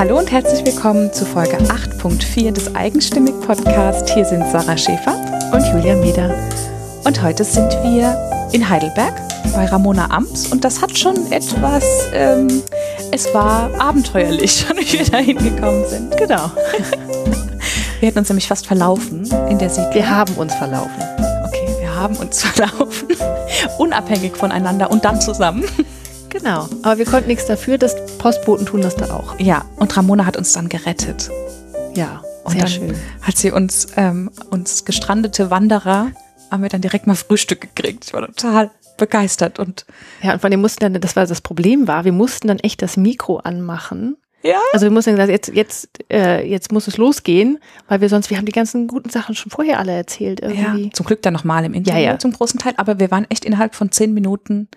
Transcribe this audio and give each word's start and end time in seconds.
Hallo 0.00 0.16
und 0.16 0.32
herzlich 0.32 0.64
willkommen 0.64 1.12
zu 1.12 1.26
Folge 1.26 1.58
8.4 1.58 2.52
des 2.52 2.74
Eigenstimmig 2.74 3.38
Podcast. 3.42 4.08
Hier 4.08 4.24
sind 4.24 4.50
Sarah 4.50 4.74
Schäfer 4.74 5.14
und 5.52 5.62
Julia 5.74 5.94
Meder. 5.94 6.34
Und 7.04 7.22
heute 7.22 7.44
sind 7.44 7.70
wir 7.82 8.16
in 8.50 8.66
Heidelberg 8.66 9.12
bei 9.52 9.66
Ramona 9.66 10.10
Amps 10.10 10.46
und 10.46 10.64
das 10.64 10.80
hat 10.80 10.96
schon 10.96 11.30
etwas, 11.30 11.84
ähm, 12.14 12.62
es 13.12 13.26
war 13.34 13.68
abenteuerlich, 13.78 14.64
wie 14.74 15.00
wir 15.00 15.04
da 15.04 15.18
hingekommen 15.18 15.86
sind. 15.86 16.16
Genau. 16.16 16.50
Wir 18.00 18.08
hätten 18.08 18.20
uns 18.20 18.30
nämlich 18.30 18.48
fast 18.48 18.66
verlaufen 18.66 19.28
in 19.50 19.58
der 19.58 19.68
Siedlung. 19.68 19.92
Wir 19.92 20.08
haben 20.08 20.32
uns 20.36 20.54
verlaufen. 20.54 21.02
Okay, 21.44 21.68
wir 21.78 21.94
haben 21.94 22.16
uns 22.16 22.42
verlaufen, 22.42 23.08
unabhängig 23.76 24.34
voneinander 24.34 24.90
und 24.90 25.04
dann 25.04 25.20
zusammen. 25.20 25.64
Genau, 26.30 26.68
aber 26.82 26.98
wir 26.98 27.06
konnten 27.06 27.28
nichts 27.28 27.46
dafür, 27.46 27.76
dass 27.76 27.94
Postboten 28.18 28.64
tun 28.64 28.82
das 28.82 28.94
da 28.94 29.14
auch. 29.14 29.38
Ja, 29.40 29.64
und 29.76 29.96
Ramona 29.96 30.24
hat 30.24 30.36
uns 30.36 30.52
dann 30.52 30.68
gerettet. 30.68 31.28
Ja, 31.94 32.22
und 32.44 32.52
sehr 32.52 32.68
schön. 32.68 32.94
Hat 33.20 33.36
sie 33.36 33.50
uns, 33.50 33.88
ähm, 33.96 34.30
uns 34.50 34.84
gestrandete 34.84 35.50
Wanderer, 35.50 36.12
haben 36.50 36.62
wir 36.62 36.68
dann 36.68 36.80
direkt 36.80 37.06
mal 37.06 37.16
Frühstück 37.16 37.60
gekriegt. 37.60 38.04
Ich 38.06 38.12
war 38.12 38.26
total 38.26 38.70
begeistert 38.96 39.58
und 39.58 39.86
ja, 40.22 40.34
und 40.34 40.40
von 40.40 40.50
dem 40.50 40.60
mussten 40.60 40.80
dann, 40.80 41.00
das 41.00 41.16
war 41.16 41.26
das 41.26 41.40
Problem 41.40 41.88
war, 41.88 42.04
wir 42.04 42.12
mussten 42.12 42.48
dann 42.48 42.58
echt 42.58 42.82
das 42.82 42.96
Mikro 42.96 43.38
anmachen. 43.38 44.16
Ja. 44.42 44.58
Also 44.72 44.86
wir 44.86 44.90
mussten 44.90 45.12
gesagt, 45.12 45.30
jetzt, 45.30 45.48
jetzt, 45.48 45.88
äh, 46.10 46.46
jetzt 46.46 46.72
muss 46.72 46.86
es 46.86 46.96
losgehen, 46.96 47.58
weil 47.88 48.00
wir 48.00 48.08
sonst, 48.08 48.30
wir 48.30 48.36
haben 48.36 48.46
die 48.46 48.52
ganzen 48.52 48.88
guten 48.88 49.10
Sachen 49.10 49.34
schon 49.34 49.50
vorher 49.50 49.78
alle 49.78 49.92
erzählt 49.92 50.40
irgendwie. 50.40 50.84
Ja, 50.84 50.90
zum 50.92 51.06
Glück 51.06 51.22
dann 51.22 51.34
nochmal 51.34 51.64
im 51.64 51.74
Interview 51.74 52.00
ja, 52.00 52.12
ja. 52.12 52.18
zum 52.18 52.32
großen 52.32 52.58
Teil, 52.58 52.74
aber 52.76 52.98
wir 52.98 53.10
waren 53.10 53.26
echt 53.30 53.44
innerhalb 53.44 53.74
von 53.74 53.90
zehn 53.90 54.14
Minuten 54.14 54.68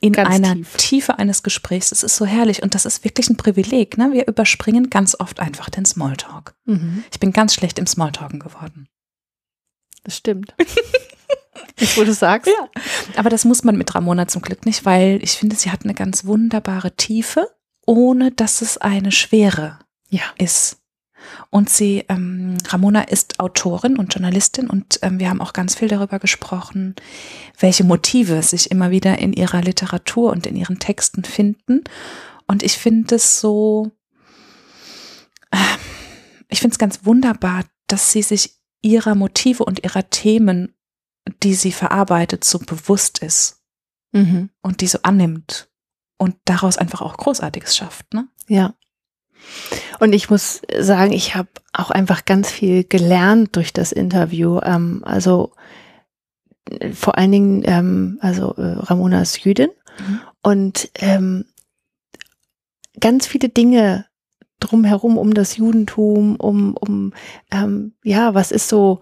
in 0.00 0.12
Ganz 0.14 0.34
einer 0.34 0.54
tief. 0.54 0.76
Tiefe 0.76 1.18
eines 1.18 1.42
Gesprächs. 1.42 1.90
Das 1.90 2.02
ist 2.02 2.16
so 2.16 2.24
herrlich 2.24 2.62
und 2.62 2.74
das 2.74 2.86
ist 2.86 3.04
wirklich 3.04 3.28
ein 3.28 3.36
Privileg. 3.36 3.98
Ne? 3.98 4.10
Wir 4.12 4.26
überspringen 4.26 4.88
ganz 4.90 5.14
oft 5.18 5.40
einfach 5.40 5.68
den 5.70 5.84
Smalltalk. 5.84 6.54
Mhm. 6.64 7.04
Ich 7.12 7.20
bin 7.20 7.32
ganz 7.32 7.54
schlecht 7.54 7.78
im 7.78 7.86
Smalltalken 7.86 8.40
geworden. 8.40 8.88
Das 10.04 10.16
stimmt. 10.16 10.54
Jetzt, 11.78 11.96
wo 11.98 12.04
du 12.04 12.12
sagst. 12.14 12.46
Ja. 12.50 12.82
Aber 13.16 13.30
das 13.30 13.44
muss 13.44 13.64
man 13.64 13.76
mit 13.76 13.94
Ramona 13.94 14.26
zum 14.28 14.42
Glück 14.42 14.66
nicht, 14.66 14.84
weil 14.84 15.22
ich 15.22 15.32
finde, 15.32 15.56
sie 15.56 15.70
hat 15.70 15.84
eine 15.84 15.94
ganz 15.94 16.24
wunderbare 16.24 16.94
Tiefe, 16.96 17.48
ohne 17.86 18.32
dass 18.32 18.62
es 18.62 18.78
eine 18.78 19.12
Schwere 19.12 19.78
Ja. 20.08 20.22
ist. 20.38 20.78
Und 21.50 21.68
sie, 21.70 22.04
ähm, 22.08 22.56
Ramona 22.68 23.02
ist 23.02 23.40
Autorin 23.40 23.96
und 23.96 24.14
Journalistin 24.14 24.68
und 24.68 24.98
ähm, 25.02 25.18
wir 25.18 25.30
haben 25.30 25.40
auch 25.40 25.52
ganz 25.52 25.74
viel 25.74 25.88
darüber 25.88 26.18
gesprochen, 26.18 26.94
welche 27.58 27.84
Motive 27.84 28.42
sich 28.42 28.70
immer 28.70 28.90
wieder 28.90 29.18
in 29.18 29.32
ihrer 29.32 29.62
Literatur 29.62 30.30
und 30.30 30.46
in 30.46 30.56
ihren 30.56 30.78
Texten 30.78 31.24
finden. 31.24 31.84
Und 32.46 32.62
ich 32.62 32.78
finde 32.78 33.16
es 33.16 33.40
so, 33.40 33.90
äh, 35.50 35.56
ich 36.48 36.60
finde 36.60 36.74
es 36.74 36.78
ganz 36.78 37.04
wunderbar, 37.04 37.64
dass 37.86 38.12
sie 38.12 38.22
sich 38.22 38.56
ihrer 38.82 39.14
Motive 39.14 39.64
und 39.64 39.84
ihrer 39.84 40.08
Themen, 40.10 40.74
die 41.42 41.54
sie 41.54 41.72
verarbeitet, 41.72 42.44
so 42.44 42.58
bewusst 42.58 43.18
ist 43.18 43.58
Mhm. 44.12 44.50
und 44.62 44.80
die 44.80 44.88
so 44.88 44.98
annimmt 45.02 45.70
und 46.18 46.36
daraus 46.44 46.76
einfach 46.78 47.00
auch 47.00 47.16
Großartiges 47.16 47.76
schafft. 47.76 48.12
Ne? 48.12 48.26
Ja. 48.48 48.74
Und 49.98 50.12
ich 50.12 50.30
muss 50.30 50.62
sagen, 50.78 51.12
ich 51.12 51.34
habe 51.34 51.48
auch 51.72 51.90
einfach 51.90 52.24
ganz 52.24 52.50
viel 52.50 52.84
gelernt 52.84 53.56
durch 53.56 53.72
das 53.72 53.92
Interview. 53.92 54.60
Ähm, 54.62 55.02
also 55.04 55.52
vor 56.92 57.18
allen 57.18 57.32
Dingen, 57.32 57.62
ähm, 57.64 58.18
also 58.20 58.54
äh, 58.56 58.62
Ramona 58.78 59.22
ist 59.22 59.38
Jüdin 59.44 59.70
Mhm. 59.98 60.20
und 60.42 60.90
ähm, 60.96 61.44
ganz 63.00 63.26
viele 63.26 63.48
Dinge 63.48 64.06
drumherum 64.60 65.18
um 65.18 65.34
das 65.34 65.56
Judentum, 65.56 66.36
um, 66.36 66.76
um 66.76 67.12
ähm, 67.50 67.94
ja, 68.04 68.34
was 68.34 68.52
ist 68.52 68.68
so 68.68 69.00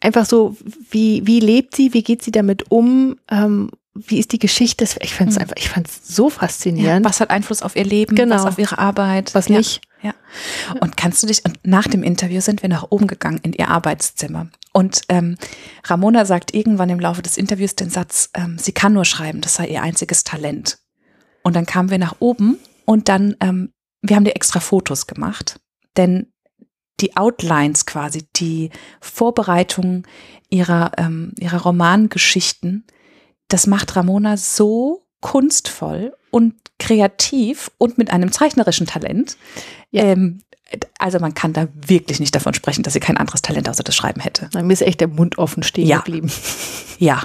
einfach 0.00 0.26
so, 0.26 0.56
wie, 0.90 1.26
wie 1.26 1.40
lebt 1.40 1.76
sie, 1.76 1.94
wie 1.94 2.02
geht 2.02 2.22
sie 2.22 2.32
damit 2.32 2.70
um, 2.70 3.18
ähm, 3.30 3.70
wie 3.94 4.18
ist 4.18 4.32
die 4.32 4.38
Geschichte? 4.38 4.84
Ich 5.00 5.14
fand 5.14 5.30
es 5.30 5.36
Mhm. 5.36 5.42
einfach, 5.42 5.56
ich 5.58 5.68
fand 5.68 5.86
es 5.88 6.08
so 6.08 6.28
Ja, 6.28 6.34
faszinierend. 6.34 7.04
was 7.04 7.20
hat 7.20 7.30
Einfluss 7.30 7.62
auf 7.62 7.76
ihr 7.76 7.84
Leben, 7.84 8.14
Genau. 8.16 8.36
was 8.36 8.46
auf 8.46 8.58
ihre 8.58 8.78
Arbeit, 8.78 9.34
was 9.34 9.48
ja. 9.48 9.58
nicht. 9.58 9.80
Und 10.80 10.96
kannst 10.96 11.22
du 11.22 11.26
dich, 11.28 11.44
und 11.44 11.58
nach 11.62 11.86
dem 11.86 12.02
Interview 12.02 12.40
sind 12.40 12.62
wir 12.62 12.68
nach 12.70 12.86
oben 12.90 13.06
gegangen 13.06 13.38
in 13.42 13.52
ihr 13.52 13.68
Arbeitszimmer. 13.68 14.48
Und 14.72 15.02
ähm, 15.10 15.36
Ramona 15.84 16.24
sagt 16.24 16.54
irgendwann 16.54 16.88
im 16.88 16.98
Laufe 16.98 17.20
des 17.22 17.36
Interviews 17.36 17.76
den 17.76 17.90
Satz, 17.90 18.30
ähm, 18.34 18.56
sie 18.58 18.72
kann 18.72 18.94
nur 18.94 19.04
schreiben, 19.04 19.42
das 19.42 19.54
sei 19.56 19.66
ihr 19.68 19.82
einziges 19.82 20.24
Talent. 20.24 20.78
Und 21.42 21.54
dann 21.54 21.66
kamen 21.66 21.90
wir 21.90 21.98
nach 21.98 22.16
oben 22.18 22.58
und 22.86 23.08
dann, 23.10 23.36
ähm, 23.40 23.72
wir 24.00 24.16
haben 24.16 24.24
dir 24.24 24.34
extra 24.34 24.58
Fotos 24.58 25.06
gemacht, 25.06 25.60
denn 25.98 26.32
die 27.00 27.16
Outlines 27.16 27.84
quasi, 27.86 28.26
die 28.34 28.70
Vorbereitung 29.00 30.06
ihrer, 30.48 30.92
ähm, 30.96 31.32
ihrer 31.38 31.60
Romangeschichten, 31.62 32.86
das 33.52 33.66
macht 33.66 33.94
Ramona 33.96 34.36
so 34.36 35.06
kunstvoll 35.20 36.14
und 36.30 36.54
kreativ 36.78 37.70
und 37.78 37.98
mit 37.98 38.10
einem 38.10 38.32
zeichnerischen 38.32 38.86
Talent. 38.86 39.36
Ja. 39.90 40.04
Ähm, 40.04 40.42
also 40.98 41.18
man 41.18 41.34
kann 41.34 41.52
da 41.52 41.68
wirklich 41.74 42.18
nicht 42.18 42.34
davon 42.34 42.54
sprechen, 42.54 42.82
dass 42.82 42.94
sie 42.94 43.00
kein 43.00 43.18
anderes 43.18 43.42
Talent 43.42 43.68
außer 43.68 43.82
das 43.82 43.94
Schreiben 43.94 44.20
hätte. 44.22 44.48
Na, 44.54 44.62
Mir 44.62 44.72
ist 44.72 44.80
echt 44.82 45.00
der 45.00 45.08
Mund 45.08 45.36
offen 45.38 45.62
stehen 45.62 45.86
Ja. 45.86 45.98
geblieben. 45.98 46.30
Ja. 46.98 47.24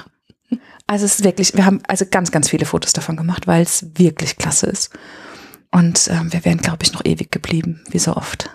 Also 0.85 1.05
es 1.05 1.15
ist 1.19 1.23
wirklich, 1.23 1.53
wir 1.55 1.65
haben 1.65 1.81
also 1.87 2.05
ganz, 2.09 2.31
ganz 2.31 2.49
viele 2.49 2.65
Fotos 2.65 2.93
davon 2.93 3.15
gemacht, 3.17 3.47
weil 3.47 3.61
es 3.63 3.85
wirklich 3.97 4.37
klasse 4.37 4.67
ist. 4.67 4.89
Und 5.71 6.07
ähm, 6.09 6.31
wir 6.31 6.43
wären, 6.45 6.57
glaube 6.59 6.79
ich, 6.83 6.93
noch 6.93 7.03
ewig 7.05 7.31
geblieben, 7.31 7.83
wie 7.89 7.99
so 7.99 8.15
oft. 8.15 8.49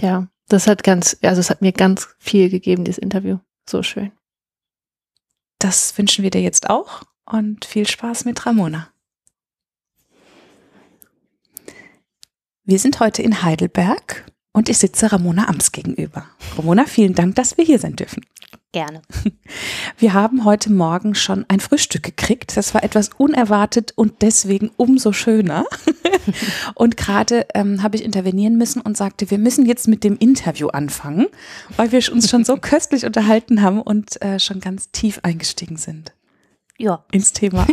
Ja, 0.00 0.28
das 0.48 0.66
hat 0.66 0.82
ganz, 0.84 1.16
also 1.22 1.40
es 1.40 1.50
hat 1.50 1.62
mir 1.62 1.72
ganz 1.72 2.08
viel 2.18 2.50
gegeben, 2.50 2.84
dieses 2.84 2.98
Interview. 2.98 3.38
So 3.68 3.82
schön. 3.82 4.12
Das 5.64 5.96
wünschen 5.96 6.22
wir 6.22 6.30
dir 6.30 6.42
jetzt 6.42 6.68
auch 6.68 7.04
und 7.24 7.64
viel 7.64 7.88
Spaß 7.88 8.26
mit 8.26 8.44
Ramona. 8.44 8.90
Wir 12.64 12.78
sind 12.78 13.00
heute 13.00 13.22
in 13.22 13.42
Heidelberg 13.42 14.30
und 14.52 14.68
ich 14.68 14.76
sitze 14.76 15.10
Ramona 15.10 15.48
Amts 15.48 15.72
gegenüber. 15.72 16.26
Ramona, 16.58 16.84
vielen 16.84 17.14
Dank, 17.14 17.36
dass 17.36 17.56
wir 17.56 17.64
hier 17.64 17.78
sein 17.78 17.96
dürfen. 17.96 18.26
Gerne. 18.74 19.02
Wir 19.98 20.14
haben 20.14 20.44
heute 20.44 20.72
Morgen 20.72 21.14
schon 21.14 21.44
ein 21.46 21.60
Frühstück 21.60 22.02
gekriegt. 22.02 22.56
Das 22.56 22.74
war 22.74 22.82
etwas 22.82 23.10
unerwartet 23.16 23.92
und 23.94 24.20
deswegen 24.20 24.72
umso 24.76 25.12
schöner. 25.12 25.64
Und 26.74 26.96
gerade 26.96 27.46
ähm, 27.54 27.82
habe 27.84 27.96
ich 27.96 28.02
intervenieren 28.02 28.56
müssen 28.56 28.80
und 28.80 28.96
sagte, 28.96 29.30
wir 29.30 29.36
müssen 29.38 29.66
jetzt 29.66 29.88
mit 29.88 30.02
dem 30.04 30.16
Interview 30.16 30.68
anfangen, 30.68 31.26
weil 31.76 31.92
wir 31.92 32.00
uns 32.10 32.30
schon 32.30 32.44
so 32.44 32.56
köstlich 32.60 33.04
unterhalten 33.04 33.60
haben 33.62 33.80
und 33.82 34.20
äh, 34.22 34.40
schon 34.40 34.60
ganz 34.60 34.90
tief 34.90 35.20
eingestiegen 35.22 35.76
sind 35.76 36.12
Ja. 36.78 37.04
ins 37.12 37.32
Thema. 37.34 37.66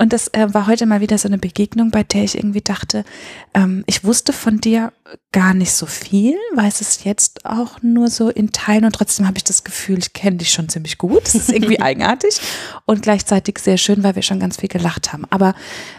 Und 0.00 0.14
das 0.14 0.28
äh, 0.28 0.54
war 0.54 0.66
heute 0.66 0.86
mal 0.86 1.02
wieder 1.02 1.18
so 1.18 1.28
eine 1.28 1.36
Begegnung, 1.36 1.90
bei 1.90 2.02
der 2.02 2.24
ich 2.24 2.34
irgendwie 2.34 2.62
dachte, 2.62 3.04
ähm, 3.52 3.84
ich 3.86 4.02
wusste 4.02 4.32
von 4.32 4.58
dir 4.58 4.94
gar 5.30 5.52
nicht 5.52 5.72
so 5.72 5.84
viel, 5.84 6.36
weiß 6.54 6.80
es 6.80 7.04
jetzt 7.04 7.44
auch 7.44 7.82
nur 7.82 8.08
so 8.08 8.30
in 8.30 8.50
Teilen 8.50 8.86
und 8.86 8.94
trotzdem 8.94 9.26
habe 9.26 9.36
ich 9.36 9.44
das 9.44 9.62
Gefühl, 9.62 9.98
ich 9.98 10.14
kenne 10.14 10.38
dich 10.38 10.52
schon 10.52 10.70
ziemlich 10.70 10.96
gut. 10.96 11.24
Das 11.24 11.34
ist 11.34 11.52
irgendwie 11.52 11.80
eigenartig 11.82 12.40
und 12.86 13.02
gleichzeitig 13.02 13.58
sehr 13.58 13.76
schön, 13.76 14.02
weil 14.02 14.14
wir 14.14 14.22
schon 14.22 14.40
ganz 14.40 14.56
viel 14.56 14.70
gelacht 14.70 15.12
haben. 15.12 15.26
Aber 15.28 15.54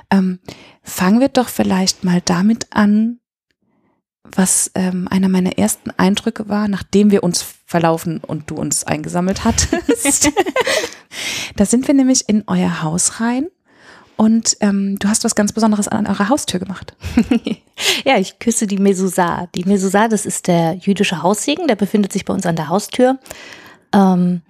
ähm, 0.09 0.39
fangen 0.81 1.19
wir 1.19 1.29
doch 1.29 1.47
vielleicht 1.47 2.03
mal 2.03 2.21
damit 2.25 2.65
an, 2.71 3.19
was 4.23 4.71
ähm, 4.73 5.07
einer 5.09 5.29
meiner 5.29 5.59
ersten 5.59 5.91
Eindrücke 5.91 6.49
war, 6.49 6.67
nachdem 6.67 7.11
wir 7.11 7.23
uns 7.23 7.45
verlaufen 7.67 8.19
und 8.25 8.49
du 8.49 8.55
uns 8.55 8.83
eingesammelt 8.83 9.43
hattest. 9.43 10.31
da 11.55 11.67
sind 11.67 11.87
wir 11.87 11.93
nämlich 11.93 12.27
in 12.27 12.45
euer 12.47 12.81
Haus 12.81 13.19
rein 13.19 13.45
und 14.21 14.55
ähm, 14.59 14.99
du 14.99 15.07
hast 15.07 15.23
was 15.23 15.33
ganz 15.33 15.51
Besonderes 15.51 15.87
an 15.87 16.05
eurer 16.05 16.29
Haustür 16.29 16.59
gemacht. 16.59 16.95
Ja, 18.05 18.19
ich 18.19 18.37
küsse 18.37 18.67
die 18.67 18.77
Mezuzah. 18.77 19.47
Die 19.55 19.63
Mezuzah, 19.63 20.07
das 20.07 20.27
ist 20.27 20.45
der 20.45 20.75
jüdische 20.75 21.23
Haussegen, 21.23 21.67
der 21.67 21.75
befindet 21.75 22.13
sich 22.13 22.25
bei 22.25 22.33
uns 22.33 22.45
an 22.45 22.55
der 22.55 22.69
Haustür. 22.69 23.17
Ähm, 23.91 24.43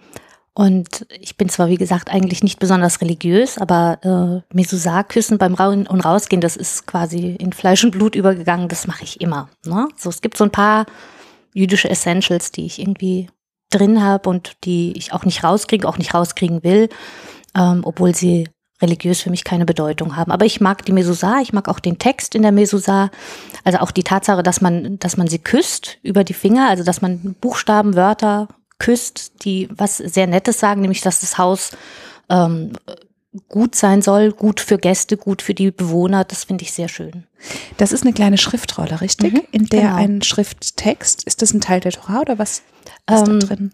und 0.53 1.05
ich 1.17 1.37
bin 1.37 1.47
zwar, 1.47 1.69
wie 1.69 1.77
gesagt, 1.77 2.11
eigentlich 2.11 2.43
nicht 2.43 2.59
besonders 2.59 2.99
religiös, 2.99 3.57
aber 3.57 4.43
äh, 4.51 4.53
Mezuzah 4.53 5.03
küssen 5.03 5.37
beim 5.37 5.53
Rein- 5.53 5.87
und 5.87 6.01
Rausgehen, 6.01 6.41
das 6.41 6.57
ist 6.57 6.87
quasi 6.87 7.37
in 7.39 7.53
Fleisch 7.53 7.85
und 7.85 7.91
Blut 7.91 8.15
übergegangen, 8.15 8.67
das 8.67 8.85
mache 8.85 9.05
ich 9.05 9.21
immer. 9.21 9.47
Ne? 9.65 9.87
So, 9.95 10.09
es 10.09 10.19
gibt 10.19 10.35
so 10.35 10.43
ein 10.43 10.51
paar 10.51 10.85
jüdische 11.53 11.89
Essentials, 11.89 12.51
die 12.51 12.65
ich 12.65 12.81
irgendwie 12.81 13.29
drin 13.69 14.03
habe 14.03 14.29
und 14.29 14.57
die 14.65 14.91
ich 14.97 15.13
auch 15.13 15.23
nicht 15.23 15.45
rauskriege, 15.45 15.87
auch 15.87 15.97
nicht 15.97 16.13
rauskriegen 16.13 16.65
will, 16.65 16.89
ähm, 17.55 17.83
obwohl 17.85 18.13
sie 18.13 18.49
religiös 18.81 19.21
für 19.21 19.29
mich 19.29 19.43
keine 19.43 19.65
Bedeutung 19.65 20.15
haben. 20.15 20.31
Aber 20.31 20.45
ich 20.45 20.61
mag 20.61 20.85
die 20.85 20.91
Mezuzah, 20.91 21.39
ich 21.41 21.53
mag 21.53 21.67
auch 21.67 21.79
den 21.79 21.99
Text 21.99 22.35
in 22.35 22.41
der 22.41 22.51
Mezuzah, 22.51 23.09
also 23.63 23.79
auch 23.79 23.91
die 23.91 24.03
Tatsache, 24.03 24.43
dass 24.43 24.61
man, 24.61 24.97
dass 24.99 25.17
man 25.17 25.27
sie 25.27 25.39
küsst 25.39 25.97
über 26.03 26.23
die 26.23 26.33
Finger, 26.33 26.69
also 26.69 26.83
dass 26.83 27.01
man 27.01 27.35
Buchstaben, 27.39 27.95
Wörter 27.95 28.47
küsst, 28.79 29.45
die 29.45 29.69
was 29.71 29.97
sehr 29.97 30.27
Nettes 30.27 30.59
sagen, 30.59 30.81
nämlich 30.81 31.01
dass 31.01 31.21
das 31.21 31.37
Haus 31.37 31.71
ähm, 32.29 32.73
gut 33.47 33.75
sein 33.75 34.01
soll, 34.01 34.31
gut 34.31 34.59
für 34.59 34.77
Gäste, 34.77 35.15
gut 35.15 35.41
für 35.41 35.53
die 35.53 35.71
Bewohner. 35.71 36.23
Das 36.23 36.43
finde 36.45 36.63
ich 36.63 36.73
sehr 36.73 36.89
schön. 36.89 37.25
Das 37.77 37.91
ist 37.91 38.03
eine 38.03 38.13
kleine 38.13 38.37
Schriftrolle, 38.37 38.99
richtig? 39.01 39.33
Mhm, 39.33 39.41
In 39.51 39.65
der 39.67 39.81
genau. 39.81 39.95
ein 39.95 40.21
Schrifttext, 40.21 41.23
ist 41.23 41.41
das 41.41 41.53
ein 41.53 41.61
Teil 41.61 41.79
der 41.79 41.91
Tora 41.93 42.21
oder 42.21 42.39
was 42.39 42.63
ist 43.09 43.27
Ähm, 43.27 43.39
da 43.39 43.45
drin? 43.45 43.73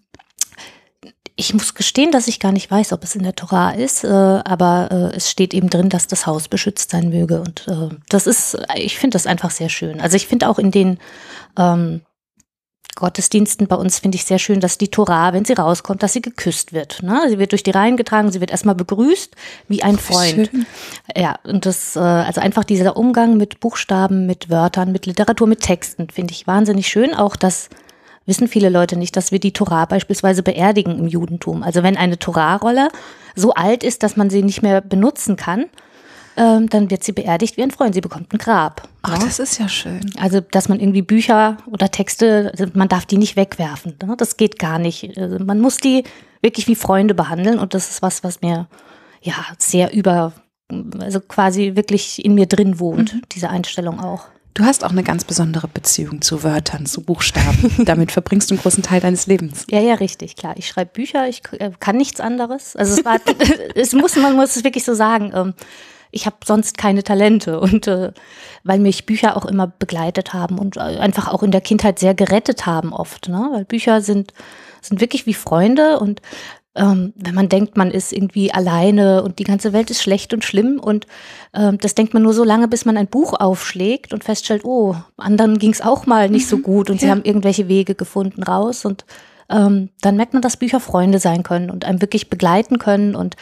Ich 1.40 1.54
muss 1.54 1.76
gestehen, 1.76 2.12
dass 2.12 2.28
ich 2.28 2.40
gar 2.40 2.52
nicht 2.52 2.70
weiß, 2.70 2.94
ob 2.94 3.04
es 3.04 3.16
in 3.16 3.22
der 3.22 3.36
Tora 3.36 3.70
ist, 3.70 4.04
äh, 4.04 4.08
aber 4.08 4.90
äh, 4.92 5.16
es 5.16 5.30
steht 5.30 5.54
eben 5.54 5.70
drin, 5.70 5.88
dass 5.88 6.08
das 6.08 6.26
Haus 6.26 6.48
beschützt 6.48 6.90
sein 6.90 7.10
möge. 7.10 7.42
Und 7.42 7.68
äh, 7.68 7.96
das 8.10 8.26
ist, 8.26 8.58
ich 8.76 8.98
finde 8.98 9.16
das 9.16 9.28
einfach 9.28 9.52
sehr 9.52 9.70
schön. 9.70 10.02
Also 10.02 10.16
ich 10.16 10.26
finde 10.26 10.50
auch 10.50 10.58
in 10.58 10.72
den 10.72 10.98
ähm, 11.56 12.02
Gottesdiensten 12.96 13.68
bei 13.68 13.76
uns 13.76 14.00
finde 14.00 14.16
ich 14.16 14.26
sehr 14.26 14.40
schön, 14.40 14.60
dass 14.60 14.80
die 14.80 14.90
Tora, 14.90 15.32
wenn 15.32 15.46
sie 15.46 15.54
rauskommt, 15.54 16.02
dass 16.02 16.14
sie 16.14 16.22
geküsst 16.22 16.74
wird. 16.74 17.04
Ne? 17.04 17.22
Sie 17.30 17.38
wird 17.38 17.52
durch 17.52 17.62
die 17.62 17.72
Reihen 17.72 17.96
getragen, 17.96 18.32
sie 18.32 18.42
wird 18.42 18.50
erstmal 18.50 18.74
begrüßt 18.74 19.36
wie 19.68 19.84
ein 19.84 20.00
Freund. 20.00 20.50
Schön. 20.50 20.66
Ja, 21.16 21.38
und 21.44 21.68
das, 21.68 21.96
äh, 21.96 22.00
also 22.00 22.42
einfach 22.42 22.64
dieser 22.64 22.98
Umgang 22.98 23.38
mit 23.38 23.60
Buchstaben, 23.60 24.26
mit 24.26 24.50
Wörtern, 24.50 24.92
mit 24.92 25.06
Literatur, 25.06 25.46
mit 25.46 25.62
Texten 25.62 26.10
finde 26.10 26.34
ich 26.34 26.48
wahnsinnig 26.48 26.88
schön. 26.88 27.14
Auch 27.14 27.36
das 27.36 27.70
wissen 28.28 28.48
viele 28.48 28.70
Leute 28.70 28.98
nicht, 28.98 29.16
dass 29.16 29.32
wir 29.32 29.40
die 29.40 29.54
Torah 29.54 29.86
beispielsweise 29.86 30.44
beerdigen 30.44 31.00
im 31.00 31.08
Judentum. 31.08 31.64
Also 31.64 31.82
wenn 31.82 31.98
eine 31.98 32.20
Torah-Rolle 32.20 32.90
so 33.36 33.54
alt 33.54 33.84
ist, 33.84 34.04
dass 34.04 34.16
man 34.18 34.30
sie 34.30 34.44
nicht 34.44 34.62
mehr 34.62 34.82
benutzen 34.82 35.36
kann, 35.38 35.66
ähm, 36.36 36.70
dann 36.70 36.92
wird 36.92 37.04
sie 37.04 37.14
beerdigt 37.14 37.58
wie 37.58 37.64
ein 37.64 37.72
Freund. 37.72 37.96
Sie 37.96 38.02
bekommt 38.02 38.32
ein 38.32 38.38
Grab. 38.38 38.88
Ach, 39.02 39.18
ne? 39.18 39.26
das 39.26 39.40
ist 39.40 39.58
ja 39.58 39.68
schön. 39.68 40.02
Also, 40.20 40.40
dass 40.40 40.70
man 40.70 40.80
irgendwie 40.80 41.02
Bücher 41.02 41.58
oder 41.66 41.90
Texte, 41.90 42.52
also 42.52 42.72
man 42.76 42.88
darf 42.90 43.08
die 43.08 43.18
nicht 43.18 43.36
wegwerfen. 43.36 43.96
Ne? 44.06 44.16
Das 44.18 44.38
geht 44.38 44.60
gar 44.60 44.78
nicht. 44.78 45.18
Also 45.18 45.44
man 45.44 45.60
muss 45.60 45.78
die 45.78 46.04
wirklich 46.44 46.68
wie 46.68 46.76
Freunde 46.76 47.16
behandeln 47.16 47.58
und 47.58 47.74
das 47.74 47.90
ist 47.90 48.02
was, 48.04 48.24
was 48.24 48.42
mir 48.42 48.68
ja 49.22 49.34
sehr 49.58 49.94
über, 49.94 50.34
also 51.00 51.20
quasi 51.22 51.76
wirklich 51.76 52.24
in 52.24 52.36
mir 52.36 52.46
drin 52.46 52.80
wohnt, 52.80 53.16
Mhm. 53.16 53.22
diese 53.32 53.50
Einstellung 53.50 54.00
auch. 54.00 54.26
Du 54.58 54.66
hast 54.66 54.84
auch 54.84 54.90
eine 54.90 55.04
ganz 55.04 55.24
besondere 55.24 55.68
Beziehung 55.68 56.24
zu 56.24 56.42
Wörtern, 56.42 56.88
zu 56.88 57.04
Buchstaben. 57.04 57.76
Damit 57.86 58.12
verbringst 58.12 58.50
du 58.50 58.56
einen 58.56 58.62
großen 58.64 58.82
Teil 58.82 59.00
deines 59.00 59.28
Lebens. 59.28 59.68
Ja, 59.70 59.80
ja, 59.80 59.94
richtig, 59.94 60.36
klar. 60.36 60.56
Ich 60.58 60.68
schreibe 60.68 60.90
Bücher, 60.94 61.30
ich 61.30 61.44
äh, 61.60 61.70
kann 61.80 61.96
nichts 61.96 62.20
anderes. 62.20 62.76
Also 62.76 62.96
es 62.96 63.06
war, 63.06 63.20
es 63.76 63.94
muss, 63.94 64.16
man 64.16 64.36
muss 64.36 64.56
es 64.56 64.64
wirklich 64.64 64.84
so 64.84 64.96
sagen. 64.96 65.32
Ähm, 65.36 65.54
ich 66.10 66.26
habe 66.26 66.38
sonst 66.44 66.76
keine 66.76 67.04
Talente 67.04 67.60
und 67.60 67.86
äh, 67.86 68.14
weil 68.64 68.80
mich 68.80 69.06
Bücher 69.06 69.38
auch 69.38 69.46
immer 69.46 69.68
begleitet 69.68 70.34
haben 70.34 70.58
und 70.58 70.78
äh, 70.78 70.80
einfach 70.80 71.28
auch 71.28 71.44
in 71.44 71.52
der 71.52 71.62
Kindheit 71.62 72.00
sehr 72.00 72.16
gerettet 72.16 72.66
haben 72.66 72.94
oft, 72.94 73.30
ne? 73.30 73.50
Weil 73.52 73.66
Bücher 73.66 74.02
sind 74.02 74.34
sind 74.82 75.02
wirklich 75.02 75.26
wie 75.26 75.34
Freunde 75.34 76.00
und 76.00 76.22
ähm, 76.78 77.14
wenn 77.16 77.36
man 77.36 77.50
denkt, 77.50 77.76
man 77.76 77.92
ist 77.92 78.14
irgendwie 78.14 78.54
alleine 78.54 79.24
und 79.24 79.40
die 79.40 79.44
ganze 79.44 79.74
Welt 79.74 79.90
ist 79.90 80.02
schlecht 80.02 80.34
und 80.34 80.46
schlimm 80.46 80.80
und 80.80 81.08
ähm, 81.54 81.78
das 81.80 81.96
denkt 81.96 82.14
man 82.14 82.24
nur 82.24 82.34
so 82.34 82.44
lange, 82.44 82.68
bis 82.68 82.86
man 82.86 82.98
ein 82.98 83.08
Buch 83.08 83.34
aufschlägt 83.34 84.14
und 84.14 84.24
feststellt, 84.24 84.64
oh, 84.64 84.96
anderen 85.18 85.60
ging 85.60 85.72
es 85.72 85.82
auch 85.82 86.06
mal 86.06 86.30
nicht 86.30 86.48
so 86.48 86.60
gut 86.60 86.90
und 86.90 87.00
sie 87.00 87.08
ja. 87.08 87.12
haben 87.12 87.24
irgendwelche 87.24 87.68
Wege 87.68 87.96
gefunden 87.96 88.44
raus 88.44 88.86
und 88.86 89.06
ähm, 89.50 89.90
dann 90.02 90.18
merkt 90.18 90.34
man, 90.34 90.42
dass 90.42 90.58
Bücher 90.58 90.80
Freunde 90.80 91.20
sein 91.20 91.44
können 91.44 91.70
und 91.70 91.86
einem 91.86 92.02
wirklich 92.02 92.30
begleiten 92.30 92.80
können 92.80 93.16
und 93.16 93.36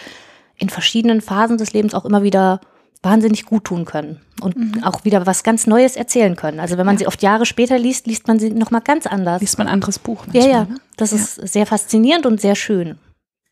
in 0.57 0.69
verschiedenen 0.69 1.21
Phasen 1.21 1.57
des 1.57 1.73
Lebens 1.73 1.93
auch 1.93 2.05
immer 2.05 2.23
wieder 2.23 2.61
wahnsinnig 3.01 3.45
gut 3.45 3.65
tun 3.65 3.85
können 3.85 4.19
und 4.41 4.83
auch 4.83 5.05
wieder 5.05 5.25
was 5.27 5.43
ganz 5.43 5.67
Neues 5.67 5.95
erzählen 5.95 6.35
können. 6.35 6.59
Also 6.59 6.77
wenn 6.77 6.85
man 6.85 6.97
sie 6.97 7.05
oft 7.05 7.21
Jahre 7.21 7.45
später 7.45 7.77
liest, 7.77 8.07
liest 8.07 8.27
man 8.27 8.39
sie 8.39 8.49
noch 8.49 8.71
mal 8.71 8.79
ganz 8.79 9.05
anders. 9.05 9.41
Liest 9.41 9.57
man 9.59 9.67
ein 9.67 9.73
anderes 9.73 9.99
Buch 9.99 10.25
Ja, 10.27 10.33
manchmal, 10.33 10.51
ja, 10.51 10.63
ne? 10.65 10.77
das 10.97 11.11
Ja. 11.11 11.17
ist 11.17 11.35
sehr 11.53 11.65
faszinierend 11.65 12.25
und 12.25 12.41
sehr 12.41 12.55
schön. 12.55 12.97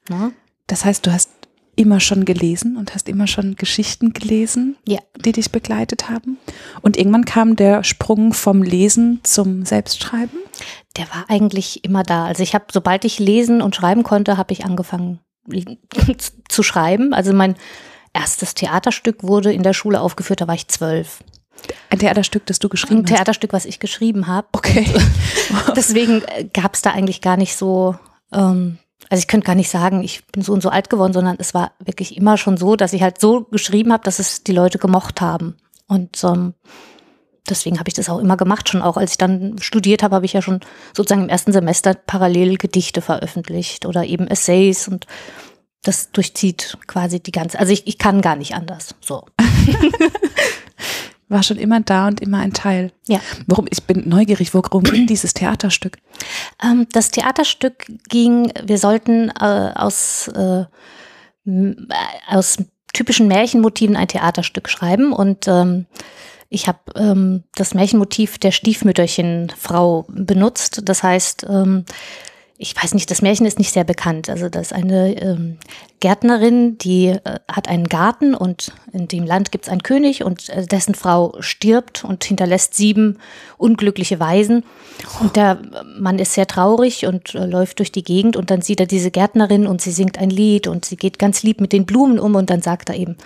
Ne? 0.09 0.31
Das 0.67 0.85
heißt, 0.85 1.05
du 1.05 1.11
hast 1.13 1.29
immer 1.75 1.99
schon 1.99 2.25
gelesen 2.25 2.77
und 2.77 2.93
hast 2.93 3.09
immer 3.09 3.25
schon 3.25 3.55
Geschichten 3.55 4.13
gelesen, 4.13 4.75
Ja. 4.87 4.99
die 5.25 5.31
dich 5.31 5.51
begleitet 5.51 6.09
haben. 6.09 6.37
Und 6.81 6.97
irgendwann 6.97 7.25
kam 7.25 7.55
der 7.55 7.83
Sprung 7.83 8.33
vom 8.33 8.61
Lesen 8.61 9.21
zum 9.23 9.65
Selbstschreiben. 9.65 10.37
Der 10.97 11.05
war 11.09 11.25
eigentlich 11.29 11.83
immer 11.83 12.03
da. 12.03 12.25
Also 12.25 12.43
ich 12.43 12.53
habe, 12.53 12.65
sobald 12.71 13.05
ich 13.05 13.17
lesen 13.17 13.61
und 13.61 13.75
schreiben 13.75 14.03
konnte, 14.03 14.37
habe 14.37 14.53
ich 14.53 14.65
angefangen 14.65 15.19
zu 16.47 16.61
schreiben. 16.63 17.13
Also 17.13 17.33
mein 17.33 17.55
erstes 18.13 18.53
Theaterstück 18.53 19.23
wurde 19.23 19.51
in 19.51 19.63
der 19.63 19.73
Schule 19.73 19.99
aufgeführt, 19.99 20.41
da 20.41 20.47
war 20.47 20.55
ich 20.55 20.67
zwölf. 20.67 21.23
Ein 21.89 21.99
Theaterstück, 21.99 22.45
das 22.45 22.59
du 22.59 22.69
geschrieben 22.69 22.99
Ein 23.01 23.05
Theaterstück, 23.05 23.53
was 23.53 23.65
ich 23.65 23.79
geschrieben 23.79 24.27
habe. 24.27 24.47
Okay. 24.51 24.85
Deswegen 25.75 26.21
gab 26.53 26.75
es 26.75 26.81
da 26.81 26.91
eigentlich 26.91 27.21
gar 27.21 27.37
nicht 27.37 27.55
so, 27.55 27.95
ähm, 28.31 28.77
also 29.13 29.21
ich 29.21 29.27
könnte 29.27 29.45
gar 29.45 29.53
nicht 29.53 29.69
sagen, 29.69 30.03
ich 30.03 30.25
bin 30.25 30.41
so 30.41 30.53
und 30.53 30.63
so 30.63 30.69
alt 30.69 30.89
geworden, 30.89 31.13
sondern 31.13 31.35
es 31.37 31.53
war 31.53 31.73
wirklich 31.77 32.17
immer 32.17 32.35
schon 32.35 32.57
so, 32.57 32.75
dass 32.75 32.93
ich 32.93 33.03
halt 33.03 33.21
so 33.21 33.41
geschrieben 33.43 33.93
habe, 33.93 34.03
dass 34.03 34.17
es 34.17 34.43
die 34.43 34.53
Leute 34.53 34.79
gemocht 34.79 35.21
haben. 35.21 35.55
Und 35.85 36.23
ähm, 36.23 36.55
deswegen 37.47 37.77
habe 37.77 37.89
ich 37.89 37.93
das 37.93 38.09
auch 38.09 38.17
immer 38.17 38.37
gemacht. 38.37 38.69
Schon 38.69 38.81
auch 38.81 38.97
als 38.97 39.11
ich 39.11 39.17
dann 39.19 39.59
studiert 39.59 40.01
habe, 40.01 40.15
habe 40.15 40.25
ich 40.25 40.33
ja 40.33 40.41
schon 40.41 40.61
sozusagen 40.97 41.25
im 41.25 41.29
ersten 41.29 41.51
Semester 41.51 41.93
parallel 41.93 42.57
Gedichte 42.57 43.01
veröffentlicht 43.01 43.85
oder 43.85 44.03
eben 44.03 44.25
Essays 44.25 44.87
und 44.87 45.05
das 45.83 46.11
durchzieht 46.11 46.79
quasi 46.87 47.19
die 47.19 47.31
ganze, 47.31 47.59
also 47.59 47.71
ich, 47.71 47.85
ich 47.85 47.99
kann 47.99 48.19
gar 48.19 48.35
nicht 48.35 48.55
anders. 48.55 48.95
So. 48.99 49.27
War 51.29 51.43
schon 51.43 51.57
immer 51.57 51.79
da 51.79 52.07
und 52.07 52.21
immer 52.21 52.39
ein 52.39 52.53
Teil. 52.53 52.91
Ja. 53.07 53.19
Warum? 53.47 53.65
Ich 53.69 53.83
bin 53.83 54.07
neugierig. 54.07 54.53
Worum 54.53 54.83
ging 54.83 55.07
dieses 55.07 55.33
Theaterstück? 55.33 55.97
Ähm, 56.63 56.87
das 56.91 57.11
Theaterstück 57.11 57.85
ging, 58.09 58.51
wir 58.63 58.77
sollten 58.77 59.29
äh, 59.29 59.71
aus, 59.75 60.27
äh, 60.29 60.65
aus 62.27 62.57
typischen 62.93 63.27
Märchenmotiven 63.27 63.95
ein 63.95 64.07
Theaterstück 64.07 64.69
schreiben 64.69 65.13
und 65.13 65.47
ähm, 65.47 65.87
ich 66.49 66.67
habe 66.67 66.79
ähm, 66.95 67.43
das 67.55 67.73
Märchenmotiv 67.73 68.37
der 68.37 68.51
Stiefmütterchenfrau 68.51 70.05
benutzt. 70.07 70.81
Das 70.85 71.01
heißt, 71.01 71.47
ähm, 71.49 71.85
ich 72.63 72.81
weiß 72.81 72.93
nicht, 72.93 73.11
das 73.11 73.21
Märchen 73.21 73.45
ist 73.45 73.59
nicht 73.59 73.73
sehr 73.73 73.83
bekannt. 73.83 74.29
Also 74.29 74.47
das 74.47 74.67
ist 74.67 74.73
eine 74.73 75.21
ähm, 75.21 75.57
Gärtnerin, 75.99 76.77
die 76.77 77.07
äh, 77.07 77.39
hat 77.51 77.67
einen 77.67 77.89
Garten 77.89 78.33
und 78.33 78.71
in 78.93 79.09
dem 79.09 79.25
Land 79.25 79.51
gibt 79.51 79.65
es 79.65 79.69
einen 79.69 79.83
König 79.83 80.23
und 80.23 80.47
äh, 80.47 80.65
dessen 80.65 80.95
Frau 80.95 81.35
stirbt 81.41 82.05
und 82.05 82.23
hinterlässt 82.23 82.73
sieben 82.73 83.19
unglückliche 83.57 84.21
Waisen. 84.21 84.63
Und 85.19 85.35
der 85.35 85.61
Mann 85.99 86.19
ist 86.19 86.33
sehr 86.33 86.47
traurig 86.47 87.05
und 87.05 87.35
äh, 87.35 87.45
läuft 87.45 87.79
durch 87.79 87.91
die 87.91 88.03
Gegend 88.03 88.37
und 88.37 88.49
dann 88.49 88.61
sieht 88.61 88.79
er 88.79 88.85
diese 88.85 89.11
Gärtnerin 89.11 89.67
und 89.67 89.81
sie 89.81 89.91
singt 89.91 90.17
ein 90.17 90.29
Lied 90.29 90.67
und 90.67 90.85
sie 90.85 90.95
geht 90.95 91.19
ganz 91.19 91.43
lieb 91.43 91.59
mit 91.59 91.73
den 91.73 91.85
Blumen 91.85 92.17
um 92.17 92.35
und 92.35 92.49
dann 92.49 92.61
sagt 92.61 92.89
er 92.89 92.95
eben, 92.95 93.17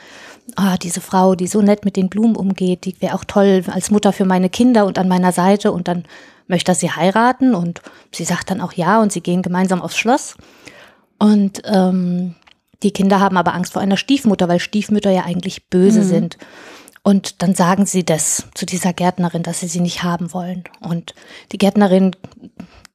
ah, 0.55 0.77
diese 0.77 0.99
Frau, 0.99 1.35
die 1.35 1.47
so 1.47 1.61
nett 1.61 1.85
mit 1.85 1.95
den 1.95 2.09
Blumen 2.09 2.35
umgeht, 2.35 2.85
die 2.85 2.99
wäre 3.01 3.13
auch 3.13 3.23
toll 3.23 3.63
als 3.67 3.91
Mutter 3.91 4.13
für 4.13 4.25
meine 4.25 4.49
Kinder 4.49 4.87
und 4.87 4.97
an 4.97 5.07
meiner 5.07 5.31
Seite 5.31 5.71
und 5.71 5.87
dann 5.87 6.05
möchte 6.47 6.71
er 6.71 6.75
sie 6.75 6.91
heiraten 6.91 7.55
und 7.55 7.81
sie 8.13 8.23
sagt 8.23 8.49
dann 8.49 8.61
auch 8.61 8.73
ja 8.73 9.01
und 9.01 9.11
sie 9.11 9.21
gehen 9.21 9.41
gemeinsam 9.41 9.81
aufs 9.81 9.97
Schloss. 9.97 10.35
Und 11.19 11.61
ähm, 11.65 12.35
die 12.83 12.91
Kinder 12.91 13.19
haben 13.19 13.37
aber 13.37 13.53
Angst 13.53 13.73
vor 13.73 13.81
einer 13.81 13.97
Stiefmutter, 13.97 14.47
weil 14.47 14.59
Stiefmütter 14.59 15.09
ja 15.09 15.23
eigentlich 15.23 15.69
böse 15.69 16.03
sind. 16.03 16.37
Und 17.03 17.41
dann 17.41 17.55
sagen 17.55 17.85
sie 17.85 18.03
das 18.03 18.49
zu 18.53 18.65
dieser 18.65 18.93
Gärtnerin, 18.93 19.41
dass 19.41 19.61
sie 19.61 19.67
sie 19.67 19.79
nicht 19.79 20.03
haben 20.03 20.33
wollen. 20.33 20.65
Und 20.81 21.15
die 21.51 21.57
Gärtnerin 21.57 22.15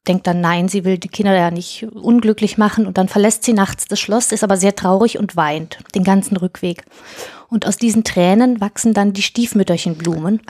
denkt 0.06 0.26
dann, 0.26 0.40
nein, 0.40 0.68
sie 0.68 0.84
will 0.84 0.98
die 0.98 1.08
Kinder 1.08 1.34
ja 1.34 1.50
nicht 1.50 1.84
unglücklich 1.84 2.58
machen. 2.58 2.86
Und 2.86 2.98
dann 2.98 3.08
verlässt 3.08 3.42
sie 3.44 3.52
nachts 3.52 3.86
das 3.86 4.00
Schloss, 4.00 4.32
ist 4.32 4.44
aber 4.44 4.56
sehr 4.56 4.76
traurig 4.76 5.18
und 5.18 5.36
weint 5.36 5.78
den 5.94 6.04
ganzen 6.04 6.36
Rückweg. 6.36 6.84
Und 7.52 7.66
aus 7.66 7.76
diesen 7.76 8.02
Tränen 8.02 8.62
wachsen 8.62 8.94
dann 8.94 9.12
die 9.12 9.20
Stiefmütterchenblumen. 9.20 10.40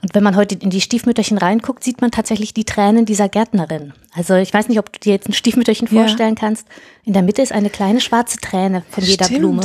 Und 0.00 0.14
wenn 0.14 0.22
man 0.22 0.34
heute 0.34 0.54
in 0.54 0.70
die 0.70 0.80
Stiefmütterchen 0.80 1.36
reinguckt, 1.36 1.84
sieht 1.84 2.00
man 2.00 2.10
tatsächlich 2.10 2.54
die 2.54 2.64
Tränen 2.64 3.04
dieser 3.04 3.28
Gärtnerin. 3.28 3.92
Also 4.14 4.34
ich 4.34 4.54
weiß 4.54 4.68
nicht, 4.68 4.78
ob 4.78 4.90
du 4.90 4.98
dir 4.98 5.12
jetzt 5.12 5.28
ein 5.28 5.34
Stiefmütterchen 5.34 5.88
Ja. 5.90 6.00
vorstellen 6.04 6.36
kannst. 6.36 6.66
In 7.04 7.12
der 7.12 7.20
Mitte 7.20 7.42
ist 7.42 7.52
eine 7.52 7.68
kleine 7.68 8.00
schwarze 8.00 8.38
Träne 8.38 8.82
von 8.88 9.04
jeder 9.04 9.26
Stimmt. 9.26 9.40
Blume. 9.40 9.60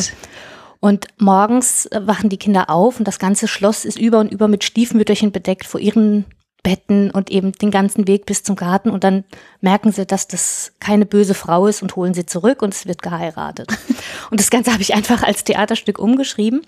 Und 0.81 1.07
morgens 1.19 1.87
wachen 1.93 2.29
die 2.29 2.35
Kinder 2.35 2.69
auf 2.69 2.99
und 2.99 3.07
das 3.07 3.17
ganze 3.17 3.47
Schloss 3.47 3.85
ist 3.85 3.97
über 3.97 4.19
und 4.19 4.29
über 4.33 4.49
mit 4.49 4.65
Stiefmütterchen 4.65 5.31
bedeckt 5.31 5.65
vor 5.65 5.79
ihren 5.79 6.25
Betten 6.63 7.12
und 7.12 7.29
eben 7.29 7.51
den 7.51 7.72
ganzen 7.72 8.08
Weg 8.08 8.25
bis 8.25 8.41
zum 8.41 8.55
Garten. 8.55 8.89
Und 8.89 9.03
dann 9.03 9.25
merken 9.62 9.91
sie, 9.91 10.05
dass 10.05 10.27
das 10.27 10.72
keine 10.79 11.05
böse 11.05 11.34
Frau 11.34 11.67
ist 11.67 11.82
und 11.82 11.96
holen 11.96 12.13
sie 12.13 12.25
zurück 12.25 12.62
und 12.62 12.74
es 12.74 12.86
wird 12.86 13.01
geheiratet. 13.01 13.70
Und 14.32 14.39
das 14.39 14.50
Ganze 14.50 14.72
habe 14.72 14.82
ich 14.82 14.93
einfach 14.93 15.22
als 15.22 15.43
Theaterstück 15.43 16.00
umgeschrieben, 16.00 16.62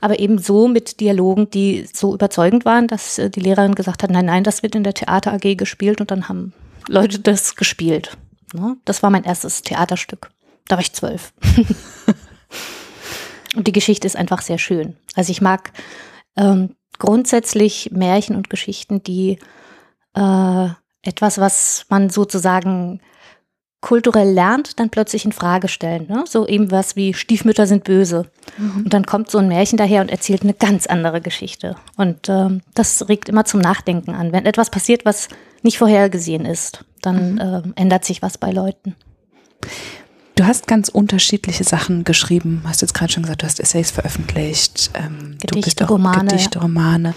aber 0.00 0.20
eben 0.20 0.38
so 0.38 0.68
mit 0.68 1.00
Dialogen, 1.00 1.50
die 1.50 1.88
so 1.92 2.14
überzeugend 2.14 2.64
waren, 2.64 2.86
dass 2.86 3.18
äh, 3.18 3.30
die 3.30 3.40
Lehrerin 3.40 3.74
gesagt 3.74 4.02
hat, 4.02 4.10
nein, 4.10 4.26
nein, 4.26 4.44
das 4.44 4.62
wird 4.62 4.74
in 4.74 4.84
der 4.84 4.94
Theater 4.94 5.32
AG 5.32 5.56
gespielt 5.56 6.00
und 6.00 6.10
dann 6.10 6.28
haben 6.28 6.52
Leute 6.86 7.18
das 7.18 7.56
gespielt. 7.56 8.16
Ne? 8.52 8.76
Das 8.84 9.02
war 9.02 9.10
mein 9.10 9.24
erstes 9.24 9.62
Theaterstück. 9.62 10.30
Da 10.68 10.76
war 10.76 10.82
ich 10.82 10.92
zwölf. 10.92 11.32
Und 13.56 13.66
die 13.66 13.72
Geschichte 13.72 14.06
ist 14.06 14.16
einfach 14.16 14.42
sehr 14.42 14.58
schön. 14.58 14.96
Also 15.14 15.30
ich 15.32 15.40
mag 15.40 15.72
ähm, 16.36 16.74
grundsätzlich 16.98 17.90
Märchen 17.92 18.36
und 18.36 18.50
Geschichten, 18.50 19.02
die 19.02 19.38
äh, 20.14 20.68
etwas, 21.02 21.38
was 21.38 21.86
man 21.88 22.10
sozusagen 22.10 23.00
kulturell 23.80 24.32
lernt, 24.32 24.80
dann 24.80 24.90
plötzlich 24.90 25.24
in 25.24 25.32
Frage 25.32 25.68
stellen. 25.68 26.06
Ne? 26.08 26.24
So 26.26 26.46
eben 26.46 26.70
was 26.72 26.96
wie 26.96 27.14
Stiefmütter 27.14 27.66
sind 27.66 27.84
böse. 27.84 28.26
Mhm. 28.56 28.84
Und 28.84 28.92
dann 28.92 29.06
kommt 29.06 29.30
so 29.30 29.38
ein 29.38 29.48
Märchen 29.48 29.78
daher 29.78 30.00
und 30.00 30.10
erzählt 30.10 30.42
eine 30.42 30.54
ganz 30.54 30.86
andere 30.86 31.20
Geschichte. 31.20 31.76
Und 31.96 32.28
ähm, 32.28 32.62
das 32.74 33.08
regt 33.08 33.28
immer 33.28 33.44
zum 33.44 33.60
Nachdenken 33.60 34.14
an. 34.14 34.32
Wenn 34.32 34.46
etwas 34.46 34.70
passiert, 34.70 35.04
was 35.04 35.28
nicht 35.62 35.78
vorhergesehen 35.78 36.44
ist, 36.44 36.84
dann 37.02 37.34
mhm. 37.34 37.38
äh, 37.38 37.62
ändert 37.80 38.04
sich 38.04 38.20
was 38.20 38.36
bei 38.36 38.50
Leuten. 38.50 38.96
Du 40.38 40.46
hast 40.46 40.68
ganz 40.68 40.88
unterschiedliche 40.88 41.64
Sachen 41.64 42.04
geschrieben. 42.04 42.62
Hast 42.64 42.80
jetzt 42.80 42.94
gerade 42.94 43.12
schon 43.12 43.24
gesagt, 43.24 43.42
du 43.42 43.46
hast 43.46 43.58
Essays 43.58 43.90
veröffentlicht. 43.90 44.88
Ähm, 44.94 45.36
Gedichte, 45.40 45.46
du 45.48 45.60
bist 45.62 45.82
auch 45.82 45.90
Romane. 45.90 46.30
Gedichte, 46.30 46.60
Romane. 46.60 47.14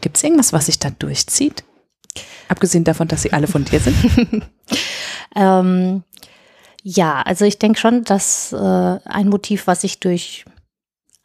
Gibt 0.00 0.16
es 0.16 0.24
irgendwas, 0.24 0.54
was 0.54 0.64
sich 0.64 0.78
da 0.78 0.88
durchzieht? 0.88 1.62
Abgesehen 2.48 2.84
davon, 2.84 3.06
dass 3.06 3.20
sie 3.20 3.34
alle 3.34 3.48
von 3.48 3.66
dir 3.66 3.80
sind. 3.80 3.96
ähm, 5.36 6.04
ja, 6.82 7.20
also 7.20 7.44
ich 7.44 7.58
denke 7.58 7.78
schon, 7.78 8.04
dass 8.04 8.54
äh, 8.54 8.56
ein 8.56 9.28
Motiv, 9.28 9.66
was 9.66 9.82
sich 9.82 10.00
durch 10.00 10.46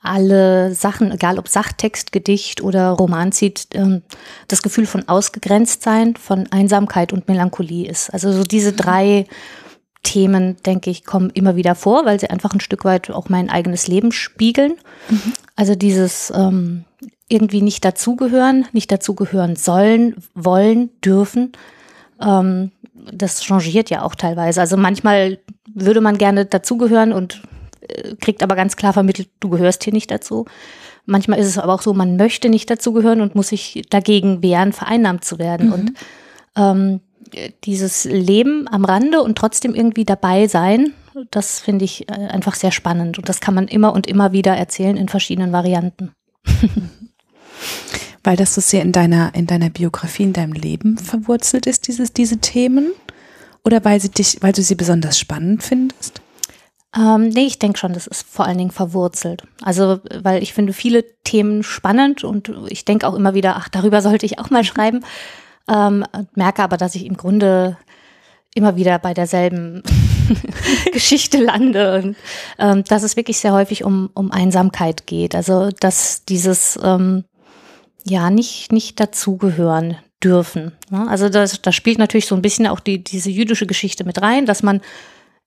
alle 0.02 0.76
Sachen, 0.76 1.10
egal 1.14 1.40
ob 1.40 1.48
Sachtext, 1.48 2.12
Gedicht 2.12 2.60
oder 2.60 2.90
Roman 2.90 3.32
zieht, 3.32 3.68
ähm, 3.72 4.02
das 4.50 4.62
Gefühl 4.62 4.86
von 4.86 5.08
Ausgegrenztsein, 5.08 6.18
von 6.18 6.52
Einsamkeit 6.52 7.14
und 7.14 7.30
Melancholie 7.30 7.90
ist. 7.90 8.14
Also 8.14 8.34
so 8.34 8.44
diese 8.44 8.74
drei 8.74 9.26
Themen, 10.04 10.58
denke 10.66 10.90
ich, 10.90 11.06
kommen 11.06 11.30
immer 11.32 11.56
wieder 11.56 11.76
vor, 11.76 12.06
weil 12.06 12.20
sie 12.20 12.30
einfach 12.30 12.54
ein 12.54 12.60
Stück 12.60 12.86
weit 12.86 13.10
auch 13.10 13.30
mein 13.30 13.50
eigenes 13.50 13.88
Leben 13.88 14.12
spiegeln. 14.12 14.74
Mhm. 15.10 15.34
Also 15.56 15.76
dieses 15.76 16.32
ähm, 16.36 16.84
irgendwie 17.30 17.62
nicht 17.62 17.84
dazugehören, 17.84 18.66
nicht 18.74 18.92
dazugehören 18.92 19.56
sollen, 19.56 20.16
wollen, 20.36 20.90
dürfen. 21.04 21.54
Ähm, 22.22 22.72
das 22.94 23.44
changiert 23.44 23.90
ja 23.90 24.04
auch 24.04 24.16
teilweise. 24.16 24.62
Also 24.62 24.78
manchmal 24.78 25.40
würde 25.74 26.02
man 26.02 26.18
gerne 26.18 26.46
dazugehören 26.46 27.14
und 27.14 27.42
äh, 27.88 28.16
kriegt 28.16 28.44
aber 28.44 28.56
ganz 28.56 28.76
klar 28.76 28.94
vermittelt, 28.94 29.30
du 29.40 29.50
gehörst 29.50 29.84
hier 29.84 29.94
nicht 29.94 30.12
dazu. 30.12 30.46
Manchmal 31.06 31.40
ist 31.40 31.48
es 31.48 31.58
aber 31.58 31.74
auch 31.74 31.82
so, 31.82 31.94
man 31.94 32.16
möchte 32.16 32.50
nicht 32.50 32.70
dazugehören 32.70 33.22
und 33.22 33.36
muss 33.36 33.50
sich 33.50 33.84
dagegen 33.90 34.42
wehren, 34.42 34.74
vereinnahmt 34.74 35.26
zu 35.26 35.40
werden. 35.40 35.68
Mhm. 35.68 35.74
Und 35.74 35.94
ähm, 36.56 37.00
dieses 37.64 38.06
Leben 38.06 38.68
am 38.70 38.86
Rande 38.86 39.22
und 39.22 39.38
trotzdem 39.38 39.76
irgendwie 39.76 40.06
dabei 40.06 40.48
sein, 40.48 40.94
das 41.32 41.60
finde 41.60 41.86
ich 41.86 42.10
äh, 42.10 42.14
einfach 42.14 42.56
sehr 42.56 42.72
spannend. 42.72 43.18
Und 43.18 43.30
das 43.30 43.40
kann 43.40 43.54
man 43.54 43.68
immer 43.68 43.94
und 43.94 44.08
immer 44.08 44.32
wieder 44.32 44.56
erzählen 44.56 44.98
in 44.98 45.10
verschiedenen 45.10 45.52
Varianten. 45.52 46.12
Weil 48.24 48.38
das 48.38 48.56
so 48.56 48.62
sehr 48.62 48.82
in 48.82 48.92
deiner, 48.92 49.36
in 49.36 49.48
deiner 49.48 49.70
Biografie, 49.70 50.24
in 50.24 50.34
deinem 50.34 50.54
Leben 50.54 50.98
verwurzelt 50.98 51.68
ist, 51.68 51.88
dieses, 51.88 52.14
diese 52.14 52.38
Themen? 52.38 52.92
Oder 53.66 53.84
weil 53.86 54.00
sie 54.02 54.10
dich, 54.10 54.38
weil 54.42 54.52
du 54.52 54.62
sie 54.62 54.76
besonders 54.76 55.18
spannend 55.18 55.64
findest? 55.64 56.22
Ähm, 56.96 57.30
nee, 57.30 57.46
ich 57.46 57.60
denke 57.60 57.80
schon, 57.80 57.94
das 57.94 58.08
ist 58.08 58.26
vor 58.28 58.46
allen 58.46 58.58
Dingen 58.58 58.72
verwurzelt. 58.72 59.44
Also, 59.62 60.00
weil 60.22 60.44
ich 60.44 60.54
finde 60.54 60.74
viele 60.74 61.04
Themen 61.24 61.64
spannend 61.64 62.24
und 62.24 62.52
ich 62.68 62.86
denke 62.86 63.08
auch 63.08 63.16
immer 63.16 63.34
wieder, 63.34 63.56
ach, 63.56 63.70
darüber 63.70 64.02
sollte 64.02 64.26
ich 64.26 64.38
auch 64.40 64.50
mal 64.50 64.64
schreiben. 64.64 65.04
Ähm, 65.70 66.06
merke 66.36 66.64
aber, 66.64 66.78
dass 66.78 66.96
ich 66.96 67.06
im 67.06 67.18
Grunde 67.18 67.78
immer 68.56 68.76
wieder 68.76 69.00
bei 69.00 69.14
derselben 69.14 69.82
Geschichte 70.94 71.40
lande 71.40 72.02
und 72.02 72.16
ähm, 72.60 72.84
dass 72.84 73.04
es 73.04 73.16
wirklich 73.16 73.40
sehr 73.40 73.54
häufig 73.54 73.84
um, 73.84 74.10
um 74.14 74.32
Einsamkeit 74.32 75.08
geht. 75.08 75.36
Also 75.36 75.70
dass 75.80 76.26
dieses 76.26 76.80
ähm, 76.84 77.24
ja 78.04 78.30
nicht, 78.30 78.72
nicht 78.72 79.00
dazugehören 79.00 79.98
dürfen. 80.24 80.74
Ne? 80.90 81.08
Also 81.10 81.30
das, 81.30 81.62
das 81.62 81.76
spielt 81.76 81.98
natürlich 81.98 82.28
so 82.28 82.36
ein 82.36 82.42
bisschen 82.42 82.68
auch 82.68 82.80
die, 82.80 83.04
diese 83.04 83.30
jüdische 83.30 83.66
Geschichte 83.66 84.04
mit 84.04 84.22
rein, 84.22 84.46
dass 84.46 84.64
man 84.64 84.82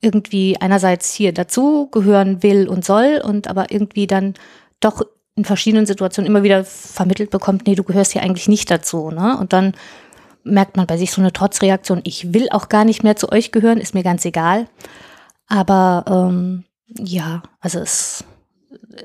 irgendwie 0.00 0.56
einerseits 0.60 1.14
hier 1.14 1.32
dazugehören 1.32 2.42
will 2.42 2.68
und 2.68 2.84
soll 2.84 3.20
und 3.24 3.48
aber 3.48 3.70
irgendwie 3.70 4.06
dann 4.06 4.34
doch 4.80 5.02
in 5.36 5.44
verschiedenen 5.44 5.86
Situationen 5.86 6.30
immer 6.30 6.42
wieder 6.42 6.64
vermittelt 6.64 7.30
bekommt, 7.30 7.66
nee, 7.66 7.74
du 7.74 7.84
gehörst 7.84 8.12
hier 8.12 8.22
eigentlich 8.22 8.48
nicht 8.48 8.70
dazu. 8.70 9.10
Ne? 9.10 9.36
Und 9.38 9.52
dann 9.52 9.74
merkt 10.46 10.76
man 10.76 10.86
bei 10.86 10.96
sich 10.96 11.10
so 11.10 11.20
eine 11.20 11.32
Trotzreaktion, 11.32 12.00
ich 12.04 12.32
will 12.32 12.48
auch 12.50 12.68
gar 12.68 12.84
nicht 12.84 13.02
mehr 13.02 13.16
zu 13.16 13.30
euch 13.30 13.52
gehören, 13.52 13.78
ist 13.78 13.94
mir 13.94 14.02
ganz 14.02 14.24
egal. 14.24 14.68
Aber 15.48 16.04
ähm, 16.08 16.64
ja, 16.88 17.42
also 17.60 17.78
es 17.80 18.24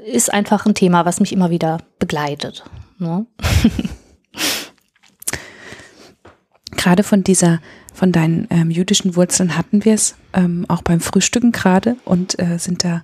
ist 0.06 0.34
einfach 0.34 0.66
ein 0.66 0.76
Thema, 0.76 1.06
was 1.06 1.20
mich 1.20 1.34
immer 1.34 1.50
wieder 1.50 1.80
begleitet. 2.00 2.64
Ne? 2.98 3.26
gerade 6.82 7.04
von 7.04 7.24
dieser, 7.24 7.60
von 7.94 8.12
deinen 8.12 8.48
ähm, 8.50 8.72
jüdischen 8.72 9.16
Wurzeln 9.16 9.56
hatten 9.56 9.86
wir 9.86 9.94
es 9.94 10.16
ähm, 10.34 10.66
auch 10.68 10.82
beim 10.82 11.00
Frühstücken 11.00 11.52
gerade 11.52 11.96
und 12.06 12.40
äh, 12.40 12.58
sind 12.58 12.84
da 12.84 13.04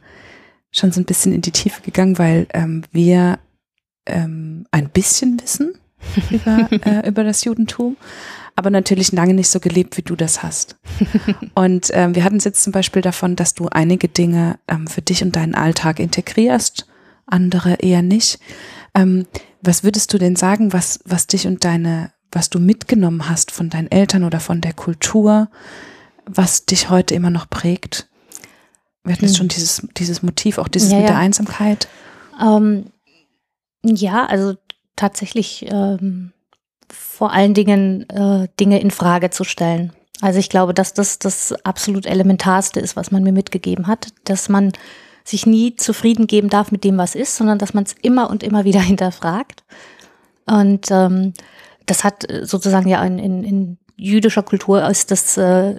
schon 0.72 0.92
so 0.92 1.00
ein 1.00 1.06
bisschen 1.06 1.32
in 1.32 1.42
die 1.42 1.52
Tiefe 1.52 1.82
gegangen, 1.82 2.18
weil 2.18 2.48
ähm, 2.54 2.84
wir 2.92 3.40
ähm, 4.08 4.66
ein 4.72 4.90
bisschen 4.90 5.40
wissen 5.42 5.78
über, 6.30 6.70
äh, 6.72 7.08
über 7.08 7.24
das 7.24 7.44
Judentum, 7.44 7.98
aber 8.56 8.70
natürlich 8.70 9.12
lange 9.12 9.34
nicht 9.34 9.50
so 9.50 9.60
gelebt, 9.60 9.98
wie 9.98 10.02
du 10.02 10.16
das 10.16 10.44
hast. 10.44 10.78
Und 11.56 11.90
ähm, 11.94 12.16
wir 12.16 12.24
hatten 12.24 12.38
es 12.38 12.44
jetzt 12.44 12.64
zum 12.64 12.74
Beispiel 12.74 13.02
davon, 13.02 13.36
dass 13.36 13.54
du 13.54 13.68
einige 13.68 14.08
Dinge 14.08 14.60
ähm, 14.68 14.88
für 14.88 15.02
dich 15.02 15.24
und 15.24 15.36
deinen 15.36 15.56
Alltag 15.56 16.00
integrierst, 16.00 16.88
andere 17.26 17.76
eher 17.76 18.02
nicht. 18.02 18.40
Ähm, 18.96 19.28
was 19.62 19.84
würdest 19.84 20.14
du 20.14 20.18
denn 20.18 20.36
sagen, 20.36 20.74
was, 20.74 21.00
was 21.06 21.28
dich 21.28 21.46
und 21.46 21.64
deine, 21.64 22.12
was 22.32 22.50
du 22.50 22.60
mitgenommen 22.60 23.30
hast 23.30 23.52
von 23.52 23.70
deinen 23.70 23.92
Eltern 23.92 24.24
oder 24.24 24.40
von 24.40 24.62
der 24.62 24.74
Kultur, 24.74 25.50
was 26.26 26.66
dich 26.66 26.90
heute 26.90 27.16
immer 27.16 27.30
noch 27.30 27.50
prägt? 27.50 28.08
Wir 29.04 29.14
hatten 29.14 29.22
hm. 29.22 29.28
jetzt 29.28 29.38
schon 29.38 29.48
dieses, 29.48 29.88
dieses 29.98 30.24
Motiv, 30.24 30.58
auch 30.58 30.68
dieses 30.68 30.92
ja, 30.92 31.00
mit 31.00 31.10
der 31.10 31.18
Einsamkeit. 31.18 31.88
Ähm, 32.42 32.86
ja, 33.84 34.26
also 34.26 34.56
tatsächlich 34.98 35.66
ähm, 35.70 36.34
vor 36.90 37.32
allen 37.32 37.54
Dingen 37.54 38.10
äh, 38.10 38.50
Dinge 38.60 38.82
in 38.82 38.92
Frage 38.92 39.30
zu 39.30 39.46
stellen. 39.46 39.94
Also 40.22 40.40
ich 40.40 40.50
glaube, 40.50 40.74
dass 40.74 40.94
das 40.94 41.20
das 41.20 41.54
absolut 41.64 42.06
elementarste 42.06 42.80
ist, 42.80 42.96
was 42.96 43.12
man 43.12 43.24
mir 43.24 43.32
mitgegeben 43.32 43.88
hat, 43.88 44.10
dass 44.26 44.50
man 44.50 44.74
sich 45.24 45.46
nie 45.46 45.76
zufrieden 45.76 46.28
geben 46.28 46.50
darf 46.50 46.72
mit 46.72 46.84
dem, 46.84 46.98
was 46.98 47.16
ist, 47.16 47.36
sondern 47.36 47.60
dass 47.60 47.74
man 47.74 47.84
es 47.84 47.96
immer 48.02 48.30
und 48.30 48.44
immer 48.44 48.66
wieder 48.66 48.82
hinterfragt. 48.82 49.64
Und 50.46 50.88
ähm, 50.92 51.34
das 51.86 52.04
hat 52.04 52.26
sozusagen 52.44 52.90
ja 52.90 53.04
in, 53.04 53.20
in, 53.20 53.44
in 53.44 53.78
jüdischer 53.96 54.44
Kultur 54.44 54.88
ist 54.88 55.12
das 55.12 55.38
äh, 55.38 55.76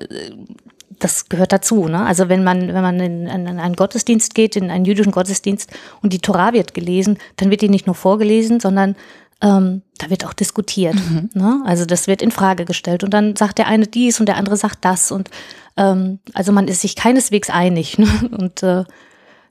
das 0.98 1.28
gehört 1.28 1.52
dazu. 1.52 1.88
Ne? 1.88 2.04
Also 2.04 2.28
wenn 2.28 2.44
man, 2.44 2.68
wenn 2.68 2.82
man 2.82 3.00
in, 3.00 3.26
in 3.26 3.46
einen 3.60 3.76
Gottesdienst 3.76 4.34
geht, 4.34 4.56
in 4.56 4.70
einen 4.70 4.84
jüdischen 4.84 5.12
Gottesdienst 5.12 5.70
und 6.02 6.12
die 6.12 6.20
Torah 6.20 6.52
wird 6.52 6.74
gelesen, 6.74 7.18
dann 7.36 7.50
wird 7.50 7.60
die 7.60 7.68
nicht 7.68 7.86
nur 7.86 7.94
vorgelesen, 7.94 8.60
sondern 8.60 8.96
ähm, 9.40 9.82
da 9.98 10.10
wird 10.10 10.24
auch 10.26 10.32
diskutiert. 10.32 10.94
Mhm. 10.94 11.30
Ne? 11.34 11.62
Also 11.64 11.84
das 11.84 12.06
wird 12.06 12.22
in 12.22 12.30
Frage 12.30 12.64
gestellt 12.64 13.04
und 13.04 13.14
dann 13.14 13.36
sagt 13.36 13.58
der 13.58 13.68
eine 13.68 13.86
dies 13.86 14.18
und 14.20 14.26
der 14.26 14.36
andere 14.36 14.56
sagt 14.56 14.84
das 14.84 15.12
und 15.12 15.30
ähm, 15.76 16.18
also 16.34 16.52
man 16.52 16.68
ist 16.68 16.80
sich 16.80 16.96
keineswegs 16.96 17.50
einig 17.50 17.98
ne? 17.98 18.08
und 18.36 18.62
äh, 18.62 18.84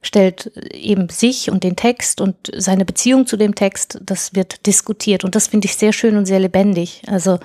stellt 0.02 0.52
eben 0.74 1.10
sich 1.10 1.50
und 1.50 1.64
den 1.64 1.76
Text 1.76 2.22
und 2.22 2.36
seine 2.56 2.86
Beziehung 2.86 3.26
zu 3.26 3.38
dem 3.38 3.56
Text, 3.56 4.00
das 4.02 4.36
wird 4.36 4.66
diskutiert 4.66 5.24
und 5.24 5.36
das 5.36 5.48
finde 5.48 5.66
ich 5.66 5.76
sehr 5.76 5.94
schön 5.94 6.18
und 6.18 6.26
sehr 6.26 6.40
lebendig. 6.40 7.02
Also 7.08 7.40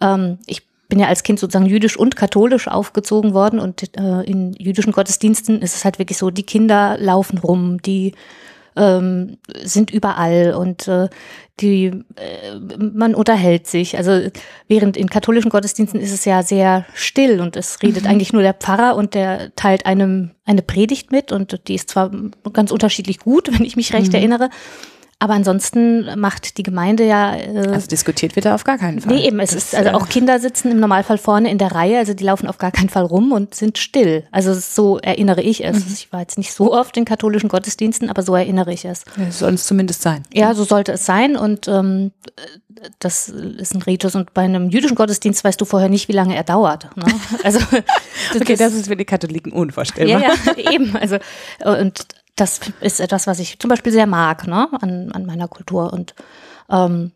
ähm, 0.00 0.38
ich 0.46 0.62
bin 0.90 0.98
ja 0.98 1.06
als 1.06 1.22
Kind 1.22 1.40
sozusagen 1.40 1.66
jüdisch 1.66 1.96
und 1.96 2.16
katholisch 2.16 2.68
aufgezogen 2.68 3.32
worden 3.32 3.58
und 3.58 3.96
äh, 3.96 4.22
in 4.24 4.52
jüdischen 4.52 4.92
Gottesdiensten 4.92 5.62
ist 5.62 5.74
es 5.74 5.84
halt 5.84 5.98
wirklich 5.98 6.18
so, 6.18 6.30
die 6.30 6.42
Kinder 6.42 6.98
laufen 6.98 7.38
rum, 7.38 7.80
die 7.80 8.12
ähm, 8.76 9.38
sind 9.62 9.90
überall 9.90 10.54
und 10.54 10.86
äh, 10.88 11.08
die 11.60 11.86
äh, 11.86 12.78
man 12.78 13.14
unterhält 13.14 13.66
sich. 13.66 13.96
Also 13.96 14.30
während 14.68 14.96
in 14.96 15.10
katholischen 15.10 15.50
Gottesdiensten 15.50 16.00
ist 16.00 16.12
es 16.12 16.24
ja 16.24 16.42
sehr 16.42 16.84
still 16.94 17.40
und 17.40 17.56
es 17.56 17.82
redet 17.82 18.04
mhm. 18.04 18.10
eigentlich 18.10 18.32
nur 18.32 18.42
der 18.42 18.54
Pfarrer 18.54 18.96
und 18.96 19.14
der 19.14 19.54
teilt 19.56 19.86
einem 19.86 20.30
eine 20.44 20.62
Predigt 20.62 21.12
mit 21.12 21.32
und 21.32 21.68
die 21.68 21.74
ist 21.74 21.90
zwar 21.90 22.10
ganz 22.52 22.70
unterschiedlich 22.70 23.18
gut, 23.18 23.50
wenn 23.52 23.64
ich 23.64 23.76
mich 23.76 23.92
recht 23.92 24.08
mhm. 24.08 24.16
erinnere, 24.18 24.50
aber 25.22 25.34
ansonsten 25.34 26.18
macht 26.18 26.56
die 26.56 26.62
Gemeinde 26.62 27.04
ja. 27.04 27.36
Äh, 27.36 27.68
also 27.68 27.86
diskutiert 27.86 28.36
wird 28.36 28.46
da 28.46 28.54
auf 28.54 28.64
gar 28.64 28.78
keinen 28.78 29.02
Fall. 29.02 29.14
Nee, 29.14 29.26
eben. 29.26 29.38
Es 29.38 29.50
das, 29.50 29.64
ist, 29.64 29.74
also 29.74 29.90
auch 29.90 30.08
Kinder 30.08 30.40
sitzen 30.40 30.72
im 30.72 30.80
Normalfall 30.80 31.18
vorne 31.18 31.50
in 31.50 31.58
der 31.58 31.72
Reihe, 31.72 31.98
also 31.98 32.14
die 32.14 32.24
laufen 32.24 32.48
auf 32.48 32.56
gar 32.56 32.72
keinen 32.72 32.88
Fall 32.88 33.04
rum 33.04 33.30
und 33.32 33.54
sind 33.54 33.76
still. 33.76 34.24
Also 34.32 34.54
so 34.54 34.98
erinnere 34.98 35.42
ich 35.42 35.62
es. 35.62 35.84
Mhm. 35.84 35.92
Ich 35.92 36.10
war 36.10 36.20
jetzt 36.20 36.38
nicht 36.38 36.54
so 36.54 36.72
oft 36.72 36.96
in 36.96 37.04
katholischen 37.04 37.50
Gottesdiensten, 37.50 38.08
aber 38.08 38.22
so 38.22 38.34
erinnere 38.34 38.72
ich 38.72 38.86
es. 38.86 39.04
Ja, 39.18 39.30
soll 39.30 39.54
es 39.54 39.66
zumindest 39.66 40.00
sein. 40.00 40.22
Ja, 40.32 40.54
so 40.54 40.64
sollte 40.64 40.92
es 40.92 41.04
sein. 41.04 41.36
Und 41.36 41.68
ähm, 41.68 42.12
das 42.98 43.28
ist 43.28 43.74
ein 43.74 43.82
Ritus. 43.82 44.14
Und 44.14 44.32
bei 44.32 44.42
einem 44.42 44.70
jüdischen 44.70 44.94
Gottesdienst 44.94 45.44
weißt 45.44 45.60
du 45.60 45.66
vorher 45.66 45.90
nicht, 45.90 46.08
wie 46.08 46.12
lange 46.12 46.34
er 46.34 46.44
dauert. 46.44 46.96
Ne? 46.96 47.04
Also 47.44 47.58
das, 47.60 48.40
okay, 48.40 48.56
das 48.56 48.74
ist 48.74 48.88
für 48.88 48.96
die 48.96 49.04
Katholiken 49.04 49.52
unvorstellbar. 49.52 50.20
Ja, 50.20 50.34
ja, 50.56 50.72
eben. 50.72 50.96
Also 50.96 51.16
und 51.64 52.06
das 52.40 52.60
ist 52.80 53.00
etwas, 53.00 53.26
was 53.26 53.38
ich 53.38 53.58
zum 53.58 53.68
Beispiel 53.68 53.92
sehr 53.92 54.06
mag 54.06 54.46
ne, 54.46 54.68
an, 54.80 55.12
an 55.12 55.26
meiner 55.26 55.48
Kultur. 55.48 55.92
Und 55.92 56.14
ähm, 56.70 57.12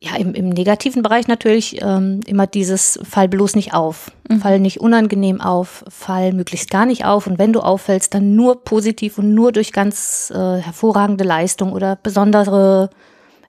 ja, 0.00 0.16
im, 0.16 0.34
im 0.34 0.48
negativen 0.48 1.02
Bereich 1.02 1.28
natürlich 1.28 1.82
ähm, 1.82 2.20
immer 2.26 2.46
dieses 2.46 2.98
Fall 3.02 3.28
bloß 3.28 3.56
nicht 3.56 3.74
auf. 3.74 4.12
Mhm. 4.28 4.40
Fall 4.40 4.60
nicht 4.60 4.80
unangenehm 4.80 5.40
auf, 5.40 5.84
fall 5.88 6.32
möglichst 6.32 6.70
gar 6.70 6.86
nicht 6.86 7.04
auf. 7.04 7.26
Und 7.26 7.38
wenn 7.38 7.52
du 7.52 7.60
auffällst, 7.60 8.14
dann 8.14 8.36
nur 8.36 8.64
positiv 8.64 9.18
und 9.18 9.34
nur 9.34 9.52
durch 9.52 9.72
ganz 9.72 10.30
äh, 10.34 10.58
hervorragende 10.58 11.24
Leistung 11.24 11.72
oder 11.72 11.96
besondere 11.96 12.90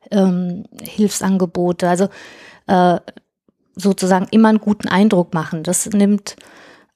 ähm, 0.09 0.65
Hilfsangebote. 0.81 1.87
Also 1.87 2.09
äh, 2.67 2.99
sozusagen 3.75 4.27
immer 4.31 4.49
einen 4.49 4.59
guten 4.59 4.87
Eindruck 4.87 5.33
machen. 5.33 5.63
Das 5.63 5.85
nimmt 5.85 6.35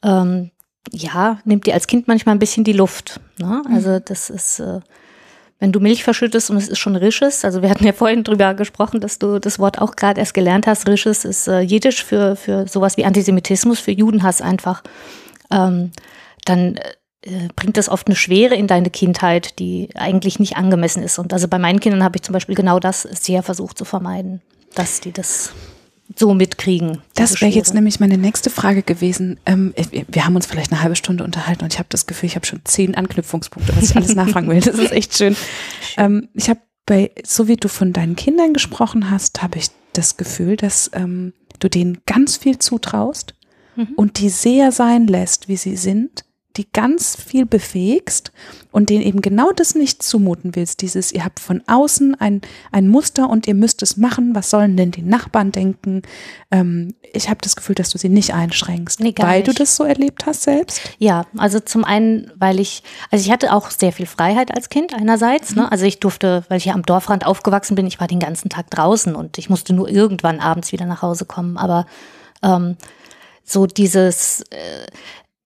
ähm, 0.03 0.51
ja, 0.91 1.39
nimmt 1.45 1.65
dir 1.65 1.73
als 1.73 1.87
Kind 1.87 2.07
manchmal 2.07 2.35
ein 2.35 2.39
bisschen 2.39 2.63
die 2.63 2.73
Luft. 2.73 3.19
Ne? 3.39 3.61
Also 3.71 3.99
das 3.99 4.29
ist, 4.29 4.59
äh, 4.59 4.79
wenn 5.59 5.71
du 5.71 5.79
Milch 5.79 6.03
verschüttest 6.03 6.49
und 6.49 6.57
es 6.57 6.67
ist 6.67 6.79
schon 6.79 6.95
Risches, 6.95 7.45
also 7.45 7.61
wir 7.61 7.69
hatten 7.69 7.85
ja 7.85 7.93
vorhin 7.93 8.23
drüber 8.23 8.53
gesprochen, 8.53 9.01
dass 9.01 9.19
du 9.19 9.39
das 9.39 9.59
Wort 9.59 9.79
auch 9.79 9.95
gerade 9.95 10.19
erst 10.19 10.33
gelernt 10.33 10.67
hast, 10.67 10.87
Risches 10.87 11.25
ist 11.25 11.47
äh, 11.47 11.59
Jiddisch 11.59 12.03
für, 12.03 12.35
für 12.35 12.67
sowas 12.67 12.97
wie 12.97 13.05
Antisemitismus, 13.05 13.79
für 13.79 13.91
Judenhass 13.91 14.41
einfach, 14.41 14.83
ähm, 15.51 15.91
dann 16.45 16.77
äh, 17.21 17.49
bringt 17.55 17.77
das 17.77 17.89
oft 17.89 18.07
eine 18.07 18.15
Schwere 18.15 18.55
in 18.55 18.67
deine 18.67 18.89
Kindheit, 18.89 19.59
die 19.59 19.89
eigentlich 19.95 20.39
nicht 20.39 20.57
angemessen 20.57 21.01
ist. 21.03 21.17
Und 21.19 21.33
also 21.33 21.47
bei 21.47 21.59
meinen 21.59 21.79
Kindern 21.79 22.03
habe 22.03 22.17
ich 22.17 22.23
zum 22.23 22.33
Beispiel 22.33 22.55
genau 22.55 22.79
das 22.79 23.01
sehr 23.01 23.43
versucht 23.43 23.77
zu 23.77 23.85
vermeiden, 23.85 24.41
dass 24.75 25.01
die 25.01 25.11
das 25.11 25.51
so 26.15 26.33
mitkriegen. 26.33 26.99
Das 27.15 27.41
wäre 27.41 27.51
jetzt 27.51 27.73
nämlich 27.73 27.99
meine 27.99 28.17
nächste 28.17 28.49
Frage 28.49 28.83
gewesen. 28.83 29.39
Ähm, 29.45 29.73
wir 30.07 30.25
haben 30.25 30.35
uns 30.35 30.45
vielleicht 30.45 30.71
eine 30.71 30.81
halbe 30.81 30.95
Stunde 30.95 31.23
unterhalten 31.23 31.63
und 31.63 31.73
ich 31.73 31.79
habe 31.79 31.89
das 31.89 32.05
Gefühl, 32.05 32.27
ich 32.27 32.35
habe 32.35 32.45
schon 32.45 32.61
zehn 32.63 32.95
Anknüpfungspunkte, 32.95 33.75
was 33.75 33.89
ich 33.89 33.95
alles 33.95 34.15
nachfragen 34.15 34.47
will. 34.49 34.59
Das 34.59 34.77
ist 34.77 34.91
echt 34.91 35.17
schön. 35.17 35.35
Ähm, 35.97 36.29
ich 36.33 36.49
habe 36.49 36.59
bei, 36.85 37.11
so 37.25 37.47
wie 37.47 37.55
du 37.55 37.67
von 37.67 37.93
deinen 37.93 38.15
Kindern 38.15 38.53
gesprochen 38.53 39.09
hast, 39.09 39.41
habe 39.41 39.57
ich 39.57 39.69
das 39.93 40.17
Gefühl, 40.17 40.57
dass 40.57 40.91
ähm, 40.93 41.33
du 41.59 41.69
denen 41.69 41.99
ganz 42.05 42.37
viel 42.37 42.59
zutraust 42.59 43.33
mhm. 43.75 43.93
und 43.95 44.19
die 44.19 44.29
sehr 44.29 44.71
sein 44.71 45.07
lässt, 45.07 45.47
wie 45.47 45.57
sie 45.57 45.77
sind 45.77 46.24
die 46.57 46.67
ganz 46.71 47.15
viel 47.15 47.45
befähigst 47.45 48.31
und 48.71 48.89
denen 48.89 49.03
eben 49.03 49.21
genau 49.21 49.51
das 49.51 49.75
nicht 49.75 50.03
zumuten 50.03 50.55
willst. 50.55 50.81
Dieses, 50.81 51.11
ihr 51.11 51.23
habt 51.23 51.39
von 51.39 51.63
außen 51.67 52.19
ein, 52.19 52.41
ein 52.71 52.87
Muster 52.87 53.29
und 53.29 53.47
ihr 53.47 53.53
müsst 53.53 53.81
es 53.81 53.97
machen. 53.97 54.35
Was 54.35 54.49
sollen 54.49 54.75
denn 54.77 54.91
die 54.91 55.01
Nachbarn 55.01 55.51
denken? 55.51 56.01
Ähm, 56.51 56.95
ich 57.13 57.29
habe 57.29 57.39
das 57.41 57.55
Gefühl, 57.55 57.75
dass 57.75 57.89
du 57.89 57.97
sie 57.97 58.09
nicht 58.09 58.33
einschränkst, 58.33 58.99
nee, 58.99 59.13
weil 59.17 59.41
nicht. 59.41 59.47
du 59.47 59.53
das 59.53 59.75
so 59.75 59.83
erlebt 59.83 60.25
hast 60.25 60.43
selbst. 60.43 60.81
Ja, 60.97 61.25
also 61.37 61.59
zum 61.59 61.83
einen, 61.83 62.31
weil 62.35 62.59
ich, 62.59 62.83
also 63.11 63.23
ich 63.23 63.31
hatte 63.31 63.53
auch 63.53 63.69
sehr 63.69 63.91
viel 63.91 64.05
Freiheit 64.05 64.53
als 64.55 64.69
Kind 64.69 64.93
einerseits. 64.93 65.55
Ne? 65.55 65.63
Mhm. 65.63 65.69
Also 65.69 65.85
ich 65.85 65.99
durfte, 65.99 66.43
weil 66.49 66.57
ich 66.57 66.65
ja 66.65 66.73
am 66.73 66.83
Dorfrand 66.83 67.25
aufgewachsen 67.25 67.75
bin, 67.75 67.87
ich 67.87 67.99
war 67.99 68.07
den 68.07 68.19
ganzen 68.19 68.49
Tag 68.49 68.69
draußen 68.69 69.15
und 69.15 69.37
ich 69.37 69.49
musste 69.49 69.73
nur 69.73 69.89
irgendwann 69.89 70.39
abends 70.39 70.71
wieder 70.71 70.85
nach 70.85 71.01
Hause 71.01 71.25
kommen. 71.25 71.57
Aber 71.57 71.85
ähm, 72.43 72.75
so 73.43 73.67
dieses, 73.67 74.41
äh, 74.49 74.85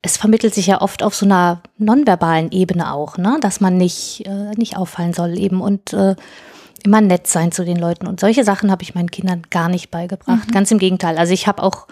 es 0.01 0.17
vermittelt 0.17 0.53
sich 0.53 0.67
ja 0.67 0.81
oft 0.81 1.03
auf 1.03 1.13
so 1.13 1.25
einer 1.25 1.61
nonverbalen 1.77 2.51
Ebene 2.51 2.93
auch, 2.93 3.17
ne? 3.17 3.37
dass 3.41 3.59
man 3.59 3.77
nicht, 3.77 4.25
äh, 4.25 4.51
nicht 4.51 4.77
auffallen 4.77 5.13
soll 5.13 5.37
eben 5.37 5.61
und 5.61 5.93
äh, 5.93 6.15
immer 6.83 7.01
nett 7.01 7.27
sein 7.27 7.51
zu 7.51 7.65
den 7.65 7.77
Leuten. 7.77 8.07
Und 8.07 8.19
solche 8.21 8.45
Sachen 8.45 8.71
habe 8.71 8.83
ich 8.83 8.95
meinen 8.95 9.11
Kindern 9.11 9.43
gar 9.49 9.67
nicht 9.67 9.91
beigebracht. 9.91 10.47
Mhm. 10.47 10.51
Ganz 10.51 10.71
im 10.71 10.79
Gegenteil. 10.79 11.17
Also 11.17 11.33
ich 11.33 11.47
habe 11.47 11.61
auch 11.61 11.87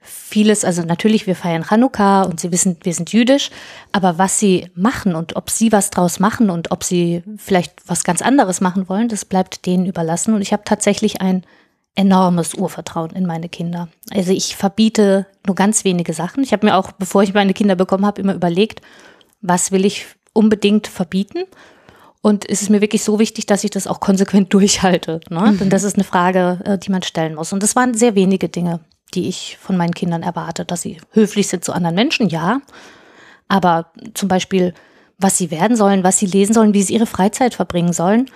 vieles, 0.00 0.64
also 0.64 0.82
natürlich, 0.82 1.28
wir 1.28 1.36
feiern 1.36 1.64
Chanukka 1.64 2.22
und 2.22 2.40
sie 2.40 2.50
wissen, 2.50 2.76
wir 2.82 2.94
sind 2.94 3.12
jüdisch, 3.12 3.50
aber 3.92 4.18
was 4.18 4.40
sie 4.40 4.68
machen 4.74 5.14
und 5.14 5.36
ob 5.36 5.50
sie 5.50 5.70
was 5.70 5.90
draus 5.90 6.18
machen 6.18 6.50
und 6.50 6.72
ob 6.72 6.82
sie 6.82 7.22
vielleicht 7.36 7.74
was 7.86 8.02
ganz 8.02 8.22
anderes 8.22 8.60
machen 8.60 8.88
wollen, 8.88 9.08
das 9.08 9.24
bleibt 9.24 9.66
denen 9.66 9.86
überlassen. 9.86 10.34
Und 10.34 10.42
ich 10.42 10.52
habe 10.52 10.64
tatsächlich 10.64 11.20
ein 11.20 11.44
enormes 11.96 12.54
Urvertrauen 12.54 13.10
in 13.10 13.26
meine 13.26 13.48
Kinder. 13.48 13.88
Also 14.12 14.30
ich 14.30 14.54
verbiete 14.54 15.26
nur 15.46 15.56
ganz 15.56 15.84
wenige 15.84 16.12
Sachen. 16.12 16.44
Ich 16.44 16.52
habe 16.52 16.66
mir 16.66 16.76
auch, 16.76 16.92
bevor 16.92 17.22
ich 17.22 17.34
meine 17.34 17.54
Kinder 17.54 17.74
bekommen 17.74 18.06
habe, 18.06 18.20
immer 18.20 18.34
überlegt, 18.34 18.82
was 19.40 19.72
will 19.72 19.84
ich 19.84 20.06
unbedingt 20.32 20.86
verbieten. 20.86 21.44
Und 22.20 22.44
ist 22.44 22.62
es 22.62 22.68
mir 22.68 22.80
wirklich 22.80 23.02
so 23.02 23.18
wichtig, 23.18 23.46
dass 23.46 23.64
ich 23.64 23.70
das 23.70 23.86
auch 23.86 24.00
konsequent 24.00 24.52
durchhalte? 24.52 25.20
Ne? 25.30 25.52
Mhm. 25.52 25.58
Denn 25.58 25.70
das 25.70 25.82
ist 25.82 25.96
eine 25.96 26.04
Frage, 26.04 26.60
äh, 26.64 26.78
die 26.78 26.90
man 26.90 27.02
stellen 27.02 27.34
muss. 27.34 27.52
Und 27.52 27.62
das 27.62 27.74
waren 27.74 27.94
sehr 27.94 28.14
wenige 28.14 28.48
Dinge, 28.48 28.80
die 29.14 29.28
ich 29.28 29.56
von 29.60 29.76
meinen 29.76 29.94
Kindern 29.94 30.22
erwarte, 30.22 30.64
dass 30.64 30.82
sie 30.82 31.00
höflich 31.12 31.48
sind 31.48 31.64
zu 31.64 31.72
anderen 31.72 31.94
Menschen, 31.94 32.28
ja. 32.28 32.60
Aber 33.48 33.92
zum 34.14 34.28
Beispiel, 34.28 34.74
was 35.18 35.38
sie 35.38 35.50
werden 35.50 35.76
sollen, 35.76 36.04
was 36.04 36.18
sie 36.18 36.26
lesen 36.26 36.52
sollen, 36.52 36.74
wie 36.74 36.82
sie 36.82 36.94
ihre 36.94 37.06
Freizeit 37.06 37.54
verbringen 37.54 37.92
sollen, 37.92 38.28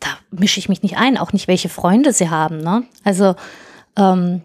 da 0.00 0.08
mische 0.30 0.60
ich 0.60 0.68
mich 0.68 0.82
nicht 0.82 0.96
ein, 0.96 1.18
auch 1.18 1.32
nicht, 1.32 1.48
welche 1.48 1.68
Freunde 1.68 2.12
sie 2.12 2.30
haben. 2.30 2.58
Ne? 2.58 2.84
Also 3.04 3.34
ähm, 3.96 4.42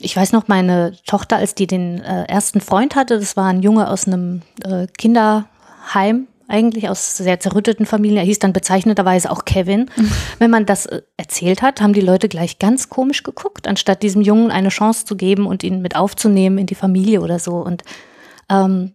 ich 0.00 0.16
weiß 0.16 0.32
noch, 0.32 0.48
meine 0.48 0.92
Tochter, 1.06 1.36
als 1.36 1.54
die 1.54 1.66
den 1.66 2.00
äh, 2.00 2.24
ersten 2.24 2.60
Freund 2.60 2.94
hatte, 2.94 3.18
das 3.18 3.36
war 3.36 3.46
ein 3.46 3.62
Junge 3.62 3.88
aus 3.90 4.06
einem 4.06 4.42
äh, 4.64 4.86
Kinderheim, 4.96 6.28
eigentlich 6.46 6.88
aus 6.88 7.16
sehr 7.16 7.40
zerrütteten 7.40 7.84
Familien. 7.84 8.18
Er 8.18 8.24
hieß 8.24 8.38
dann 8.38 8.52
bezeichneterweise 8.52 9.30
auch 9.30 9.44
Kevin. 9.44 9.90
Mhm. 9.96 10.12
Wenn 10.38 10.50
man 10.50 10.66
das 10.66 10.86
äh, 10.86 11.02
erzählt 11.16 11.62
hat, 11.62 11.80
haben 11.80 11.92
die 11.92 12.00
Leute 12.00 12.28
gleich 12.28 12.58
ganz 12.58 12.88
komisch 12.88 13.22
geguckt, 13.22 13.66
anstatt 13.66 14.02
diesem 14.02 14.22
Jungen 14.22 14.50
eine 14.50 14.70
Chance 14.70 15.04
zu 15.04 15.16
geben 15.16 15.46
und 15.46 15.64
ihn 15.64 15.82
mit 15.82 15.96
aufzunehmen 15.96 16.58
in 16.58 16.66
die 16.66 16.74
Familie 16.74 17.20
oder 17.20 17.38
so. 17.38 17.56
Und 17.56 17.82
ähm, 18.48 18.92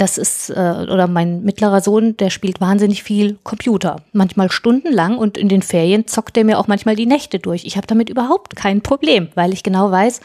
das 0.00 0.16
ist, 0.16 0.50
äh, 0.50 0.52
oder 0.52 1.06
mein 1.06 1.42
mittlerer 1.42 1.80
Sohn, 1.82 2.16
der 2.16 2.30
spielt 2.30 2.60
wahnsinnig 2.60 3.02
viel 3.02 3.38
Computer. 3.42 3.96
Manchmal 4.12 4.50
stundenlang 4.50 5.18
und 5.18 5.36
in 5.36 5.48
den 5.48 5.62
Ferien 5.62 6.06
zockt 6.06 6.36
er 6.38 6.44
mir 6.44 6.58
auch 6.58 6.68
manchmal 6.68 6.96
die 6.96 7.06
Nächte 7.06 7.38
durch. 7.38 7.64
Ich 7.64 7.76
habe 7.76 7.86
damit 7.86 8.08
überhaupt 8.08 8.56
kein 8.56 8.80
Problem, 8.80 9.28
weil 9.34 9.52
ich 9.52 9.62
genau 9.62 9.90
weiß, 9.90 10.20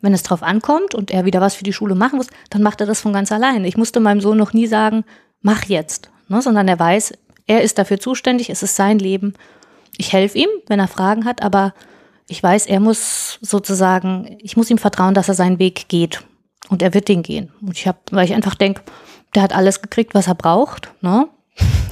wenn 0.00 0.14
es 0.14 0.22
drauf 0.22 0.42
ankommt 0.42 0.94
und 0.94 1.10
er 1.10 1.24
wieder 1.24 1.40
was 1.40 1.56
für 1.56 1.64
die 1.64 1.72
Schule 1.72 1.96
machen 1.96 2.18
muss, 2.18 2.28
dann 2.50 2.62
macht 2.62 2.80
er 2.80 2.86
das 2.86 3.00
von 3.00 3.12
ganz 3.12 3.32
allein. 3.32 3.64
Ich 3.64 3.76
musste 3.76 3.98
meinem 3.98 4.20
Sohn 4.20 4.36
noch 4.36 4.52
nie 4.52 4.68
sagen, 4.68 5.04
mach 5.42 5.64
jetzt, 5.64 6.10
ne, 6.28 6.40
sondern 6.40 6.68
er 6.68 6.78
weiß, 6.78 7.14
er 7.48 7.62
ist 7.62 7.78
dafür 7.78 7.98
zuständig, 7.98 8.50
es 8.50 8.62
ist 8.62 8.76
sein 8.76 8.98
Leben. 9.00 9.34
Ich 9.96 10.12
helfe 10.12 10.38
ihm, 10.38 10.48
wenn 10.68 10.78
er 10.78 10.88
Fragen 10.88 11.24
hat, 11.24 11.42
aber 11.42 11.74
ich 12.28 12.40
weiß, 12.40 12.66
er 12.66 12.78
muss 12.78 13.38
sozusagen, 13.40 14.36
ich 14.40 14.56
muss 14.56 14.70
ihm 14.70 14.78
vertrauen, 14.78 15.14
dass 15.14 15.28
er 15.28 15.34
seinen 15.34 15.58
Weg 15.58 15.88
geht. 15.88 16.22
Und 16.68 16.82
er 16.82 16.94
wird 16.94 17.08
den 17.08 17.22
gehen. 17.22 17.52
Und 17.60 17.76
ich 17.78 17.86
habe, 17.86 17.98
weil 18.10 18.24
ich 18.24 18.34
einfach 18.34 18.56
denke, 18.56 18.82
der 19.36 19.42
hat 19.42 19.54
alles 19.54 19.82
gekriegt, 19.82 20.14
was 20.14 20.26
er 20.26 20.34
braucht, 20.34 20.90
ne? 21.02 21.28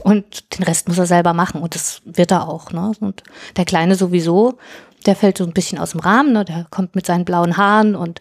Und 0.02 0.58
den 0.58 0.64
Rest 0.64 0.88
muss 0.88 0.98
er 0.98 1.06
selber 1.06 1.32
machen 1.32 1.62
und 1.62 1.74
das 1.74 2.02
wird 2.04 2.30
er 2.30 2.48
auch, 2.48 2.72
ne? 2.72 2.92
Und 3.00 3.22
der 3.56 3.64
Kleine 3.64 3.94
sowieso, 3.94 4.58
der 5.06 5.14
fällt 5.14 5.38
so 5.38 5.44
ein 5.44 5.52
bisschen 5.52 5.78
aus 5.78 5.92
dem 5.92 6.00
Rahmen, 6.00 6.32
ne? 6.32 6.44
Der 6.44 6.66
kommt 6.70 6.94
mit 6.94 7.06
seinen 7.06 7.24
blauen 7.24 7.56
Haaren 7.56 7.94
und 7.94 8.20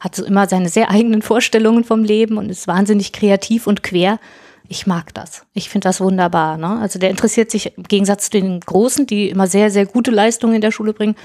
hat 0.00 0.16
so 0.16 0.24
immer 0.24 0.48
seine 0.48 0.68
sehr 0.68 0.90
eigenen 0.90 1.20
Vorstellungen 1.20 1.84
vom 1.84 2.02
Leben 2.02 2.38
und 2.38 2.48
ist 2.48 2.66
wahnsinnig 2.66 3.12
kreativ 3.12 3.66
und 3.66 3.82
quer. 3.82 4.18
Ich 4.66 4.86
mag 4.86 5.12
das. 5.14 5.42
Ich 5.52 5.68
finde 5.68 5.88
das 5.88 6.00
wunderbar. 6.00 6.56
Ne? 6.56 6.78
Also 6.80 6.98
der 6.98 7.10
interessiert 7.10 7.50
sich 7.50 7.76
im 7.76 7.82
Gegensatz 7.82 8.26
zu 8.26 8.30
den 8.30 8.60
Großen, 8.60 9.06
die 9.06 9.28
immer 9.28 9.46
sehr, 9.46 9.70
sehr 9.70 9.84
gute 9.84 10.10
Leistungen 10.10 10.54
in 10.54 10.60
der 10.60 10.70
Schule 10.70 10.94
bringen. 10.94 11.16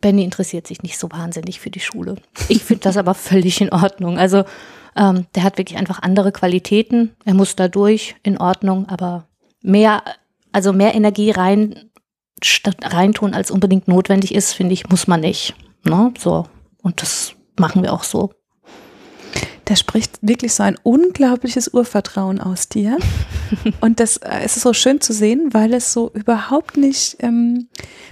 Benny 0.00 0.24
interessiert 0.24 0.66
sich 0.66 0.82
nicht 0.82 0.98
so 0.98 1.10
wahnsinnig 1.10 1.60
für 1.60 1.70
die 1.70 1.80
Schule. 1.80 2.16
Ich 2.48 2.64
finde 2.64 2.82
das 2.82 2.96
aber 2.96 3.14
völlig 3.14 3.60
in 3.60 3.70
Ordnung. 3.72 4.18
Also 4.18 4.44
ähm, 4.96 5.26
der 5.34 5.42
hat 5.42 5.58
wirklich 5.58 5.78
einfach 5.78 6.02
andere 6.02 6.32
Qualitäten. 6.32 7.14
Er 7.24 7.34
muss 7.34 7.56
da 7.56 7.68
durch, 7.68 8.16
in 8.22 8.38
Ordnung, 8.38 8.88
aber 8.88 9.28
mehr, 9.62 10.02
also 10.52 10.72
mehr 10.72 10.94
Energie 10.94 11.30
rein, 11.30 11.90
reintun, 12.82 13.34
als 13.34 13.50
unbedingt 13.50 13.88
notwendig 13.88 14.34
ist, 14.34 14.52
finde 14.52 14.74
ich, 14.74 14.88
muss 14.88 15.06
man 15.06 15.20
nicht. 15.20 15.54
Ne? 15.84 16.12
So. 16.18 16.46
Und 16.82 17.02
das 17.02 17.34
machen 17.58 17.82
wir 17.82 17.92
auch 17.92 18.04
so. 18.04 18.32
Da 19.64 19.74
spricht 19.74 20.18
wirklich 20.22 20.54
so 20.54 20.62
ein 20.62 20.76
unglaubliches 20.84 21.68
Urvertrauen 21.74 22.40
aus 22.40 22.68
dir. 22.68 22.98
Und 23.80 23.98
das 23.98 24.18
äh, 24.18 24.44
ist 24.44 24.60
so 24.60 24.72
schön 24.72 25.00
zu 25.00 25.12
sehen, 25.12 25.48
weil 25.52 25.74
es 25.74 25.92
so 25.92 26.12
überhaupt 26.14 26.76
nicht, 26.76 27.16
ähm, 27.18 27.68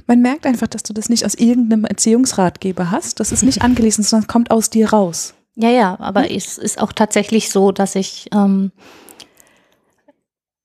man 0.09 0.21
merkt 0.21 0.47
einfach, 0.47 0.67
dass 0.67 0.83
du 0.83 0.93
das 0.93 1.09
nicht 1.09 1.25
aus 1.25 1.35
irgendeinem 1.35 1.85
Erziehungsratgeber 1.85 2.91
hast. 2.91 3.21
Das 3.21 3.31
ist 3.31 3.45
nicht 3.45 3.63
angelesen, 3.63 4.03
sondern 4.03 4.25
es 4.25 4.33
kommt 4.33 4.51
aus 4.51 4.69
dir 4.69 4.91
raus. 4.91 5.35
Ja, 5.57 5.71
ja, 5.71 6.01
aber 6.01 6.25
hm? 6.25 6.37
es 6.37 6.59
ist 6.59 6.81
auch 6.81 6.93
tatsächlich 6.93 7.51
so, 7.51 7.73
dass 7.73 7.95
ich, 7.95 8.29
ähm, 8.33 8.73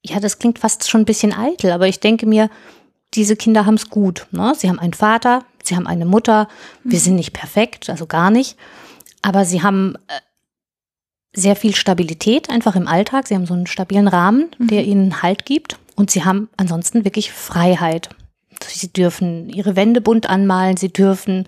ja, 0.04 0.20
das 0.20 0.40
klingt 0.40 0.60
fast 0.60 0.90
schon 0.90 1.02
ein 1.02 1.06
bisschen 1.06 1.34
eitel, 1.34 1.72
aber 1.72 1.88
ich 1.88 2.00
denke 2.00 2.26
mir, 2.26 2.50
diese 3.14 3.36
Kinder 3.36 3.66
haben 3.66 3.76
es 3.76 3.90
gut. 3.90 4.28
Ne? 4.32 4.54
Sie 4.56 4.70
haben 4.70 4.80
einen 4.80 4.94
Vater, 4.94 5.44
sie 5.64 5.76
haben 5.76 5.88
eine 5.88 6.06
Mutter. 6.06 6.48
Wir 6.84 7.00
hm. 7.00 7.04
sind 7.04 7.16
nicht 7.16 7.34
perfekt, 7.34 7.90
also 7.90 8.06
gar 8.06 8.32
nicht. 8.32 8.58
Aber 9.22 9.46
sie 9.46 9.62
haben 9.62 9.96
äh, 10.08 10.20
sehr 11.34 11.56
viel 11.56 11.76
Stabilität 11.76 12.50
einfach 12.50 12.76
im 12.76 12.88
Alltag. 12.88 13.28
Sie 13.28 13.36
haben 13.36 13.46
so 13.46 13.54
einen 13.54 13.68
stabilen 13.68 14.08
Rahmen, 14.08 14.50
der 14.58 14.84
mhm. 14.84 14.90
ihnen 14.90 15.22
Halt 15.22 15.46
gibt. 15.46 15.78
Und 15.96 16.12
sie 16.12 16.24
haben 16.24 16.50
ansonsten 16.58 17.04
wirklich 17.04 17.32
Freiheit. 17.32 18.10
Sie 18.68 18.92
dürfen 18.92 19.50
ihre 19.50 19.76
Wände 19.76 20.02
bunt 20.02 20.30
anmalen, 20.30 20.78
sie 20.78 20.92
dürfen 20.92 21.48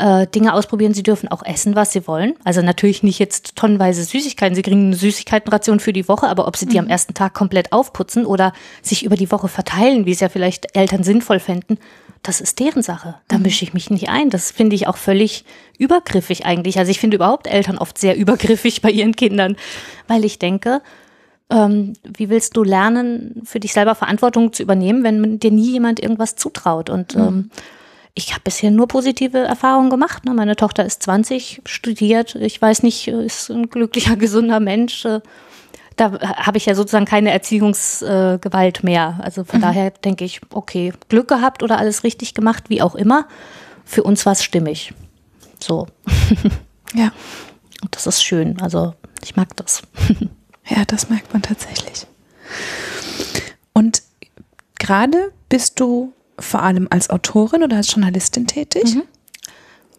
äh, 0.00 0.26
Dinge 0.26 0.54
ausprobieren. 0.54 0.94
Sie 0.94 1.02
dürfen 1.02 1.28
auch 1.28 1.44
essen, 1.44 1.76
was 1.76 1.92
sie 1.92 2.06
wollen. 2.08 2.34
Also 2.42 2.62
natürlich 2.62 3.02
nicht 3.02 3.18
jetzt 3.18 3.54
tonnenweise 3.56 4.02
Süßigkeiten. 4.02 4.54
Sie 4.56 4.62
kriegen 4.62 4.86
eine 4.86 4.96
Süßigkeitenration 4.96 5.78
für 5.78 5.92
die 5.92 6.08
Woche, 6.08 6.26
aber 6.28 6.48
ob 6.48 6.56
sie 6.56 6.66
die 6.66 6.78
am 6.78 6.86
Mhm. 6.86 6.90
ersten 6.90 7.14
Tag 7.14 7.34
komplett 7.34 7.72
aufputzen 7.72 8.26
oder 8.26 8.52
sich 8.82 9.04
über 9.04 9.16
die 9.16 9.30
Woche 9.30 9.48
verteilen, 9.48 10.06
wie 10.06 10.12
es 10.12 10.20
ja 10.20 10.28
vielleicht 10.28 10.74
Eltern 10.76 11.04
sinnvoll 11.04 11.38
fänden, 11.38 11.78
das 12.22 12.40
ist 12.40 12.58
deren 12.60 12.82
Sache. 12.82 13.14
Da 13.28 13.36
Mhm. 13.36 13.42
mische 13.44 13.64
ich 13.64 13.72
mich 13.74 13.88
nicht 13.90 14.08
ein. 14.08 14.28
Das 14.30 14.50
finde 14.50 14.74
ich 14.76 14.86
auch 14.88 14.96
völlig 14.96 15.44
übergriffig 15.78 16.44
eigentlich. 16.46 16.78
Also 16.78 16.90
ich 16.90 16.98
finde 17.00 17.16
überhaupt 17.16 17.46
Eltern 17.46 17.78
oft 17.78 17.96
sehr 17.98 18.16
übergriffig 18.16 18.82
bei 18.82 18.90
ihren 18.90 19.14
Kindern, 19.16 19.56
weil 20.08 20.24
ich 20.24 20.38
denke, 20.38 20.82
ähm, 21.50 21.94
wie 22.04 22.28
willst 22.28 22.56
du 22.56 22.62
lernen, 22.62 23.42
für 23.44 23.58
dich 23.58 23.72
selber 23.72 23.94
Verantwortung 23.94 24.52
zu 24.52 24.62
übernehmen, 24.62 25.02
wenn 25.02 25.40
dir 25.40 25.50
nie 25.50 25.72
jemand 25.72 25.98
irgendwas 26.00 26.36
zutraut? 26.36 26.90
Und 26.90 27.14
ähm, 27.16 27.50
ich 28.14 28.32
habe 28.32 28.42
bisher 28.44 28.70
nur 28.70 28.88
positive 28.88 29.38
Erfahrungen 29.38 29.90
gemacht. 29.90 30.24
Ne? 30.24 30.34
Meine 30.34 30.56
Tochter 30.56 30.84
ist 30.84 31.02
20, 31.02 31.62
studiert, 31.66 32.34
ich 32.34 32.60
weiß 32.60 32.82
nicht, 32.82 33.08
äh, 33.08 33.24
ist 33.24 33.50
ein 33.50 33.70
glücklicher, 33.70 34.16
gesunder 34.24 34.60
Mensch. 34.60 35.04
äh, 35.04 35.20
Da 35.96 36.18
habe 36.20 36.58
ich 36.58 36.66
ja 36.66 36.74
sozusagen 36.74 37.04
keine 37.06 37.30
Erziehungsgewalt 37.30 38.82
mehr. 38.84 39.20
Also 39.22 39.44
von 39.44 39.60
daher 39.60 39.90
denke 39.90 40.24
ich, 40.24 40.40
okay, 40.52 40.92
Glück 41.08 41.28
gehabt 41.28 41.62
oder 41.62 41.78
alles 41.78 42.04
richtig 42.04 42.34
gemacht, 42.34 42.64
wie 42.68 42.82
auch 42.82 42.94
immer. 42.94 43.26
Für 43.84 44.02
uns 44.02 44.24
war 44.26 44.32
es 44.32 44.42
stimmig. 44.44 44.92
So. 45.62 45.86
Ja. 46.92 47.12
Und 47.82 47.94
das 47.94 48.08
ist 48.08 48.24
schön. 48.24 48.60
Also 48.60 48.94
ich 49.22 49.36
mag 49.36 49.54
das. 49.56 49.82
Ja, 50.68 50.84
das 50.84 51.08
merkt 51.08 51.32
man 51.32 51.42
tatsächlich. 51.42 52.06
Und 53.72 54.02
gerade 54.78 55.32
bist 55.48 55.80
du 55.80 56.12
vor 56.40 56.62
allem 56.62 56.88
als 56.90 57.10
Autorin 57.10 57.62
oder 57.62 57.76
als 57.76 57.92
Journalistin 57.92 58.46
tätig? 58.46 58.96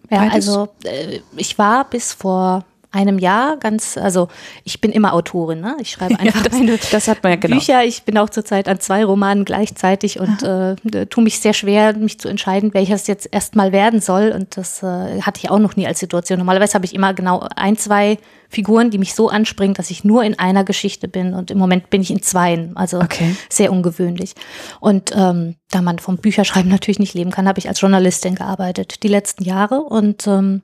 Ja, 0.10 0.20
Beides? 0.20 0.34
also 0.34 0.70
äh, 0.84 1.20
ich 1.38 1.58
war 1.58 1.90
bis 1.90 2.12
vor 2.14 2.66
einem 2.92 3.20
Jahr 3.20 3.58
ganz, 3.58 3.98
also 3.98 4.28
ich 4.64 4.82
bin 4.82 4.92
immer 4.92 5.14
Autorin, 5.14 5.62
ne? 5.62 5.78
Ich 5.80 5.92
schreibe 5.92 6.20
einfach 6.20 6.44
das- 6.44 6.54
meine 6.54 6.78
das 6.92 7.08
hat 7.08 7.24
man 7.24 7.32
ja 7.32 7.36
genau. 7.38 7.56
Bücher. 7.58 7.84
Ich 7.86 8.04
bin 8.04 8.18
auch 8.18 8.30
zurzeit 8.30 8.68
an 8.68 8.80
zwei 8.80 9.06
Romanen 9.06 9.46
gleichzeitig 9.46 10.20
und 10.20 10.44
äh, 10.44 10.76
tue 11.08 11.24
mich 11.24 11.40
sehr 11.40 11.54
schwer, 11.54 11.96
mich 11.96 12.20
zu 12.20 12.28
entscheiden, 12.28 12.74
welches 12.74 13.08
jetzt 13.08 13.30
erstmal 13.32 13.72
werden 13.72 14.02
soll. 14.02 14.32
Und 14.36 14.58
das 14.58 14.84
äh, 14.84 15.22
hatte 15.22 15.40
ich 15.44 15.50
auch 15.50 15.60
noch 15.60 15.76
nie 15.76 15.88
als 15.88 16.00
Situation. 16.00 16.40
Normalerweise 16.40 16.74
habe 16.74 16.86
ich 16.86 16.94
immer 16.94 17.14
genau 17.14 17.48
ein, 17.56 17.78
zwei 17.78 18.18
Figuren, 18.50 18.92
die 18.92 18.98
mich 18.98 19.16
so 19.16 19.30
anspringen, 19.30 19.74
dass 19.74 19.90
ich 19.92 20.04
nur 20.04 20.24
in 20.26 20.38
einer 20.38 20.66
Geschichte 20.66 21.08
bin. 21.08 21.34
Und 21.34 21.52
im 21.52 21.58
Moment 21.58 21.90
bin 21.90 22.02
ich 22.02 22.12
in 22.12 22.22
zweien. 22.22 22.76
Also 22.76 23.00
Okay. 23.00 23.36
sehr 23.50 23.72
ungewöhnlich. 23.72 24.34
Und 24.82 25.12
ähm, 25.16 25.56
da 25.70 25.82
man 25.82 26.00
vom 26.00 26.18
Bücherschreiben 26.18 26.70
natürlich 26.70 27.00
nicht 27.00 27.14
leben 27.14 27.32
kann, 27.32 27.48
habe 27.48 27.60
ich 27.60 27.70
als 27.70 27.80
Journalistin 27.80 28.36
gearbeitet 28.36 29.04
die 29.04 29.08
letzten 29.08 29.46
Jahre. 29.46 29.80
Und 29.82 30.28
ähm, 30.28 30.64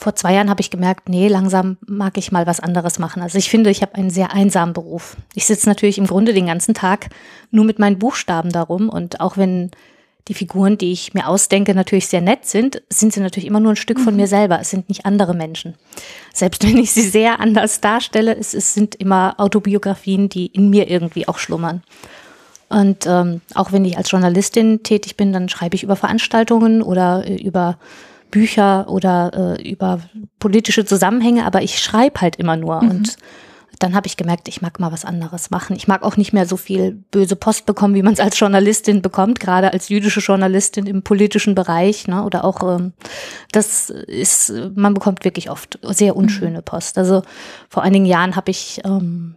vor 0.00 0.14
zwei 0.14 0.32
Jahren 0.32 0.48
habe 0.48 0.62
ich 0.62 0.70
gemerkt, 0.70 1.10
nee, 1.10 1.28
langsam 1.28 1.76
mag 1.86 2.16
ich 2.16 2.32
mal 2.32 2.46
was 2.46 2.58
anderes 2.58 2.98
machen. 2.98 3.20
Also 3.20 3.36
ich 3.36 3.50
finde, 3.50 3.68
ich 3.68 3.82
habe 3.82 3.96
einen 3.96 4.08
sehr 4.08 4.32
einsamen 4.32 4.72
Beruf. 4.72 5.18
Ich 5.34 5.44
sitze 5.44 5.68
natürlich 5.68 5.98
im 5.98 6.06
Grunde 6.06 6.32
den 6.32 6.46
ganzen 6.46 6.72
Tag 6.72 7.10
nur 7.50 7.66
mit 7.66 7.78
meinen 7.78 7.98
Buchstaben 7.98 8.50
darum. 8.50 8.88
Und 8.88 9.20
auch 9.20 9.36
wenn 9.36 9.70
die 10.26 10.32
Figuren, 10.32 10.78
die 10.78 10.92
ich 10.92 11.12
mir 11.12 11.28
ausdenke, 11.28 11.74
natürlich 11.74 12.08
sehr 12.08 12.22
nett 12.22 12.46
sind, 12.46 12.82
sind 12.88 13.12
sie 13.12 13.20
natürlich 13.20 13.46
immer 13.46 13.60
nur 13.60 13.72
ein 13.72 13.76
Stück 13.76 14.00
von 14.00 14.16
mir 14.16 14.26
selber. 14.26 14.58
Es 14.58 14.70
sind 14.70 14.88
nicht 14.88 15.04
andere 15.04 15.34
Menschen. 15.34 15.74
Selbst 16.32 16.66
wenn 16.66 16.78
ich 16.78 16.92
sie 16.92 17.02
sehr 17.02 17.38
anders 17.38 17.82
darstelle, 17.82 18.34
es, 18.34 18.54
es 18.54 18.72
sind 18.72 18.94
immer 18.94 19.34
Autobiografien, 19.36 20.30
die 20.30 20.46
in 20.46 20.70
mir 20.70 20.88
irgendwie 20.88 21.28
auch 21.28 21.36
schlummern. 21.36 21.82
Und 22.70 23.04
ähm, 23.06 23.42
auch 23.54 23.72
wenn 23.72 23.84
ich 23.84 23.98
als 23.98 24.10
Journalistin 24.10 24.82
tätig 24.82 25.18
bin, 25.18 25.34
dann 25.34 25.50
schreibe 25.50 25.74
ich 25.74 25.82
über 25.82 25.96
Veranstaltungen 25.96 26.80
oder 26.80 27.26
äh, 27.26 27.36
über 27.36 27.76
Bücher 28.30 28.88
oder 28.88 29.56
äh, 29.58 29.70
über 29.70 30.00
politische 30.38 30.84
Zusammenhänge, 30.84 31.44
aber 31.44 31.62
ich 31.62 31.78
schreibe 31.80 32.20
halt 32.20 32.36
immer 32.36 32.56
nur. 32.56 32.80
Und 32.80 33.16
dann 33.80 33.94
habe 33.94 34.06
ich 34.06 34.18
gemerkt, 34.18 34.46
ich 34.46 34.60
mag 34.60 34.78
mal 34.78 34.92
was 34.92 35.06
anderes 35.06 35.50
machen. 35.50 35.74
Ich 35.74 35.88
mag 35.88 36.02
auch 36.02 36.18
nicht 36.18 36.34
mehr 36.34 36.44
so 36.44 36.58
viel 36.58 36.92
böse 37.10 37.34
Post 37.34 37.64
bekommen, 37.64 37.94
wie 37.94 38.02
man 38.02 38.12
es 38.12 38.20
als 38.20 38.38
Journalistin 38.38 39.00
bekommt, 39.00 39.40
gerade 39.40 39.72
als 39.72 39.88
jüdische 39.88 40.20
Journalistin 40.20 40.86
im 40.86 41.02
politischen 41.02 41.54
Bereich. 41.54 42.06
Ne? 42.06 42.22
Oder 42.22 42.44
auch, 42.44 42.62
ähm, 42.76 42.92
das 43.52 43.88
ist, 43.88 44.52
man 44.74 44.92
bekommt 44.92 45.24
wirklich 45.24 45.50
oft 45.50 45.78
sehr 45.82 46.14
unschöne 46.14 46.60
Post. 46.60 46.98
Also 46.98 47.22
vor 47.70 47.82
einigen 47.82 48.04
Jahren 48.04 48.36
habe 48.36 48.50
ich, 48.50 48.82
ähm, 48.84 49.36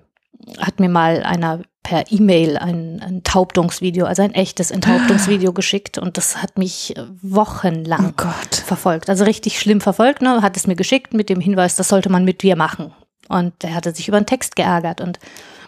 hat 0.59 0.79
mir 0.79 0.89
mal 0.89 1.23
einer 1.23 1.61
per 1.83 2.11
E-Mail 2.11 2.57
ein, 2.57 3.01
ein 3.01 3.17
Enthauptungsvideo, 3.17 4.05
also 4.05 4.21
ein 4.21 4.33
echtes 4.33 4.71
Enthauptungsvideo 4.71 5.51
geschickt 5.51 5.97
und 5.97 6.17
das 6.17 6.41
hat 6.41 6.57
mich 6.57 6.95
äh, 6.95 7.03
wochenlang 7.21 8.13
Oh 8.17 8.25
verfolgt. 8.51 9.09
Also 9.09 9.25
richtig 9.25 9.59
schlimm 9.59 9.81
verfolgt, 9.81 10.21
ne? 10.21 10.41
Hat 10.41 10.55
es 10.55 10.65
mir 10.65 10.75
geschickt 10.75 11.13
mit 11.13 11.29
dem 11.29 11.41
Hinweis, 11.41 11.75
das 11.75 11.89
sollte 11.89 12.09
man 12.09 12.23
mit 12.23 12.41
dir 12.41 12.55
machen. 12.55 12.93
Und 13.27 13.63
der 13.63 13.75
hatte 13.75 13.93
sich 13.93 14.07
über 14.07 14.19
den 14.19 14.25
Text 14.25 14.55
geärgert. 14.55 15.01
Und 15.01 15.19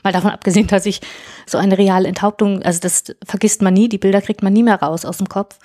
mal 0.04 0.14
davon 0.14 0.32
abgesehen, 0.32 0.68
dass 0.70 0.86
ich 0.86 1.02
so 1.46 1.58
eine 1.58 1.78
reale 1.78 2.08
Enthauptung, 2.08 2.64
also 2.64 2.80
das 2.80 3.04
vergisst 3.26 3.62
man 3.62 3.74
nie, 3.74 3.90
die 3.90 3.98
Bilder 3.98 4.22
kriegt 4.22 4.42
man 4.42 4.54
nie 4.54 4.64
mehr 4.64 4.82
raus 4.82 5.04
aus 5.04 5.18
dem 5.18 5.28
Kopf, 5.28 5.60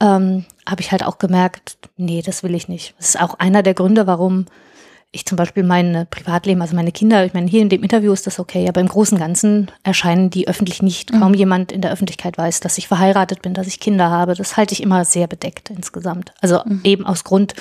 ähm, 0.00 0.46
habe 0.66 0.80
ich 0.80 0.92
halt 0.92 1.04
auch 1.04 1.18
gemerkt, 1.18 1.76
nee, 1.96 2.22
das 2.22 2.42
will 2.42 2.54
ich 2.54 2.68
nicht. 2.68 2.94
Das 2.98 3.10
ist 3.10 3.20
auch 3.20 3.38
einer 3.38 3.62
der 3.62 3.74
Gründe, 3.74 4.06
warum 4.06 4.46
ich 5.14 5.26
zum 5.26 5.36
Beispiel 5.36 5.62
mein 5.62 6.06
Privatleben, 6.10 6.60
also 6.60 6.74
meine 6.74 6.92
Kinder, 6.92 7.24
ich 7.24 7.34
meine, 7.34 7.48
hier 7.48 7.62
in 7.62 7.68
dem 7.68 7.82
Interview 7.82 8.12
ist 8.12 8.26
das 8.26 8.40
okay, 8.40 8.68
aber 8.68 8.80
im 8.80 8.88
Großen 8.88 9.16
und 9.16 9.22
Ganzen 9.22 9.70
erscheinen 9.82 10.30
die 10.30 10.48
öffentlich 10.48 10.82
nicht. 10.82 11.12
Kaum 11.12 11.34
jemand 11.34 11.72
in 11.72 11.80
der 11.80 11.92
Öffentlichkeit 11.92 12.36
weiß, 12.36 12.60
dass 12.60 12.78
ich 12.78 12.88
verheiratet 12.88 13.40
bin, 13.40 13.54
dass 13.54 13.66
ich 13.66 13.80
Kinder 13.80 14.10
habe. 14.10 14.34
Das 14.34 14.56
halte 14.56 14.72
ich 14.74 14.82
immer 14.82 15.04
sehr 15.04 15.26
bedeckt 15.26 15.70
insgesamt. 15.70 16.32
Also 16.40 16.62
eben 16.82 17.06
aus 17.06 17.24
Grund, 17.24 17.54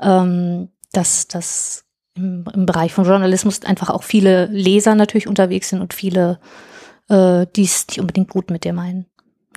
ähm, 0.00 0.70
dass 0.92 1.28
das 1.28 1.84
im, 2.14 2.44
im 2.52 2.66
Bereich 2.66 2.92
von 2.92 3.04
Journalismus 3.04 3.62
einfach 3.64 3.90
auch 3.90 4.02
viele 4.02 4.46
Leser 4.46 4.94
natürlich 4.94 5.28
unterwegs 5.28 5.68
sind 5.68 5.80
und 5.80 5.94
viele, 5.94 6.40
äh, 7.08 7.46
die 7.54 7.64
es 7.64 7.86
nicht 7.88 8.00
unbedingt 8.00 8.30
gut 8.30 8.50
mit 8.50 8.64
dir 8.64 8.72
meinen. 8.72 9.06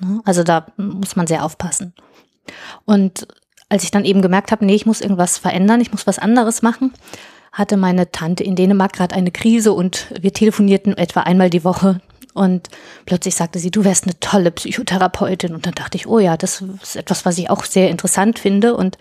Ne? 0.02 0.22
Also 0.26 0.44
da 0.44 0.68
muss 0.78 1.16
man 1.16 1.28
sehr 1.28 1.46
aufpassen. 1.46 1.94
Und 2.86 3.28
als 3.74 3.84
ich 3.84 3.90
dann 3.90 4.06
eben 4.06 4.22
gemerkt 4.22 4.52
habe, 4.52 4.64
nee, 4.64 4.76
ich 4.76 4.86
muss 4.86 5.02
irgendwas 5.02 5.40
verändern, 5.40 5.82
ich 5.82 5.92
muss 5.92 6.06
was 6.06 6.20
anderes 6.20 6.62
machen, 6.62 6.94
hatte 7.52 7.76
meine 7.76 8.12
Tante 8.12 8.44
in 8.44 8.56
Dänemark 8.56 8.94
gerade 8.94 9.16
eine 9.16 9.32
Krise 9.32 9.74
und 9.74 10.14
wir 10.22 10.32
telefonierten 10.32 10.96
etwa 10.96 11.22
einmal 11.22 11.50
die 11.50 11.64
Woche. 11.64 12.00
Und 12.36 12.70
plötzlich 13.08 13.34
sagte 13.34 13.58
sie, 13.58 13.72
du 13.72 13.84
wärst 13.84 14.04
eine 14.04 14.20
tolle 14.20 14.52
Psychotherapeutin. 14.52 15.56
Und 15.56 15.66
dann 15.66 15.74
dachte 15.74 15.98
ich, 15.98 16.06
oh 16.06 16.20
ja, 16.20 16.38
das 16.38 16.64
ist 16.84 16.96
etwas, 16.96 17.26
was 17.26 17.40
ich 17.40 17.50
auch 17.50 17.66
sehr 17.66 17.90
interessant 17.90 18.38
finde. 18.38 18.76
Und 18.76 19.00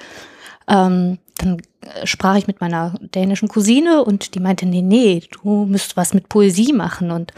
ähm, 0.68 1.18
dann 1.42 1.59
äh, 1.81 2.07
sprach 2.07 2.37
ich 2.37 2.46
mit 2.46 2.61
meiner 2.61 2.94
dänischen 3.00 3.48
Cousine 3.48 4.05
und 4.05 4.35
die 4.35 4.40
meinte, 4.40 4.66
nee, 4.66 4.83
nee, 4.83 5.22
du 5.42 5.66
müsst 5.66 5.96
was 5.96 6.14
mit 6.14 6.28
Poesie 6.28 6.72
machen 6.72 7.11
und 7.11 7.33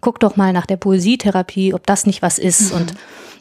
guck 0.00 0.20
doch 0.20 0.36
mal 0.36 0.52
nach 0.52 0.66
der 0.66 0.76
Poesietherapie, 0.76 1.74
ob 1.74 1.86
das 1.86 2.06
nicht 2.06 2.22
was 2.22 2.38
ist. 2.38 2.72
Und 2.72 2.94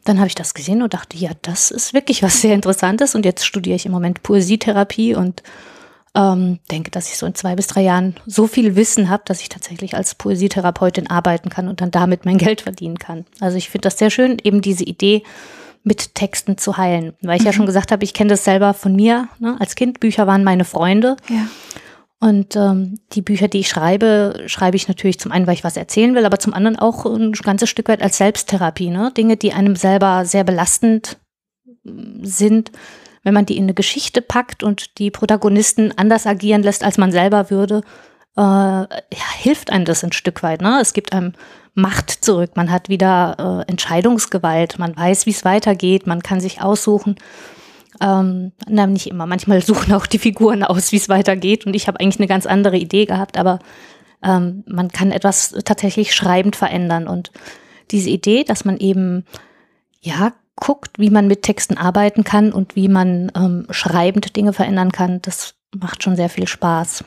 dann 0.04 0.18
habe 0.18 0.28
ich 0.28 0.36
das 0.36 0.54
gesehen 0.54 0.82
und 0.82 0.94
dachte, 0.94 1.18
ja, 1.18 1.32
das 1.42 1.72
ist 1.72 1.94
wirklich 1.94 2.24
was 2.24 2.42
sehr 2.42 2.54
Interessantes. 2.54 3.16
Und 3.16 3.26
jetzt 3.26 3.46
studiere 3.46 3.76
ich 3.76 3.86
im 3.86 3.92
Moment 3.92 4.24
Poesietherapie 4.24 5.16
und 5.16 5.44
ähm, 6.16 6.60
denke, 6.72 6.92
dass 6.92 7.10
ich 7.10 7.18
so 7.18 7.26
in 7.26 7.36
zwei 7.36 7.56
bis 7.56 7.68
drei 7.68 7.82
Jahren 7.82 8.16
so 8.26 8.48
viel 8.48 8.76
Wissen 8.76 9.10
habe, 9.10 9.24
dass 9.26 9.42
ich 9.42 9.50
tatsächlich 9.50 9.96
als 9.96 10.16
Poesietherapeutin 10.16 11.10
arbeiten 11.10 11.50
kann 11.50 11.68
und 11.68 11.82
dann 11.82 11.92
damit 11.92 12.26
mein 12.26 12.38
Geld 12.38 12.62
verdienen 12.62 12.98
kann. 12.98 13.26
Also 13.40 13.58
ich 13.58 13.70
finde 13.70 13.84
das 13.84 13.98
sehr 13.98 14.10
schön, 14.10 14.38
eben 14.44 14.62
diese 14.62 14.84
Idee, 14.84 15.24
mit 15.84 16.16
Texten 16.16 16.58
zu 16.58 16.78
heilen. 16.78 17.14
Weil 17.22 17.38
ich 17.38 17.46
ja 17.46 17.54
schon 17.54 17.66
gesagt 17.66 17.92
habe, 17.92 18.04
ich 18.04 18.14
kenne 18.14 18.30
das 18.30 18.44
selber 18.44 18.74
von 18.74 18.96
mir. 18.96 19.28
Ne? 19.40 19.56
Als 19.60 19.76
Kind, 19.76 20.00
Bücher 20.00 20.28
waren 20.28 20.44
meine 20.44 20.66
Freunde. 20.66 21.18
Ja. 21.30 21.48
Und 22.22 22.58
ähm, 22.58 23.00
die 23.14 23.22
Bücher, 23.22 23.48
die 23.48 23.60
ich 23.60 23.70
schreibe, 23.70 24.44
schreibe 24.48 24.76
ich 24.76 24.90
natürlich 24.90 25.20
zum 25.20 25.32
einen, 25.32 25.48
weil 25.48 25.54
ich 25.54 25.64
was 25.64 25.78
erzählen 25.78 26.16
will, 26.16 26.26
aber 26.26 26.38
zum 26.38 26.54
anderen 26.54 26.78
auch 26.78 27.06
ein 27.06 27.32
ganzes 27.32 27.70
Stück 27.70 27.88
weit 27.88 28.02
als 28.02 28.18
Selbsttherapie. 28.18 28.90
Ne? 28.90 29.12
Dinge, 29.16 29.38
die 29.38 29.54
einem 29.54 29.78
selber 29.78 30.26
sehr 30.26 30.44
belastend 30.44 31.18
mm, 31.84 32.26
sind, 32.26 32.72
wenn 33.24 33.34
man 33.34 33.46
die 33.46 33.58
in 33.58 33.64
eine 33.64 33.74
Geschichte 33.74 34.22
packt 34.22 34.64
und 34.64 34.98
die 34.98 35.12
Protagonisten 35.12 35.94
anders 35.98 36.28
agieren 36.28 36.62
lässt, 36.62 36.84
als 36.84 36.98
man 36.98 37.14
selber 37.14 37.50
würde, 37.50 37.84
äh, 38.36 38.42
ja, 38.42 38.88
hilft 39.38 39.72
einem 39.72 39.86
das 39.86 40.04
ein 40.04 40.12
Stück 40.12 40.44
weit. 40.44 40.62
Ne? 40.62 40.80
Es 40.82 40.94
gibt 40.94 41.14
einem 41.14 41.34
Macht 41.82 42.10
zurück, 42.10 42.52
man 42.56 42.72
hat 42.72 42.90
wieder 42.90 43.64
äh, 43.68 43.72
Entscheidungsgewalt, 43.72 44.80
man 44.80 44.96
weiß, 44.96 45.26
wie 45.26 45.32
es 45.32 45.46
weitergeht, 45.46 46.08
man 46.08 46.22
kann 46.24 46.42
sich 46.42 46.62
aussuchen. 46.62 47.16
Ähm, 48.02 48.52
na, 48.68 48.88
nicht 48.88 49.08
immer. 49.08 49.26
Manchmal 49.26 49.62
suchen 49.66 49.94
auch 49.94 50.06
die 50.06 50.20
Figuren 50.20 50.64
aus, 50.64 50.92
wie 50.92 50.98
es 50.98 51.10
weitergeht. 51.10 51.66
Und 51.66 51.76
ich 51.76 51.88
habe 51.88 52.00
eigentlich 52.00 52.20
eine 52.20 52.28
ganz 52.28 52.46
andere 52.46 52.78
Idee 52.78 53.06
gehabt, 53.06 53.38
aber 53.38 53.60
ähm, 54.24 54.64
man 54.68 54.90
kann 54.90 55.12
etwas 55.12 55.56
tatsächlich 55.66 56.14
schreibend 56.14 56.56
verändern. 56.56 57.08
Und 57.08 57.32
diese 57.92 58.10
Idee, 58.10 58.44
dass 58.44 58.66
man 58.66 58.78
eben, 58.78 59.26
ja, 60.02 60.34
guckt, 60.56 61.00
wie 61.00 61.10
man 61.10 61.28
mit 61.28 61.42
Texten 61.44 61.78
arbeiten 61.78 62.24
kann 62.24 62.52
und 62.52 62.76
wie 62.76 62.90
man 62.90 63.32
ähm, 63.36 63.66
schreibend 63.70 64.36
Dinge 64.36 64.52
verändern 64.52 64.92
kann, 64.92 65.22
das 65.22 65.56
macht 65.74 66.04
schon 66.04 66.18
sehr 66.18 66.30
viel 66.30 66.48
Spaß. 66.48 67.06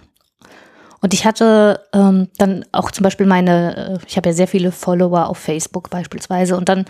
Und 1.02 1.12
ich 1.12 1.26
hatte 1.26 1.80
ähm, 1.92 2.28
dann 2.38 2.64
auch 2.72 2.90
zum 2.90 3.02
Beispiel 3.02 3.26
meine, 3.26 3.98
äh, 4.00 4.06
ich 4.06 4.16
habe 4.16 4.30
ja 4.30 4.34
sehr 4.34 4.48
viele 4.48 4.72
Follower 4.72 5.28
auf 5.28 5.36
Facebook 5.36 5.90
beispielsweise 5.90 6.56
und 6.56 6.68
dann 6.68 6.86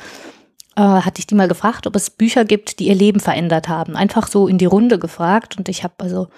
äh, 0.77 0.83
hatte 0.83 1.19
ich 1.19 1.27
die 1.27 1.35
mal 1.35 1.49
gefragt, 1.49 1.87
ob 1.87 1.97
es 1.97 2.11
Bücher 2.11 2.45
gibt, 2.45 2.79
die 2.79 2.89
ihr 2.89 2.95
Leben 2.95 3.21
verändert 3.21 3.69
haben. 3.69 3.97
Einfach 3.97 4.29
so 4.29 4.47
in 4.47 4.59
die 4.59 4.67
Runde 4.67 4.99
gefragt 4.99 5.57
und 5.59 5.69
ich 5.69 5.83
habe 5.83 5.95
also 5.99 6.29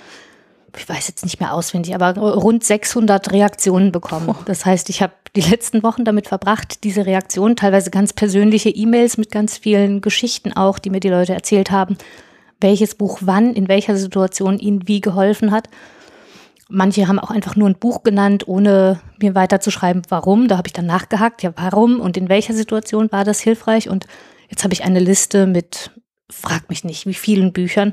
ich 0.77 0.89
weiß 0.89 1.09
jetzt 1.09 1.25
nicht 1.25 1.41
mehr 1.41 1.55
auswendig, 1.55 1.95
aber 1.95 2.17
rund 2.17 2.65
600 2.65 3.33
Reaktionen 3.33 3.93
bekommen. 3.93 4.35
Das 4.47 4.67
heißt, 4.67 4.91
ich 4.91 5.03
habe 5.03 5.13
die 5.37 5.41
letzten 5.41 5.83
Wochen 5.83 6.05
damit 6.05 6.29
verbracht, 6.29 6.85
diese 6.85 7.07
Reaktionen, 7.07 7.57
teilweise 7.57 7.91
ganz 7.91 8.13
persönliche 8.13 8.71
E-Mails 8.71 9.17
mit 9.17 9.31
ganz 9.31 9.59
vielen 9.59 10.01
Geschichten 10.01 10.53
auch, 10.53 10.79
die 10.79 10.91
mir 10.91 11.01
die 11.01 11.09
Leute 11.09 11.35
erzählt 11.35 11.71
haben, 11.71 11.97
welches 12.61 12.95
Buch 12.95 13.19
wann, 13.23 13.55
in 13.55 13.69
welcher 13.69 13.97
Situation 13.97 14.59
ihnen 14.59 14.89
wie 14.89 15.01
geholfen 15.01 15.51
hat. 15.51 15.69
Manche 16.69 17.09
haben 17.09 17.19
auch 17.19 17.31
einfach 17.31 17.57
nur 17.57 17.69
ein 17.69 17.79
Buch 17.79 18.03
genannt, 18.03 18.49
ohne 18.49 19.01
mir 19.21 19.35
weiterzuschreiben, 19.35 20.03
warum. 20.09 20.49
Da 20.49 20.57
habe 20.57 20.69
ich 20.69 20.73
dann 20.73 20.87
nachgehakt, 20.87 21.43
ja, 21.43 21.53
warum 21.57 22.01
und 22.01 22.17
in 22.17 22.29
welcher 22.29 22.55
Situation 22.55 23.13
war 23.13 23.25
das 23.25 23.41
hilfreich. 23.41 23.89
Und 23.89 24.07
jetzt 24.49 24.65
habe 24.65 24.73
ich 24.73 24.85
eine 24.85 25.01
Liste 25.01 25.47
mit, 25.47 25.91
frag 26.31 26.69
mich 26.71 26.85
nicht, 26.85 27.07
wie 27.07 27.15
vielen 27.15 27.53
Büchern, 27.53 27.93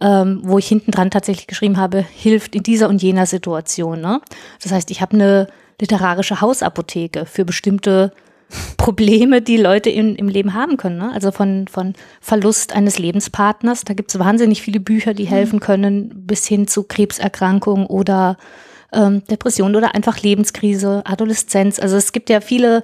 ähm, 0.00 0.40
wo 0.42 0.58
ich 0.58 0.68
hinten 0.68 0.90
dran 0.90 1.10
tatsächlich 1.10 1.46
geschrieben 1.46 1.78
habe, 1.78 2.02
hilft 2.02 2.54
in 2.54 2.62
dieser 2.62 2.88
und 2.88 3.02
jener 3.02 3.26
Situation. 3.26 4.00
Ne? 4.00 4.20
Das 4.62 4.72
heißt, 4.72 4.90
ich 4.90 5.00
habe 5.00 5.14
eine 5.14 5.46
literarische 5.80 6.40
Hausapotheke 6.40 7.26
für 7.26 7.44
bestimmte 7.44 8.12
Probleme, 8.76 9.42
die 9.42 9.56
Leute 9.56 9.90
in, 9.90 10.14
im 10.16 10.28
Leben 10.28 10.54
haben 10.54 10.76
können. 10.76 10.98
Ne? 10.98 11.10
Also 11.12 11.30
von, 11.30 11.66
von 11.68 11.94
Verlust 12.20 12.74
eines 12.74 12.98
Lebenspartners, 12.98 13.84
da 13.84 13.94
gibt 13.94 14.12
es 14.12 14.18
wahnsinnig 14.18 14.62
viele 14.62 14.80
Bücher, 14.80 15.14
die 15.14 15.26
helfen 15.26 15.60
können, 15.60 16.26
bis 16.26 16.46
hin 16.46 16.66
zu 16.66 16.84
Krebserkrankung 16.84 17.86
oder 17.86 18.36
ähm, 18.92 19.24
Depression 19.24 19.74
oder 19.74 19.94
einfach 19.94 20.20
Lebenskrise, 20.20 21.02
Adoleszenz. 21.04 21.78
Also 21.78 21.96
es 21.96 22.12
gibt 22.12 22.30
ja 22.30 22.40
viele, 22.40 22.82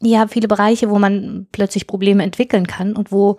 ja, 0.00 0.26
viele 0.28 0.48
Bereiche, 0.48 0.90
wo 0.90 0.98
man 0.98 1.46
plötzlich 1.52 1.86
Probleme 1.86 2.22
entwickeln 2.22 2.66
kann 2.66 2.94
und 2.94 3.12
wo 3.12 3.38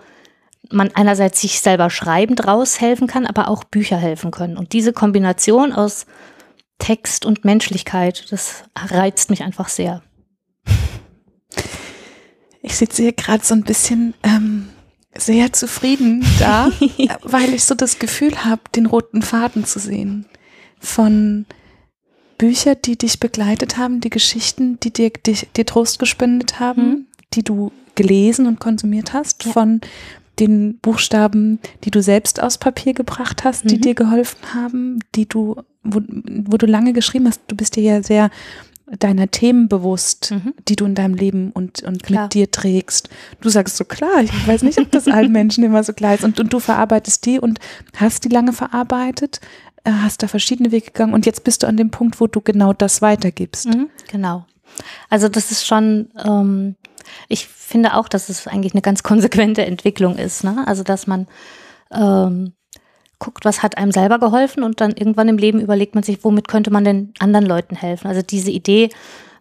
man 0.70 0.92
einerseits 0.94 1.42
sich 1.42 1.60
selber 1.60 1.90
schreibend 1.90 2.48
raushelfen 2.48 3.08
kann, 3.08 3.26
aber 3.26 3.48
auch 3.50 3.64
Bücher 3.64 3.98
helfen 3.98 4.32
können. 4.32 4.58
Und 4.58 4.74
diese 4.74 4.94
Kombination 4.94 5.74
aus 5.74 6.06
Text 6.78 7.26
und 7.26 7.46
Menschlichkeit, 7.46 8.32
das 8.32 8.64
reizt 8.76 9.30
mich 9.30 9.44
einfach 9.44 9.70
sehr. 9.70 10.02
Ich 12.62 12.76
sitze 12.76 13.04
hier 13.04 13.14
gerade 13.14 13.44
so 13.44 13.54
ein 13.54 13.64
bisschen 13.64 14.14
ähm, 14.24 14.70
sehr 15.16 15.52
zufrieden 15.54 16.26
da, 16.40 16.72
weil 17.24 17.54
ich 17.54 17.64
so 17.64 17.76
das 17.76 18.00
Gefühl 18.00 18.46
habe, 18.46 18.62
den 18.76 18.86
roten 18.86 19.22
Faden 19.22 19.66
zu 19.66 19.80
sehen. 19.80 20.26
Von 20.80 21.46
Bücher, 22.38 22.76
die 22.76 22.98
dich 22.98 23.20
begleitet 23.20 23.78
haben, 23.78 24.02
die 24.02 24.10
Geschichten, 24.10 24.80
die 24.80 24.92
dir, 24.92 25.12
die, 25.26 25.38
dir 25.56 25.66
Trost 25.66 26.00
gespendet 26.00 26.60
haben, 26.60 26.88
mhm. 26.88 27.06
die 27.34 27.44
du 27.44 27.72
gelesen 27.96 28.48
und 28.48 28.60
konsumiert 28.60 29.14
hast, 29.14 29.46
ja. 29.46 29.52
von 29.52 29.82
den 30.40 30.80
Buchstaben, 30.80 31.60
die 31.84 31.92
du 31.92 32.02
selbst 32.02 32.42
aus 32.42 32.58
Papier 32.58 32.94
gebracht 32.94 33.44
hast, 33.44 33.70
die 33.70 33.76
mhm. 33.76 33.82
dir 33.82 33.94
geholfen 33.94 34.56
haben, 34.56 35.00
die 35.14 35.28
du, 35.28 35.56
wo, 35.84 36.02
wo 36.46 36.58
du 36.58 36.66
lange 36.66 36.94
geschrieben 36.94 37.28
hast. 37.28 37.42
Du 37.48 37.56
bist 37.56 37.76
dir 37.76 37.84
ja 37.84 38.04
sehr 38.04 38.32
deiner 39.00 39.32
Themen 39.32 39.70
bewusst, 39.70 40.32
mhm. 40.32 40.54
die 40.68 40.76
du 40.76 40.86
in 40.86 40.96
deinem 40.96 41.16
Leben 41.16 41.52
und, 41.52 41.84
und 41.84 42.10
mit 42.10 42.34
dir 42.34 42.52
trägst. 42.52 43.10
Du 43.40 43.50
sagst 43.50 43.78
so, 43.78 43.86
klar, 43.86 44.22
ich 44.22 44.48
weiß 44.48 44.64
nicht, 44.64 44.80
ob 44.80 44.92
das 44.92 45.08
allen 45.08 45.32
Menschen 45.34 45.64
immer 45.64 45.84
so 45.84 45.94
klar 45.94 46.16
ist. 46.16 46.24
Und, 46.24 46.40
und 46.40 46.52
du 46.52 46.60
verarbeitest 46.60 47.26
die 47.26 47.40
und 47.40 47.60
hast 47.96 48.26
die 48.26 48.30
lange 48.30 48.54
verarbeitet, 48.54 49.40
äh, 49.84 49.92
hast 49.92 50.24
da 50.24 50.28
verschiedene 50.28 50.72
Wege 50.72 50.88
gegangen 50.88 51.14
und 51.14 51.26
jetzt 51.26 51.44
bist 51.44 51.64
du 51.64 51.68
an 51.68 51.78
dem 51.78 51.90
Punkt, 51.92 52.20
wo 52.20 52.28
du 52.28 52.42
genau 52.42 52.74
das 52.74 53.02
weitergibst. 53.02 53.68
Mhm, 53.68 53.90
genau. 54.10 54.46
Also 55.10 55.30
das 55.30 55.52
ist 55.52 55.66
schon, 55.66 56.10
ähm, 56.24 56.76
ich 57.28 57.48
finde 57.48 57.96
auch, 57.96 58.08
dass 58.08 58.30
es 58.30 58.48
eigentlich 58.48 58.74
eine 58.74 58.82
ganz 58.82 59.04
konsequente 59.04 59.66
Entwicklung 59.66 60.18
ist. 60.18 60.44
Ne? 60.44 60.64
Also 60.68 60.84
dass 60.84 61.08
man 61.08 61.28
ähm, 61.92 62.54
guckt, 63.22 63.46
was 63.46 63.64
hat 63.64 63.78
einem 63.78 63.92
selber 63.92 64.20
geholfen 64.20 64.64
und 64.64 64.82
dann 64.82 64.92
irgendwann 64.92 65.30
im 65.30 65.38
Leben 65.38 65.62
überlegt 65.62 65.96
man 65.96 66.04
sich, 66.04 66.24
womit 66.24 66.50
könnte 66.50 66.72
man 66.72 66.84
denn 66.84 67.14
anderen 67.20 67.46
Leuten 67.46 67.76
helfen. 67.76 68.08
Also 68.08 68.22
diese 68.22 68.52
Idee, 68.52 68.90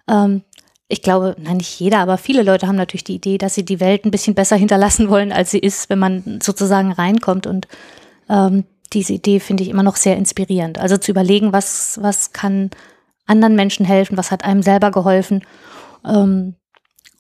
ähm, 0.09 0.43
ich 0.87 1.03
glaube, 1.03 1.35
nein, 1.39 1.57
nicht 1.57 1.81
jeder, 1.81 1.99
aber 1.99 2.19
viele 2.19 2.43
Leute 2.43 2.67
haben 2.67 2.77
natürlich 2.77 3.05
die 3.05 3.15
Idee, 3.15 3.39
dass 3.39 3.55
sie 3.55 3.65
die 3.65 3.81
Welt 3.81 4.05
ein 4.05 4.11
bisschen 4.11 4.35
besser 4.35 4.57
hinterlassen 4.65 5.09
wollen, 5.09 5.33
als 5.33 5.51
sie 5.51 5.59
ist, 5.59 5.91
wenn 5.91 5.99
man 5.99 6.41
sozusagen 6.43 6.93
reinkommt. 6.93 7.47
Und 7.47 7.67
ähm, 8.29 8.65
diese 8.93 9.15
Idee 9.15 9.41
finde 9.41 9.63
ich 9.63 9.71
immer 9.71 9.83
noch 9.83 9.97
sehr 9.97 10.17
inspirierend. 10.17 10.79
Also 10.79 10.97
zu 10.97 11.11
überlegen, 11.11 11.53
was, 11.53 11.99
was 12.03 12.33
kann 12.33 12.71
anderen 13.27 13.55
Menschen 13.57 13.87
helfen, 13.87 14.17
was 14.17 14.31
hat 14.31 14.45
einem 14.45 14.63
selber 14.63 14.91
geholfen. 14.91 15.45
Ähm, 16.05 16.55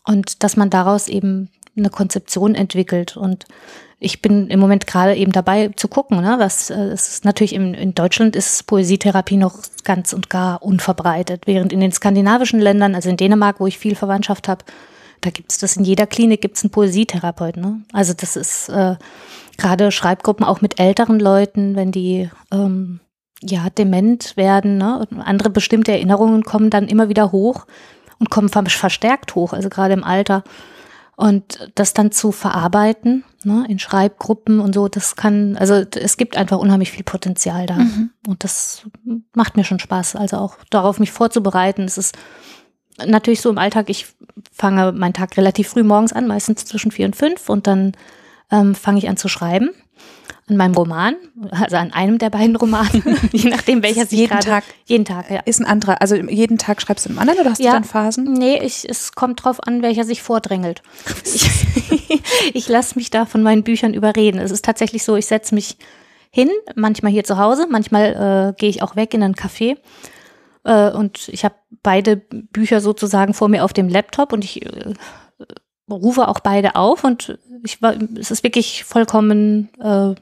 und 0.04 0.42
dass 0.42 0.56
man 0.56 0.70
daraus 0.70 1.08
eben 1.08 1.50
eine 1.76 1.90
Konzeption 1.90 2.54
entwickelt. 2.54 3.16
Und 3.16 3.46
ich 4.02 4.22
bin 4.22 4.48
im 4.48 4.58
Moment 4.58 4.86
gerade 4.86 5.14
eben 5.14 5.30
dabei 5.30 5.68
zu 5.76 5.86
gucken, 5.86 6.20
ne, 6.22 6.36
was 6.38 6.70
äh, 6.70 6.74
es 6.74 7.08
ist 7.08 7.24
natürlich 7.26 7.54
im, 7.54 7.74
in 7.74 7.94
Deutschland 7.94 8.34
ist 8.34 8.66
Poesietherapie 8.66 9.36
noch 9.36 9.58
ganz 9.84 10.14
und 10.14 10.30
gar 10.30 10.62
unverbreitet, 10.62 11.46
während 11.46 11.72
in 11.72 11.80
den 11.80 11.92
skandinavischen 11.92 12.60
Ländern, 12.60 12.94
also 12.94 13.10
in 13.10 13.18
Dänemark, 13.18 13.60
wo 13.60 13.66
ich 13.66 13.78
viel 13.78 13.94
Verwandtschaft 13.94 14.48
habe, 14.48 14.64
da 15.20 15.28
gibt 15.28 15.52
es 15.52 15.58
das 15.58 15.76
in 15.76 15.84
jeder 15.84 16.06
Klinik 16.06 16.40
gibt 16.40 16.56
es 16.56 16.64
einen 16.64 16.70
Poesietherapeut. 16.70 17.58
Ne? 17.58 17.82
Also 17.92 18.14
das 18.14 18.36
ist 18.36 18.70
äh, 18.70 18.96
gerade 19.58 19.92
Schreibgruppen 19.92 20.46
auch 20.46 20.62
mit 20.62 20.80
älteren 20.80 21.20
Leuten, 21.20 21.76
wenn 21.76 21.92
die 21.92 22.30
ähm, 22.50 23.00
ja 23.42 23.68
dement 23.68 24.34
werden, 24.38 24.78
ne? 24.78 24.98
Und 24.98 25.20
andere 25.20 25.50
bestimmte 25.50 25.92
Erinnerungen 25.92 26.42
kommen 26.42 26.70
dann 26.70 26.88
immer 26.88 27.10
wieder 27.10 27.32
hoch 27.32 27.66
und 28.18 28.30
kommen 28.30 28.48
verstärkt 28.48 29.34
hoch, 29.34 29.52
also 29.52 29.68
gerade 29.68 29.92
im 29.92 30.04
Alter. 30.04 30.42
Und 31.16 31.70
das 31.74 31.92
dann 31.92 32.12
zu 32.12 32.32
verarbeiten, 32.32 33.24
ne, 33.44 33.64
in 33.68 33.78
Schreibgruppen 33.78 34.60
und 34.60 34.74
so, 34.74 34.88
das 34.88 35.16
kann, 35.16 35.56
also 35.56 35.74
es 35.74 36.16
gibt 36.16 36.36
einfach 36.36 36.58
unheimlich 36.58 36.90
viel 36.90 37.04
Potenzial 37.04 37.66
da. 37.66 37.76
Mhm. 37.76 38.10
Und 38.26 38.44
das 38.44 38.86
macht 39.34 39.56
mir 39.56 39.64
schon 39.64 39.78
Spaß. 39.78 40.16
Also 40.16 40.36
auch 40.36 40.56
darauf 40.70 40.98
mich 40.98 41.12
vorzubereiten. 41.12 41.82
Es 41.82 41.98
ist 41.98 42.16
natürlich 43.06 43.40
so 43.40 43.50
im 43.50 43.58
Alltag, 43.58 43.90
ich 43.90 44.06
fange 44.52 44.92
meinen 44.92 45.14
Tag 45.14 45.36
relativ 45.36 45.68
früh 45.68 45.82
morgens 45.82 46.12
an, 46.12 46.26
meistens 46.26 46.64
zwischen 46.64 46.90
vier 46.90 47.06
und 47.06 47.16
fünf, 47.16 47.48
und 47.48 47.66
dann 47.66 47.92
ähm, 48.50 48.74
fange 48.74 48.98
ich 48.98 49.08
an 49.08 49.16
zu 49.16 49.28
schreiben 49.28 49.70
an 50.48 50.56
meinem 50.56 50.74
Roman, 50.74 51.14
also 51.50 51.76
an 51.76 51.92
einem 51.92 52.18
der 52.18 52.30
beiden 52.30 52.56
Romane, 52.56 53.02
je 53.32 53.50
nachdem 53.50 53.82
welcher 53.82 54.06
sich 54.06 54.18
jeden 54.18 54.40
Tag 54.40 54.64
jeden 54.86 55.04
Tag, 55.04 55.30
ja. 55.30 55.40
Ist 55.40 55.60
ein 55.60 55.66
anderer, 55.66 56.00
also 56.00 56.16
jeden 56.16 56.58
Tag 56.58 56.82
schreibst 56.82 57.06
du 57.06 57.10
einen 57.10 57.18
anderen 57.18 57.40
oder 57.40 57.50
hast 57.50 57.60
ja, 57.60 57.70
du 57.70 57.76
dann 57.76 57.84
Phasen? 57.84 58.32
Nee, 58.32 58.58
ich, 58.62 58.88
es 58.88 59.12
kommt 59.12 59.44
drauf 59.44 59.66
an, 59.66 59.82
welcher 59.82 60.04
sich 60.04 60.22
vordrängelt. 60.22 60.82
Ich, 61.24 61.50
ich 62.54 62.68
lasse 62.68 62.96
mich 62.96 63.10
da 63.10 63.26
von 63.26 63.42
meinen 63.42 63.62
Büchern 63.62 63.94
überreden. 63.94 64.38
Es 64.40 64.50
ist 64.50 64.64
tatsächlich 64.64 65.04
so, 65.04 65.16
ich 65.16 65.26
setze 65.26 65.54
mich 65.54 65.76
hin, 66.30 66.50
manchmal 66.74 67.12
hier 67.12 67.24
zu 67.24 67.38
Hause, 67.38 67.66
manchmal 67.68 68.52
äh, 68.54 68.58
gehe 68.58 68.70
ich 68.70 68.82
auch 68.82 68.96
weg 68.96 69.14
in 69.14 69.22
ein 69.22 69.34
Café 69.34 69.76
äh, 70.64 70.90
und 70.90 71.28
ich 71.28 71.44
habe 71.44 71.54
beide 71.82 72.16
Bücher 72.16 72.80
sozusagen 72.80 73.34
vor 73.34 73.48
mir 73.48 73.64
auf 73.64 73.72
dem 73.72 73.88
Laptop 73.88 74.32
und 74.32 74.44
ich 74.44 74.64
äh, 74.64 74.94
rufe 75.90 76.28
auch 76.28 76.40
beide 76.40 76.76
auf 76.76 77.04
und 77.04 77.38
ich 77.64 77.82
war, 77.82 77.94
es 78.18 78.30
ist 78.30 78.42
wirklich 78.42 78.84
vollkommen 78.84 79.68
äh, 79.80 80.14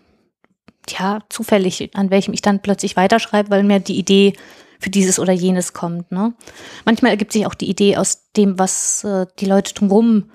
ja, 0.88 1.20
zufällig, 1.28 1.90
an 1.94 2.10
welchem 2.10 2.34
ich 2.34 2.42
dann 2.42 2.60
plötzlich 2.60 2.96
weiterschreibe, 2.96 3.50
weil 3.50 3.62
mir 3.62 3.80
die 3.80 3.98
Idee 3.98 4.34
für 4.80 4.90
dieses 4.90 5.18
oder 5.18 5.32
jenes 5.32 5.72
kommt. 5.72 6.10
Ne? 6.12 6.34
Manchmal 6.84 7.10
ergibt 7.10 7.32
sich 7.32 7.46
auch 7.46 7.54
die 7.54 7.68
Idee 7.68 7.96
aus 7.96 8.30
dem, 8.36 8.58
was 8.58 9.04
äh, 9.04 9.26
die 9.38 9.46
Leute 9.46 9.74
drumherum 9.74 10.30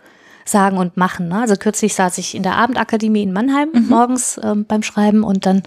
sagen 0.46 0.78
und 0.78 0.98
machen. 0.98 1.30
Ne? 1.30 1.40
Also 1.40 1.56
kürzlich 1.56 1.96
saß 1.96 2.18
ich 2.18 2.36
in 2.36 2.44
der 2.44 2.58
Abendakademie 2.58 3.24
in 3.24 3.32
Mannheim 3.32 3.70
mhm. 3.74 3.88
morgens 3.88 4.40
ähm, 4.44 4.66
beim 4.66 4.84
Schreiben 4.84 5.24
und 5.24 5.46
dann 5.46 5.64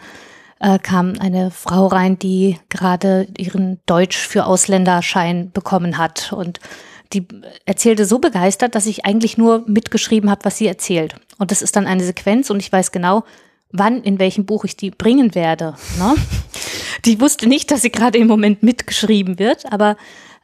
äh, 0.60 0.78
kam 0.78 1.14
eine 1.18 1.50
Frau 1.50 1.86
rein, 1.86 2.18
die 2.18 2.58
gerade 2.68 3.28
ihren 3.38 3.80
Deutsch 3.86 4.18
für 4.18 4.46
Ausländerschein 4.46 5.50
bekommen 5.52 5.98
hat 5.98 6.32
und 6.32 6.60
die 7.20 7.26
erzählte 7.64 8.04
so 8.04 8.18
begeistert, 8.18 8.74
dass 8.74 8.86
ich 8.86 9.04
eigentlich 9.04 9.38
nur 9.38 9.64
mitgeschrieben 9.66 10.30
habe, 10.30 10.44
was 10.44 10.58
sie 10.58 10.66
erzählt. 10.66 11.14
Und 11.38 11.50
das 11.50 11.62
ist 11.62 11.76
dann 11.76 11.86
eine 11.86 12.04
Sequenz 12.04 12.50
und 12.50 12.60
ich 12.60 12.70
weiß 12.70 12.92
genau, 12.92 13.24
wann, 13.72 14.02
in 14.02 14.18
welchem 14.18 14.46
Buch 14.46 14.64
ich 14.64 14.76
die 14.76 14.90
bringen 14.90 15.34
werde. 15.34 15.74
Ne? 15.98 16.14
Die 17.04 17.20
wusste 17.20 17.46
nicht, 17.46 17.70
dass 17.70 17.82
sie 17.82 17.92
gerade 17.92 18.18
im 18.18 18.26
Moment 18.26 18.62
mitgeschrieben 18.62 19.38
wird, 19.38 19.70
aber 19.70 19.96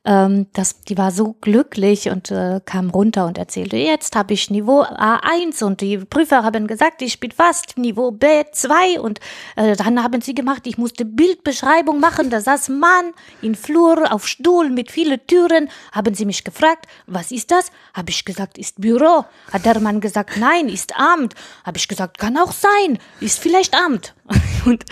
ähm, 0.05 0.47
das, 0.53 0.81
die 0.81 0.99
war 0.99 1.12
so 1.12 1.37
glücklich 1.41 2.11
und 2.11 2.31
äh, 2.31 2.61
kam 2.65 2.91
runter 2.91 3.27
und 3.27 3.38
erzählte, 3.38 3.77
jetzt 3.77 4.17
habe 4.17 4.35
ich 4.35 4.51
Niveau 4.51 4.83
A1 4.83 5.62
und 5.62 5.81
die 5.81 5.99
Prüfer 5.99 6.43
haben 6.43 6.67
gesagt, 6.67 7.03
ich 7.03 7.21
bin 7.21 7.31
fast 7.31 7.79
Niveau 7.79 8.09
B2 8.09 8.99
und 8.99 9.21
äh, 9.55 9.77
dann 9.77 10.03
haben 10.03 10.21
sie 10.21 10.35
gemacht, 10.35 10.67
ich 10.67 10.77
musste 10.77 11.05
Bildbeschreibung 11.05 12.01
machen, 12.01 12.31
da 12.31 12.41
saß 12.41 12.71
Mann 12.71 13.12
in 13.43 13.55
Flur 13.55 14.12
auf 14.12 14.27
Stuhl 14.27 14.71
mit 14.71 14.91
vielen 14.91 15.25
Türen, 15.27 15.69
haben 15.93 16.15
sie 16.15 16.25
mich 16.25 16.43
gefragt, 16.43 16.87
was 17.07 17.31
ist 17.31 17.53
das? 17.53 17.71
Habe 17.95 18.11
ich 18.11 18.25
gesagt, 18.25 18.57
ist 18.57 18.81
Büro. 18.81 19.25
Hat 19.53 19.67
der 19.67 19.79
Mann 19.81 20.01
gesagt, 20.01 20.39
nein, 20.39 20.69
ist 20.69 20.97
Amt. 20.97 21.35
Habe 21.65 21.77
ich 21.77 21.89
gesagt, 21.89 22.19
kann 22.19 22.39
auch 22.39 22.53
sein, 22.53 22.99
ist 23.21 23.39
vielleicht 23.39 23.75
Amt. 23.75 24.15
Und 24.65 24.85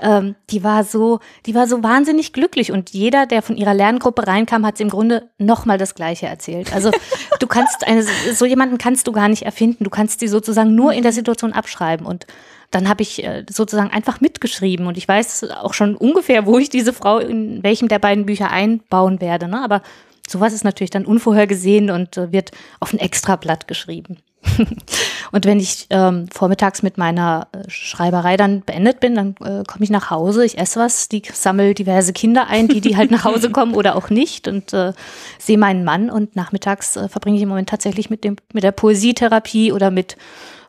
ähm, 0.00 0.36
die 0.50 0.64
war 0.64 0.84
so, 0.84 1.20
die 1.44 1.54
war 1.54 1.66
so 1.66 1.82
wahnsinnig 1.82 2.32
glücklich. 2.32 2.72
Und 2.72 2.90
jeder, 2.90 3.26
der 3.26 3.42
von 3.42 3.56
ihrer 3.56 3.74
Lerngruppe 3.74 4.26
reinkam, 4.26 4.64
hat 4.64 4.80
im 4.80 4.88
Grunde 4.88 5.28
nochmal 5.38 5.78
das 5.78 5.94
Gleiche 5.94 6.26
erzählt. 6.26 6.72
Also 6.72 6.90
du 7.40 7.46
kannst 7.46 7.86
eine, 7.86 8.02
so 8.02 8.46
jemanden 8.46 8.78
kannst 8.78 9.06
du 9.06 9.12
gar 9.12 9.28
nicht 9.28 9.42
erfinden. 9.42 9.84
Du 9.84 9.90
kannst 9.90 10.20
sie 10.20 10.28
sozusagen 10.28 10.74
nur 10.74 10.92
in 10.92 11.02
der 11.02 11.12
Situation 11.12 11.52
abschreiben 11.52 12.06
und 12.06 12.26
dann 12.70 12.88
habe 12.88 13.02
ich 13.02 13.22
äh, 13.22 13.44
sozusagen 13.48 13.90
einfach 13.90 14.20
mitgeschrieben 14.20 14.86
und 14.86 14.96
ich 14.96 15.06
weiß 15.06 15.50
auch 15.50 15.72
schon 15.72 15.94
ungefähr, 15.94 16.46
wo 16.46 16.58
ich 16.58 16.68
diese 16.68 16.92
Frau 16.92 17.18
in 17.18 17.62
welchem 17.62 17.88
der 17.88 17.98
beiden 17.98 18.26
Bücher 18.26 18.50
einbauen 18.50 19.20
werde. 19.20 19.46
Ne? 19.46 19.62
Aber 19.62 19.82
sowas 20.28 20.52
ist 20.52 20.64
natürlich 20.64 20.90
dann 20.90 21.06
unvorhergesehen 21.06 21.90
und 21.90 22.16
äh, 22.16 22.32
wird 22.32 22.50
auf 22.80 22.92
ein 22.92 22.98
Extrablatt 22.98 23.68
geschrieben. 23.68 24.18
und 25.32 25.44
wenn 25.44 25.58
ich 25.58 25.86
ähm, 25.90 26.28
vormittags 26.32 26.82
mit 26.82 26.98
meiner 26.98 27.48
äh, 27.52 27.68
Schreiberei 27.68 28.36
dann 28.36 28.62
beendet 28.62 29.00
bin, 29.00 29.14
dann 29.14 29.30
äh, 29.40 29.64
komme 29.64 29.82
ich 29.82 29.90
nach 29.90 30.10
Hause, 30.10 30.44
ich 30.44 30.58
esse 30.58 30.78
was, 30.78 31.08
die 31.08 31.22
sammle 31.32 31.74
diverse 31.74 32.12
Kinder 32.12 32.46
ein, 32.48 32.68
die 32.68 32.80
die 32.80 32.96
halt 32.96 33.10
nach 33.10 33.24
Hause 33.24 33.50
kommen 33.50 33.74
oder 33.74 33.96
auch 33.96 34.10
nicht 34.10 34.46
und 34.46 34.72
äh, 34.72 34.92
sehe 35.38 35.58
meinen 35.58 35.84
Mann 35.84 36.10
und 36.10 36.36
nachmittags 36.36 36.96
äh, 36.96 37.08
verbringe 37.08 37.36
ich 37.36 37.42
im 37.42 37.48
Moment 37.48 37.68
tatsächlich 37.68 38.08
mit 38.08 38.24
dem 38.24 38.36
mit 38.52 38.62
der 38.62 38.72
Poesietherapie 38.72 39.72
oder 39.72 39.90
mit 39.90 40.16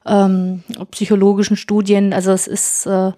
ähm, 0.05 0.63
psychologischen 0.91 1.57
Studien. 1.57 2.13
Also 2.13 2.31
es 2.31 2.47
ist 2.47 2.85
äh, 2.87 3.11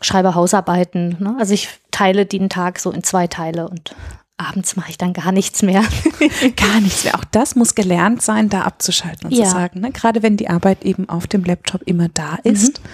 schreibe 0.00 0.34
Hausarbeiten. 0.34 1.16
Ne? 1.20 1.36
Also 1.38 1.54
ich 1.54 1.68
teile 1.90 2.26
den 2.26 2.48
Tag 2.48 2.78
so 2.78 2.90
in 2.90 3.02
zwei 3.02 3.26
Teile 3.26 3.68
und 3.68 3.94
abends 4.38 4.76
mache 4.76 4.90
ich 4.90 4.98
dann 4.98 5.14
gar 5.14 5.32
nichts 5.32 5.62
mehr. 5.62 5.82
gar 6.56 6.80
nichts 6.80 7.04
mehr. 7.04 7.14
Auch 7.14 7.24
das 7.24 7.56
muss 7.56 7.74
gelernt 7.74 8.20
sein, 8.20 8.48
da 8.50 8.62
abzuschalten 8.62 9.28
und 9.28 9.32
ja. 9.34 9.44
zu 9.44 9.50
sagen. 9.50 9.80
Ne? 9.80 9.92
Gerade 9.92 10.22
wenn 10.22 10.36
die 10.36 10.48
Arbeit 10.48 10.84
eben 10.84 11.08
auf 11.08 11.26
dem 11.26 11.42
Laptop 11.44 11.82
immer 11.82 12.08
da 12.10 12.38
ist, 12.44 12.80
mhm. 12.80 12.88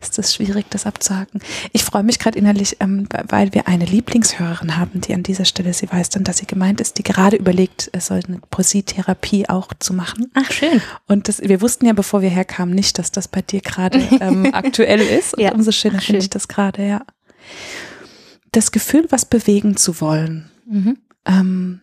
ist 0.00 0.18
es 0.18 0.34
schwierig, 0.34 0.66
das 0.70 0.86
abzuhaken. 0.86 1.40
Ich 1.72 1.84
freue 1.84 2.02
mich 2.02 2.18
gerade 2.18 2.36
innerlich, 2.36 2.78
ähm, 2.80 3.08
weil 3.28 3.54
wir 3.54 3.68
eine 3.68 3.84
Lieblingshörerin 3.84 4.76
haben, 4.76 5.00
die 5.00 5.14
an 5.14 5.22
dieser 5.22 5.44
Stelle, 5.44 5.72
sie 5.72 5.90
weiß 5.90 6.08
dann, 6.10 6.24
dass 6.24 6.38
sie 6.38 6.46
gemeint 6.46 6.80
ist, 6.80 6.98
die 6.98 7.04
gerade 7.04 7.36
überlegt, 7.36 7.90
es 7.92 8.06
soll 8.06 8.20
eine 8.26 8.40
Poesietherapie 8.50 9.48
auch 9.48 9.72
zu 9.78 9.94
machen. 9.94 10.30
Ach, 10.34 10.50
schön. 10.50 10.82
Und 11.06 11.28
das, 11.28 11.40
wir 11.40 11.60
wussten 11.60 11.86
ja, 11.86 11.92
bevor 11.92 12.22
wir 12.22 12.30
herkamen, 12.30 12.74
nicht, 12.74 12.98
dass 12.98 13.12
das 13.12 13.28
bei 13.28 13.42
dir 13.42 13.60
gerade 13.60 13.98
ähm, 14.20 14.52
aktuell 14.52 15.00
ist. 15.00 15.34
Und 15.34 15.44
ja. 15.44 15.52
umso 15.52 15.70
schöner 15.70 16.00
finde 16.00 16.22
ich 16.22 16.30
das 16.30 16.48
gerade, 16.48 16.84
ja. 16.84 17.02
Das 18.50 18.72
Gefühl, 18.72 19.06
was 19.10 19.26
bewegen 19.26 19.76
zu 19.76 20.00
wollen, 20.00 20.50
Mhm. 20.68 20.98
Ähm, 21.24 21.80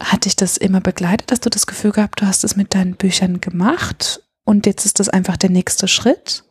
hat 0.00 0.24
dich 0.24 0.36
das 0.36 0.56
immer 0.56 0.80
begleitet? 0.80 1.30
Hast 1.32 1.46
du 1.46 1.50
das 1.50 1.66
Gefühl 1.66 1.92
gehabt, 1.92 2.20
du 2.20 2.26
hast 2.26 2.44
es 2.44 2.56
mit 2.56 2.74
deinen 2.74 2.96
Büchern 2.96 3.40
gemacht 3.40 4.22
und 4.44 4.66
jetzt 4.66 4.84
ist 4.84 5.00
das 5.00 5.08
einfach 5.08 5.36
der 5.36 5.50
nächste 5.50 5.88
Schritt? 5.88 6.44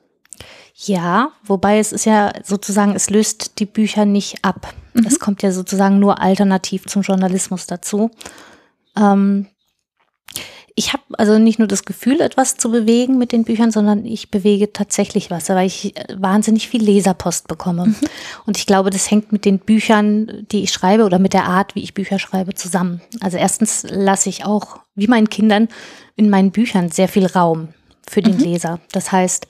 Ja, 0.76 1.32
wobei 1.44 1.80
es 1.80 1.94
ist 1.94 2.06
ja 2.06 2.34
sozusagen, 2.44 2.96
es 2.96 3.10
löst 3.10 3.60
die 3.60 3.66
Bücher 3.66 4.06
nicht 4.06 4.44
ab. 4.44 4.74
Mhm. 4.94 5.06
Es 5.06 5.20
kommt 5.20 5.42
ja 5.42 5.52
sozusagen 5.52 6.00
nur 6.00 6.22
alternativ 6.22 6.86
zum 6.88 7.02
Journalismus 7.02 7.66
dazu. 7.66 8.12
Ähm, 8.98 9.48
ich 10.78 10.92
habe 10.92 11.04
also 11.14 11.40
nicht 11.40 11.58
nur 11.58 11.70
das 11.70 11.86
Gefühl, 11.86 12.20
etwas 12.20 12.58
zu 12.58 12.70
bewegen 12.70 13.18
mit 13.18 13.32
den 13.32 13.46
Büchern, 13.46 13.72
sondern 13.72 14.06
ich 14.06 14.30
bewege 14.30 14.74
tatsächlich 14.74 15.32
was, 15.32 15.48
weil 15.48 15.68
ich 15.68 15.96
äh, 15.96 16.16
wahnsinnig 16.18 16.68
viel 16.68 16.84
Leserpost 16.84 17.48
bekomme. 17.48 17.88
Mhm. 17.88 17.96
Und 18.46 18.58
ich 18.58 18.66
glaube, 18.66 18.90
das 18.90 19.10
hängt 19.10 19.32
mit 19.32 19.46
den 19.46 19.60
Büchern, 19.60 20.46
die 20.52 20.64
ich 20.64 20.72
schreibe 20.72 21.06
oder 21.06 21.18
mit 21.18 21.32
der 21.32 21.46
Art, 21.46 21.76
wie 21.76 21.84
ich 21.84 21.94
Bücher 21.94 22.20
schreibe, 22.20 22.56
zusammen. 22.56 23.02
Also 23.22 23.38
erstens 23.38 23.86
lasse 23.90 24.28
ich 24.28 24.46
auch, 24.46 24.80
wie 24.96 25.08
meinen 25.08 25.30
Kindern, 25.30 25.70
in 26.18 26.30
meinen 26.30 26.52
Büchern 26.52 26.92
sehr 26.92 27.08
viel 27.08 27.26
Raum 27.26 27.70
für 28.06 28.22
den 28.22 28.36
mhm. 28.36 28.44
Leser. 28.44 28.80
Das 28.92 29.14
heißt, 29.14 29.48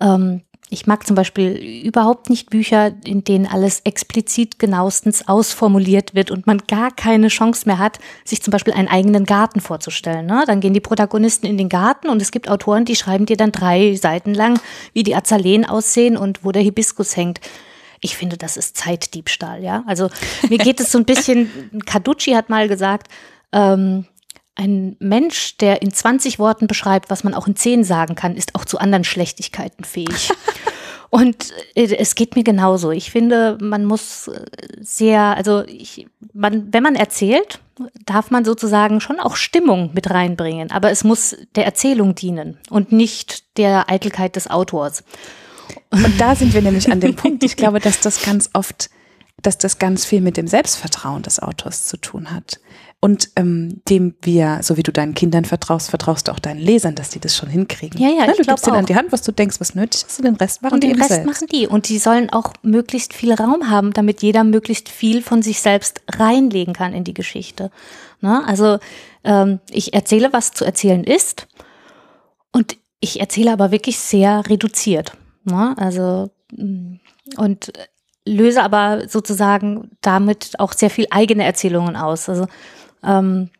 ähm, 0.00 0.40
ich 0.70 0.86
mag 0.86 1.06
zum 1.06 1.14
Beispiel 1.14 1.52
überhaupt 1.84 2.30
nicht 2.30 2.50
Bücher, 2.50 2.92
in 3.04 3.22
denen 3.22 3.46
alles 3.46 3.80
explizit 3.84 4.58
genauestens 4.58 5.28
ausformuliert 5.28 6.14
wird 6.14 6.30
und 6.30 6.46
man 6.46 6.58
gar 6.58 6.90
keine 6.90 7.28
Chance 7.28 7.64
mehr 7.66 7.78
hat, 7.78 7.98
sich 8.24 8.42
zum 8.42 8.50
Beispiel 8.50 8.72
einen 8.72 8.88
eigenen 8.88 9.24
Garten 9.24 9.60
vorzustellen. 9.60 10.26
Ne? 10.26 10.44
Dann 10.46 10.60
gehen 10.60 10.74
die 10.74 10.80
Protagonisten 10.80 11.46
in 11.46 11.58
den 11.58 11.68
Garten 11.68 12.08
und 12.08 12.20
es 12.20 12.32
gibt 12.32 12.48
Autoren, 12.48 12.86
die 12.86 12.96
schreiben 12.96 13.26
dir 13.26 13.36
dann 13.36 13.52
drei 13.52 13.94
Seiten 13.94 14.32
lang, 14.32 14.58
wie 14.94 15.02
die 15.02 15.14
Azaleen 15.14 15.66
aussehen 15.66 16.16
und 16.16 16.44
wo 16.44 16.50
der 16.50 16.62
Hibiskus 16.62 17.16
hängt. 17.16 17.40
Ich 18.00 18.16
finde, 18.16 18.36
das 18.36 18.56
ist 18.56 18.76
Zeitdiebstahl, 18.76 19.62
ja. 19.62 19.84
Also 19.86 20.08
mir 20.48 20.58
geht 20.58 20.80
es 20.80 20.90
so 20.90 20.98
ein 20.98 21.04
bisschen, 21.04 21.70
Carducci 21.86 22.32
hat 22.32 22.48
mal 22.48 22.68
gesagt, 22.68 23.08
ähm, 23.52 24.06
ein 24.56 24.96
Mensch, 25.00 25.56
der 25.58 25.82
in 25.82 25.92
20 25.92 26.38
Worten 26.38 26.66
beschreibt, 26.66 27.10
was 27.10 27.24
man 27.24 27.34
auch 27.34 27.46
in 27.46 27.56
10 27.56 27.84
sagen 27.84 28.14
kann, 28.14 28.36
ist 28.36 28.54
auch 28.54 28.64
zu 28.64 28.78
anderen 28.78 29.04
Schlechtigkeiten 29.04 29.84
fähig. 29.84 30.30
Und 31.10 31.52
äh, 31.74 31.94
es 31.96 32.14
geht 32.16 32.34
mir 32.34 32.44
genauso. 32.44 32.90
Ich 32.90 33.10
finde, 33.10 33.56
man 33.60 33.84
muss 33.84 34.28
äh, 34.28 34.44
sehr, 34.80 35.36
also 35.36 35.62
ich, 35.66 36.06
man, 36.32 36.72
wenn 36.72 36.82
man 36.82 36.96
erzählt, 36.96 37.60
darf 38.04 38.30
man 38.30 38.44
sozusagen 38.44 39.00
schon 39.00 39.20
auch 39.20 39.36
Stimmung 39.36 39.90
mit 39.94 40.10
reinbringen, 40.10 40.70
aber 40.70 40.90
es 40.90 41.04
muss 41.04 41.36
der 41.56 41.66
Erzählung 41.66 42.14
dienen 42.14 42.58
und 42.70 42.92
nicht 42.92 43.56
der 43.58 43.90
Eitelkeit 43.90 44.36
des 44.36 44.48
Autors. 44.48 45.04
Und 45.90 46.20
da 46.20 46.34
sind 46.34 46.52
wir 46.52 46.62
nämlich 46.62 46.90
an 46.90 47.00
dem 47.00 47.16
Punkt. 47.16 47.42
Ich 47.44 47.56
glaube, 47.56 47.80
dass 47.80 48.00
das 48.00 48.22
ganz 48.22 48.50
oft, 48.52 48.90
dass 49.42 49.58
das 49.58 49.78
ganz 49.78 50.04
viel 50.04 50.20
mit 50.20 50.36
dem 50.36 50.46
Selbstvertrauen 50.46 51.22
des 51.22 51.40
Autors 51.40 51.86
zu 51.86 51.96
tun 51.96 52.32
hat 52.32 52.60
und 53.04 53.28
ähm, 53.36 53.82
dem 53.86 54.14
wir, 54.22 54.60
so 54.62 54.78
wie 54.78 54.82
du 54.82 54.90
deinen 54.90 55.12
Kindern 55.12 55.44
vertraust, 55.44 55.90
vertraust 55.90 56.26
du 56.26 56.32
auch 56.32 56.38
deinen 56.38 56.58
Lesern, 56.58 56.94
dass 56.94 57.10
die 57.10 57.20
das 57.20 57.36
schon 57.36 57.50
hinkriegen. 57.50 58.00
Ja, 58.00 58.08
ja, 58.08 58.24
ja 58.24 58.32
du 58.32 58.42
gibst 58.42 58.66
denen 58.66 58.76
an 58.76 58.86
die 58.86 58.96
Hand, 58.96 59.12
was 59.12 59.20
du 59.20 59.30
denkst, 59.30 59.60
was 59.60 59.74
nötig 59.74 60.06
ist, 60.06 60.20
und 60.20 60.24
den 60.24 60.36
Rest 60.36 60.62
machen 60.62 60.72
und 60.72 60.82
die 60.82 60.88
den 60.88 60.96
Rest 60.96 61.10
selbst. 61.10 61.26
machen 61.26 61.46
die 61.52 61.66
und 61.66 61.90
die 61.90 61.98
sollen 61.98 62.30
auch 62.30 62.54
möglichst 62.62 63.12
viel 63.12 63.34
Raum 63.34 63.68
haben, 63.68 63.92
damit 63.92 64.22
jeder 64.22 64.42
möglichst 64.42 64.88
viel 64.88 65.20
von 65.20 65.42
sich 65.42 65.60
selbst 65.60 66.00
reinlegen 66.16 66.72
kann 66.72 66.94
in 66.94 67.04
die 67.04 67.12
Geschichte. 67.12 67.70
Ne? 68.22 68.42
Also 68.46 68.78
ähm, 69.22 69.60
ich 69.70 69.92
erzähle, 69.92 70.32
was 70.32 70.52
zu 70.52 70.64
erzählen 70.64 71.04
ist 71.04 71.46
und 72.52 72.78
ich 73.00 73.20
erzähle 73.20 73.52
aber 73.52 73.70
wirklich 73.70 73.98
sehr 73.98 74.48
reduziert. 74.48 75.12
Ne? 75.44 75.74
Also 75.76 76.30
mm, 76.56 76.94
und 77.36 77.70
löse 78.26 78.62
aber 78.62 79.08
sozusagen 79.10 79.90
damit 80.00 80.58
auch 80.58 80.72
sehr 80.72 80.88
viel 80.88 81.06
eigene 81.10 81.44
Erzählungen 81.44 81.96
aus. 81.96 82.30
Also 82.30 82.46
ähm, 83.06 83.50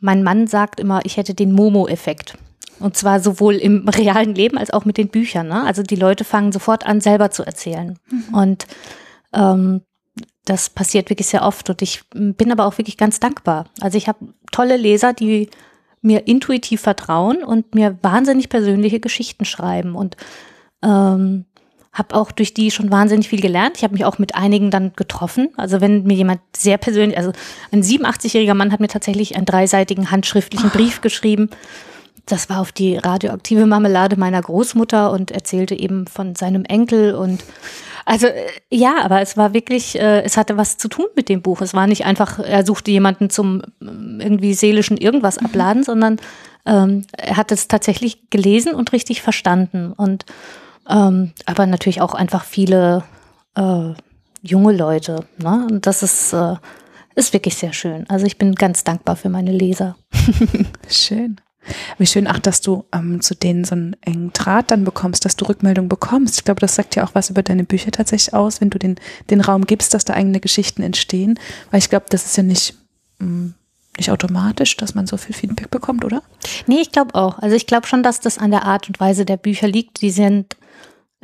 mein 0.00 0.22
Mann 0.22 0.46
sagt 0.46 0.80
immer, 0.80 1.00
ich 1.04 1.16
hätte 1.16 1.34
den 1.34 1.52
Momo-Effekt. 1.52 2.36
Und 2.78 2.96
zwar 2.96 3.20
sowohl 3.20 3.54
im 3.54 3.88
realen 3.88 4.34
Leben 4.34 4.58
als 4.58 4.70
auch 4.70 4.84
mit 4.84 4.98
den 4.98 5.08
Büchern. 5.08 5.48
Ne? 5.48 5.64
Also 5.64 5.82
die 5.82 5.96
Leute 5.96 6.24
fangen 6.24 6.52
sofort 6.52 6.86
an, 6.86 7.00
selber 7.00 7.30
zu 7.30 7.42
erzählen. 7.42 7.98
Mhm. 8.10 8.34
Und 8.34 8.66
ähm, 9.32 9.82
das 10.44 10.70
passiert 10.70 11.10
wirklich 11.10 11.26
sehr 11.28 11.42
oft. 11.42 11.68
Und 11.70 11.82
ich 11.82 12.02
bin 12.10 12.52
aber 12.52 12.66
auch 12.66 12.78
wirklich 12.78 12.96
ganz 12.96 13.20
dankbar. 13.20 13.66
Also 13.80 13.98
ich 13.98 14.08
habe 14.08 14.34
tolle 14.52 14.76
Leser, 14.76 15.12
die 15.12 15.50
mir 16.02 16.26
intuitiv 16.26 16.82
vertrauen 16.82 17.42
und 17.42 17.74
mir 17.74 17.98
wahnsinnig 18.02 18.48
persönliche 18.48 19.00
Geschichten 19.00 19.44
schreiben. 19.44 19.96
Und 19.96 20.16
ähm, 20.82 21.46
habe 21.96 22.14
auch 22.14 22.30
durch 22.30 22.52
die 22.52 22.70
schon 22.70 22.90
wahnsinnig 22.90 23.28
viel 23.28 23.40
gelernt. 23.40 23.78
Ich 23.78 23.82
habe 23.82 23.94
mich 23.94 24.04
auch 24.04 24.18
mit 24.18 24.34
einigen 24.34 24.70
dann 24.70 24.92
getroffen. 24.96 25.48
Also 25.56 25.80
wenn 25.80 26.04
mir 26.04 26.14
jemand 26.14 26.40
sehr 26.54 26.76
persönlich, 26.76 27.16
also 27.16 27.32
ein 27.72 27.82
87-jähriger 27.82 28.54
Mann 28.54 28.70
hat 28.70 28.80
mir 28.80 28.88
tatsächlich 28.88 29.34
einen 29.34 29.46
dreiseitigen 29.46 30.10
handschriftlichen 30.10 30.70
Brief 30.70 31.00
geschrieben. 31.00 31.48
Das 32.26 32.50
war 32.50 32.60
auf 32.60 32.72
die 32.72 32.96
radioaktive 32.98 33.66
Marmelade 33.66 34.16
meiner 34.18 34.42
Großmutter 34.42 35.10
und 35.10 35.30
erzählte 35.30 35.74
eben 35.78 36.06
von 36.06 36.34
seinem 36.34 36.64
Enkel 36.64 37.14
und 37.14 37.42
also 38.04 38.26
äh, 38.26 38.46
ja, 38.70 39.02
aber 39.02 39.20
es 39.20 39.36
war 39.36 39.54
wirklich, 39.54 39.98
äh, 39.98 40.22
es 40.22 40.36
hatte 40.36 40.56
was 40.56 40.76
zu 40.76 40.88
tun 40.88 41.06
mit 41.16 41.28
dem 41.28 41.40
Buch. 41.40 41.60
Es 41.60 41.72
war 41.72 41.86
nicht 41.86 42.04
einfach, 42.04 42.38
er 42.38 42.66
suchte 42.66 42.90
jemanden 42.90 43.30
zum 43.30 43.62
äh, 43.62 43.86
irgendwie 44.22 44.54
seelischen 44.54 44.96
irgendwas 44.96 45.40
mhm. 45.40 45.46
abladen, 45.46 45.82
sondern 45.82 46.18
ähm, 46.66 47.04
er 47.16 47.36
hat 47.36 47.52
es 47.52 47.68
tatsächlich 47.68 48.28
gelesen 48.30 48.74
und 48.74 48.92
richtig 48.92 49.22
verstanden 49.22 49.92
und 49.92 50.24
ähm, 50.88 51.32
aber 51.46 51.66
natürlich 51.66 52.00
auch 52.00 52.14
einfach 52.14 52.44
viele 52.44 53.04
äh, 53.54 53.92
junge 54.42 54.72
Leute. 54.72 55.24
Ne? 55.38 55.66
Und 55.70 55.86
das 55.86 56.02
ist, 56.02 56.32
äh, 56.32 56.56
ist 57.14 57.32
wirklich 57.32 57.56
sehr 57.56 57.72
schön. 57.72 58.08
Also 58.08 58.26
ich 58.26 58.38
bin 58.38 58.54
ganz 58.54 58.84
dankbar 58.84 59.16
für 59.16 59.28
meine 59.28 59.52
Leser. 59.52 59.96
schön. 60.88 61.40
Wie 61.98 62.06
schön 62.06 62.28
auch, 62.28 62.38
dass 62.38 62.60
du 62.60 62.84
ähm, 62.92 63.20
zu 63.20 63.34
denen 63.34 63.64
so 63.64 63.74
einen 63.74 63.96
engen 64.00 64.32
Draht 64.32 64.70
dann 64.70 64.84
bekommst, 64.84 65.24
dass 65.24 65.34
du 65.34 65.46
Rückmeldung 65.46 65.88
bekommst. 65.88 66.38
Ich 66.38 66.44
glaube, 66.44 66.60
das 66.60 66.76
sagt 66.76 66.94
ja 66.94 67.04
auch 67.04 67.14
was 67.14 67.30
über 67.30 67.42
deine 67.42 67.64
Bücher 67.64 67.90
tatsächlich 67.90 68.34
aus, 68.34 68.60
wenn 68.60 68.70
du 68.70 68.78
den, 68.78 68.96
den 69.30 69.40
Raum 69.40 69.64
gibst, 69.64 69.92
dass 69.92 70.04
da 70.04 70.14
eigene 70.14 70.38
Geschichten 70.38 70.82
entstehen. 70.82 71.38
Weil 71.70 71.78
ich 71.78 71.90
glaube, 71.90 72.06
das 72.08 72.24
ist 72.26 72.36
ja 72.36 72.44
nicht, 72.44 72.74
mh, 73.18 73.28
mm, 73.28 73.54
nicht 73.98 74.10
automatisch, 74.10 74.76
dass 74.76 74.94
man 74.94 75.06
so 75.06 75.16
viel 75.16 75.34
Feedback 75.34 75.70
bekommt, 75.70 76.04
oder? 76.04 76.22
Nee, 76.66 76.80
ich 76.82 76.92
glaube 76.92 77.14
auch. 77.14 77.38
Also 77.38 77.56
ich 77.56 77.66
glaube 77.66 77.86
schon, 77.86 78.02
dass 78.02 78.20
das 78.20 78.38
an 78.38 78.50
der 78.50 78.64
Art 78.64 78.88
und 78.88 79.00
Weise 79.00 79.24
der 79.24 79.38
Bücher 79.38 79.66
liegt. 79.66 80.02
Die 80.02 80.10
sind 80.10 80.56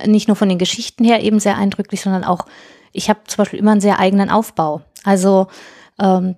nicht 0.07 0.29
nur 0.29 0.37
von 0.37 0.49
den 0.49 0.59
Geschichten 0.59 1.05
her 1.05 1.23
eben 1.23 1.41
sehr 1.41 1.57
eindrücklich, 1.57 2.01
sondern 2.01 2.25
auch, 2.25 2.47
ich 2.93 3.09
habe 3.09 3.21
zum 3.27 3.38
Beispiel 3.38 3.59
immer 3.59 3.73
einen 3.73 3.81
sehr 3.81 3.98
eigenen 3.98 4.31
Aufbau. 4.31 4.83
Also 5.05 5.48
ähm, 6.00 6.37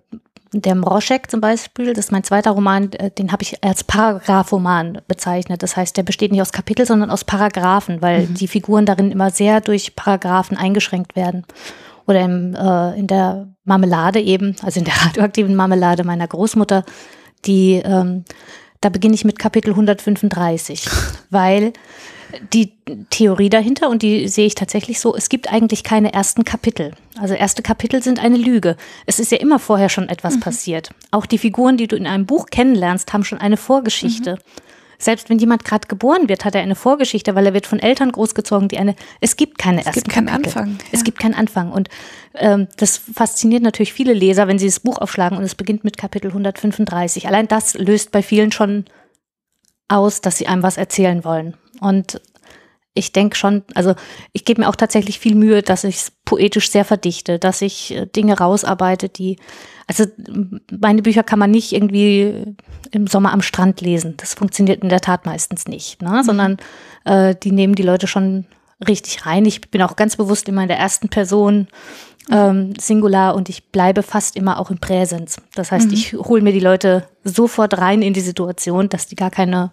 der 0.60 0.74
Mroschek 0.74 1.30
zum 1.30 1.40
Beispiel, 1.40 1.92
das 1.92 2.06
ist 2.06 2.12
mein 2.12 2.24
zweiter 2.24 2.52
Roman, 2.52 2.92
äh, 2.92 3.10
den 3.10 3.32
habe 3.32 3.42
ich 3.42 3.62
als 3.64 3.84
Paragraphoman 3.84 5.00
bezeichnet. 5.08 5.62
Das 5.62 5.76
heißt, 5.76 5.96
der 5.96 6.02
besteht 6.02 6.32
nicht 6.32 6.42
aus 6.42 6.52
Kapiteln, 6.52 6.86
sondern 6.86 7.10
aus 7.10 7.24
Paragraphen, 7.24 8.00
weil 8.02 8.26
mhm. 8.26 8.34
die 8.34 8.48
Figuren 8.48 8.86
darin 8.86 9.10
immer 9.10 9.30
sehr 9.30 9.60
durch 9.60 9.96
Paragraphen 9.96 10.56
eingeschränkt 10.56 11.16
werden. 11.16 11.44
Oder 12.06 12.20
im, 12.20 12.54
äh, 12.54 12.98
in 12.98 13.06
der 13.06 13.48
Marmelade 13.64 14.20
eben, 14.20 14.56
also 14.62 14.78
in 14.78 14.84
der 14.84 14.94
radioaktiven 15.06 15.54
Marmelade 15.54 16.04
meiner 16.04 16.28
Großmutter, 16.28 16.84
die, 17.44 17.82
ähm, 17.84 18.24
da 18.80 18.88
beginne 18.88 19.14
ich 19.14 19.24
mit 19.24 19.38
Kapitel 19.38 19.70
135, 19.70 20.88
weil 21.30 21.72
die 22.52 22.72
Theorie 23.10 23.50
dahinter, 23.50 23.88
und 23.88 24.02
die 24.02 24.28
sehe 24.28 24.46
ich 24.46 24.54
tatsächlich 24.54 25.00
so, 25.00 25.14
es 25.14 25.28
gibt 25.28 25.52
eigentlich 25.52 25.84
keine 25.84 26.12
ersten 26.12 26.44
Kapitel. 26.44 26.92
Also 27.18 27.34
erste 27.34 27.62
Kapitel 27.62 28.02
sind 28.02 28.18
eine 28.18 28.36
Lüge. 28.36 28.76
Es 29.06 29.18
ist 29.18 29.32
ja 29.32 29.38
immer 29.38 29.58
vorher 29.58 29.88
schon 29.88 30.08
etwas 30.08 30.36
mhm. 30.36 30.40
passiert. 30.40 30.90
Auch 31.10 31.26
die 31.26 31.38
Figuren, 31.38 31.76
die 31.76 31.86
du 31.86 31.96
in 31.96 32.06
einem 32.06 32.26
Buch 32.26 32.46
kennenlernst, 32.46 33.12
haben 33.12 33.24
schon 33.24 33.38
eine 33.38 33.56
Vorgeschichte. 33.56 34.36
Mhm. 34.36 34.60
Selbst 34.98 35.28
wenn 35.28 35.38
jemand 35.38 35.64
gerade 35.64 35.88
geboren 35.88 36.28
wird, 36.28 36.44
hat 36.44 36.54
er 36.54 36.62
eine 36.62 36.76
Vorgeschichte, 36.76 37.34
weil 37.34 37.46
er 37.46 37.54
wird 37.54 37.66
von 37.66 37.78
Eltern 37.78 38.12
großgezogen, 38.12 38.68
die 38.68 38.78
eine. 38.78 38.94
Es 39.20 39.36
gibt 39.36 39.58
keine 39.58 39.80
es 39.80 39.86
ersten 39.86 40.04
gibt 40.04 40.14
keinen 40.14 40.26
Kapitel. 40.26 40.58
Anfang. 40.58 40.70
Ja. 40.70 40.84
Es 40.92 41.04
gibt 41.04 41.18
keinen 41.18 41.34
Anfang. 41.34 41.72
Und 41.72 41.88
ähm, 42.34 42.68
das 42.76 42.96
fasziniert 42.96 43.62
natürlich 43.62 43.92
viele 43.92 44.12
Leser, 44.12 44.48
wenn 44.48 44.58
sie 44.58 44.66
das 44.66 44.80
Buch 44.80 44.98
aufschlagen 44.98 45.36
und 45.36 45.44
es 45.44 45.54
beginnt 45.54 45.84
mit 45.84 45.98
Kapitel 45.98 46.28
135. 46.28 47.26
Allein 47.26 47.48
das 47.48 47.74
löst 47.74 48.12
bei 48.12 48.22
vielen 48.22 48.52
schon 48.52 48.84
aus, 49.88 50.20
dass 50.20 50.38
sie 50.38 50.46
einem 50.46 50.62
was 50.62 50.76
erzählen 50.76 51.24
wollen. 51.24 51.54
Und 51.80 52.20
ich 52.94 53.12
denke 53.12 53.36
schon, 53.36 53.62
also 53.74 53.94
ich 54.32 54.44
gebe 54.44 54.62
mir 54.62 54.68
auch 54.68 54.76
tatsächlich 54.76 55.18
viel 55.18 55.34
Mühe, 55.34 55.62
dass 55.62 55.84
ich 55.84 55.96
es 55.96 56.12
poetisch 56.24 56.70
sehr 56.70 56.84
verdichte, 56.84 57.38
dass 57.38 57.60
ich 57.60 57.92
äh, 57.94 58.06
Dinge 58.06 58.38
rausarbeite, 58.38 59.08
die, 59.08 59.36
also 59.88 60.04
meine 60.70 61.02
Bücher 61.02 61.24
kann 61.24 61.40
man 61.40 61.50
nicht 61.50 61.72
irgendwie 61.72 62.54
im 62.92 63.08
Sommer 63.08 63.32
am 63.32 63.42
Strand 63.42 63.80
lesen. 63.80 64.14
Das 64.16 64.34
funktioniert 64.34 64.82
in 64.82 64.88
der 64.88 65.00
Tat 65.00 65.26
meistens 65.26 65.66
nicht, 65.66 66.02
ne? 66.02 66.10
Mhm. 66.10 66.22
sondern 66.22 66.56
äh, 67.04 67.34
die 67.34 67.50
nehmen 67.50 67.74
die 67.74 67.82
Leute 67.82 68.06
schon 68.06 68.46
richtig 68.86 69.26
rein. 69.26 69.44
Ich 69.44 69.60
bin 69.70 69.82
auch 69.82 69.96
ganz 69.96 70.16
bewusst 70.16 70.48
immer 70.48 70.62
in 70.62 70.68
der 70.68 70.78
ersten 70.78 71.08
Person 71.08 71.66
ähm, 72.30 72.74
Singular 72.78 73.34
und 73.34 73.48
ich 73.48 73.70
bleibe 73.70 74.02
fast 74.02 74.36
immer 74.36 74.60
auch 74.60 74.70
im 74.70 74.78
Präsens. 74.78 75.36
Das 75.54 75.72
heißt, 75.72 75.88
mhm. 75.88 75.94
ich 75.94 76.12
hole 76.12 76.42
mir 76.42 76.52
die 76.52 76.60
Leute 76.60 77.08
sofort 77.24 77.78
rein 77.78 78.02
in 78.02 78.14
die 78.14 78.20
Situation, 78.20 78.88
dass 78.88 79.06
die 79.06 79.16
gar 79.16 79.30
keine 79.30 79.72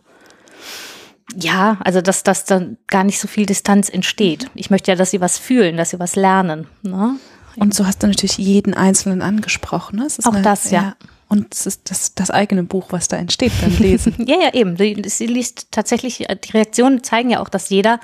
ja, 1.36 1.78
also 1.84 2.02
dass, 2.02 2.24
dass 2.24 2.46
dann 2.46 2.78
gar 2.88 3.04
nicht 3.04 3.20
so 3.20 3.28
viel 3.28 3.46
Distanz 3.46 3.90
entsteht. 3.90 4.50
Ich 4.56 4.70
möchte 4.70 4.92
ja, 4.92 4.96
dass 4.96 5.12
sie 5.12 5.22
was 5.22 5.38
fühlen, 5.38 5.78
dass 5.78 5.92
sie 5.92 6.00
was 6.00 6.16
lernen. 6.16 6.68
Ne? 6.82 7.18
Und 7.58 7.74
so 7.74 7.86
hast 7.86 8.04
du 8.04 8.08
natürlich 8.08 8.38
jeden 8.38 8.74
Einzelnen 8.74 9.22
angesprochen. 9.22 10.00
Ne? 10.00 10.08
Auch 10.24 10.34
eine, 10.34 10.42
das, 10.42 10.72
ja. 10.72 10.82
ja. 10.82 10.96
Und 11.28 11.54
es 11.54 11.66
ist 11.66 11.90
das, 11.90 12.14
das 12.14 12.32
eigene 12.32 12.64
Buch, 12.64 12.88
was 12.90 13.08
da 13.08 13.18
entsteht 13.18 13.54
beim 13.62 13.78
Lesen. 13.78 14.16
ja, 14.26 14.38
ja, 14.42 14.54
eben. 14.54 14.78
Sie 14.78 15.28
liest 15.28 15.68
tatsächlich, 15.72 16.18
die 16.44 16.52
Reaktionen 16.52 17.04
zeigen 17.04 17.30
ja 17.30 17.40
auch, 17.40 17.50
dass 17.50 17.70
jeder 17.70 18.00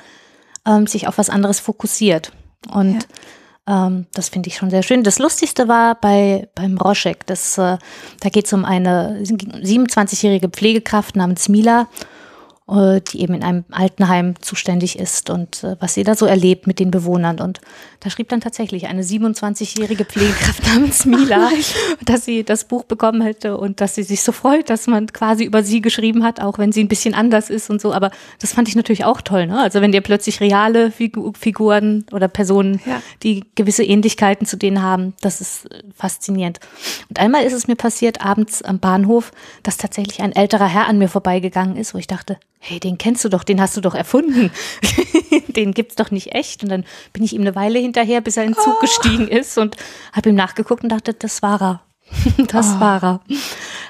ähm, 0.66 0.88
sich 0.88 1.08
auf 1.08 1.18
was 1.18 1.30
anderes 1.30 1.60
fokussiert. 1.60 2.32
Und 2.72 3.06
ja. 3.68 3.88
ähm, 3.88 4.08
das 4.14 4.30
finde 4.30 4.50
ich 4.50 4.56
schon 4.58 4.70
sehr 4.70 4.84
schön. 4.84 5.04
Das 5.04 5.20
Lustigste 5.20 5.68
war 5.68 5.96
bei 5.96 6.50
beim 6.56 6.78
Roschek. 6.78 7.26
Das, 7.26 7.58
äh, 7.58 7.78
da 8.20 8.30
geht 8.30 8.46
es 8.46 8.54
um 8.54 8.64
eine 8.64 9.22
27-jährige 9.22 10.50
Pflegekraft 10.50 11.16
namens 11.16 11.50
Mila 11.50 11.82
äh, 11.82 12.17
die 12.70 13.22
eben 13.22 13.34
in 13.34 13.44
einem 13.44 13.64
Altenheim 13.72 14.34
zuständig 14.42 15.00
ist 15.00 15.30
und 15.30 15.64
äh, 15.64 15.78
was 15.80 15.94
sie 15.94 16.04
da 16.04 16.16
so 16.16 16.26
erlebt 16.26 16.68
mit 16.68 16.80
den 16.80 16.92
Bewohnern. 16.92 17.40
Und 17.40 17.62
da 18.02 18.10
schrieb 18.10 18.28
dann 18.28 18.42
tatsächlich 18.42 18.88
eine 18.88 19.04
27-jährige 19.04 20.04
Pflegekraft 20.04 20.68
namens 20.74 21.06
Mila, 21.06 21.50
dass 22.04 22.26
sie 22.26 22.44
das 22.44 22.66
Buch 22.66 22.84
bekommen 22.84 23.22
hätte 23.22 23.58
und 23.58 23.80
dass 23.80 23.96
sie 23.96 24.04
sich 24.04 24.22
so 24.22 24.34
freut, 24.34 24.70
dass 24.70 24.88
man 24.88 25.08
quasi 25.08 25.46
über 25.46 25.64
sie 25.64 25.80
geschrieben 25.80 26.26
hat, 26.26 26.42
auch 26.42 26.58
wenn 26.58 26.74
sie 26.74 26.84
ein 26.84 26.90
bisschen 26.90 27.14
anders 27.14 27.50
ist 27.50 27.70
und 27.70 27.80
so. 27.80 27.94
Aber 27.94 28.12
das 28.42 28.54
fand 28.54 28.68
ich 28.68 28.76
natürlich 28.76 29.06
auch 29.06 29.22
toll. 29.22 29.48
Ne? 29.48 29.62
Also 29.62 29.80
wenn 29.80 29.94
dir 29.94 30.02
plötzlich 30.02 30.42
reale 30.42 30.92
Figu 30.92 31.32
Figuren 31.40 32.06
oder 32.12 32.28
Personen, 32.28 32.82
ja. 32.86 33.02
die 33.24 33.46
gewisse 33.56 33.86
Ähnlichkeiten 33.86 34.46
zu 34.46 34.58
denen 34.58 34.82
haben, 34.82 35.14
das 35.22 35.40
ist 35.40 35.72
äh, 35.72 35.84
faszinierend. 35.96 36.60
Und 37.08 37.18
einmal 37.20 37.46
ist 37.46 37.54
es 37.54 37.70
mir 37.70 37.78
passiert, 37.78 38.20
abends 38.20 38.62
am 38.62 38.80
Bahnhof, 38.80 39.32
dass 39.64 39.78
tatsächlich 39.78 40.22
ein 40.22 40.34
älterer 40.34 40.68
Herr 40.68 40.88
an 40.88 40.98
mir 40.98 41.08
vorbeigegangen 41.08 41.78
ist, 41.78 41.94
wo 41.94 41.98
ich 41.98 42.08
dachte, 42.08 42.38
hey, 42.68 42.80
den 42.80 42.98
kennst 42.98 43.24
du 43.24 43.30
doch, 43.30 43.44
den 43.44 43.62
hast 43.62 43.78
du 43.78 43.82
doch 43.82 43.96
erfunden. 43.96 44.52
den 45.48 45.74
gibt's 45.74 45.96
doch 45.96 46.12
nicht 46.12 46.34
echt. 46.34 46.64
Und 46.64 46.70
dann 46.70 46.86
bin 47.14 47.24
ich 47.24 47.34
ihm 47.34 47.42
eine 47.42 47.56
Weile 47.56 47.80
hinterher, 47.80 48.20
bis 48.20 48.36
er 48.36 48.44
in 48.44 48.52
den 48.52 48.62
Zug 48.62 48.76
oh. 48.78 48.82
gestiegen 48.82 49.28
ist 49.28 49.58
und 49.58 49.78
habe 50.12 50.30
ihm 50.30 50.36
nachgeguckt 50.36 50.84
und 50.84 50.90
dachte, 50.90 51.14
das 51.14 51.42
war 51.42 51.62
er. 51.62 51.82
das 52.48 52.76
oh. 52.76 52.80
war 52.82 53.04
er. 53.04 53.22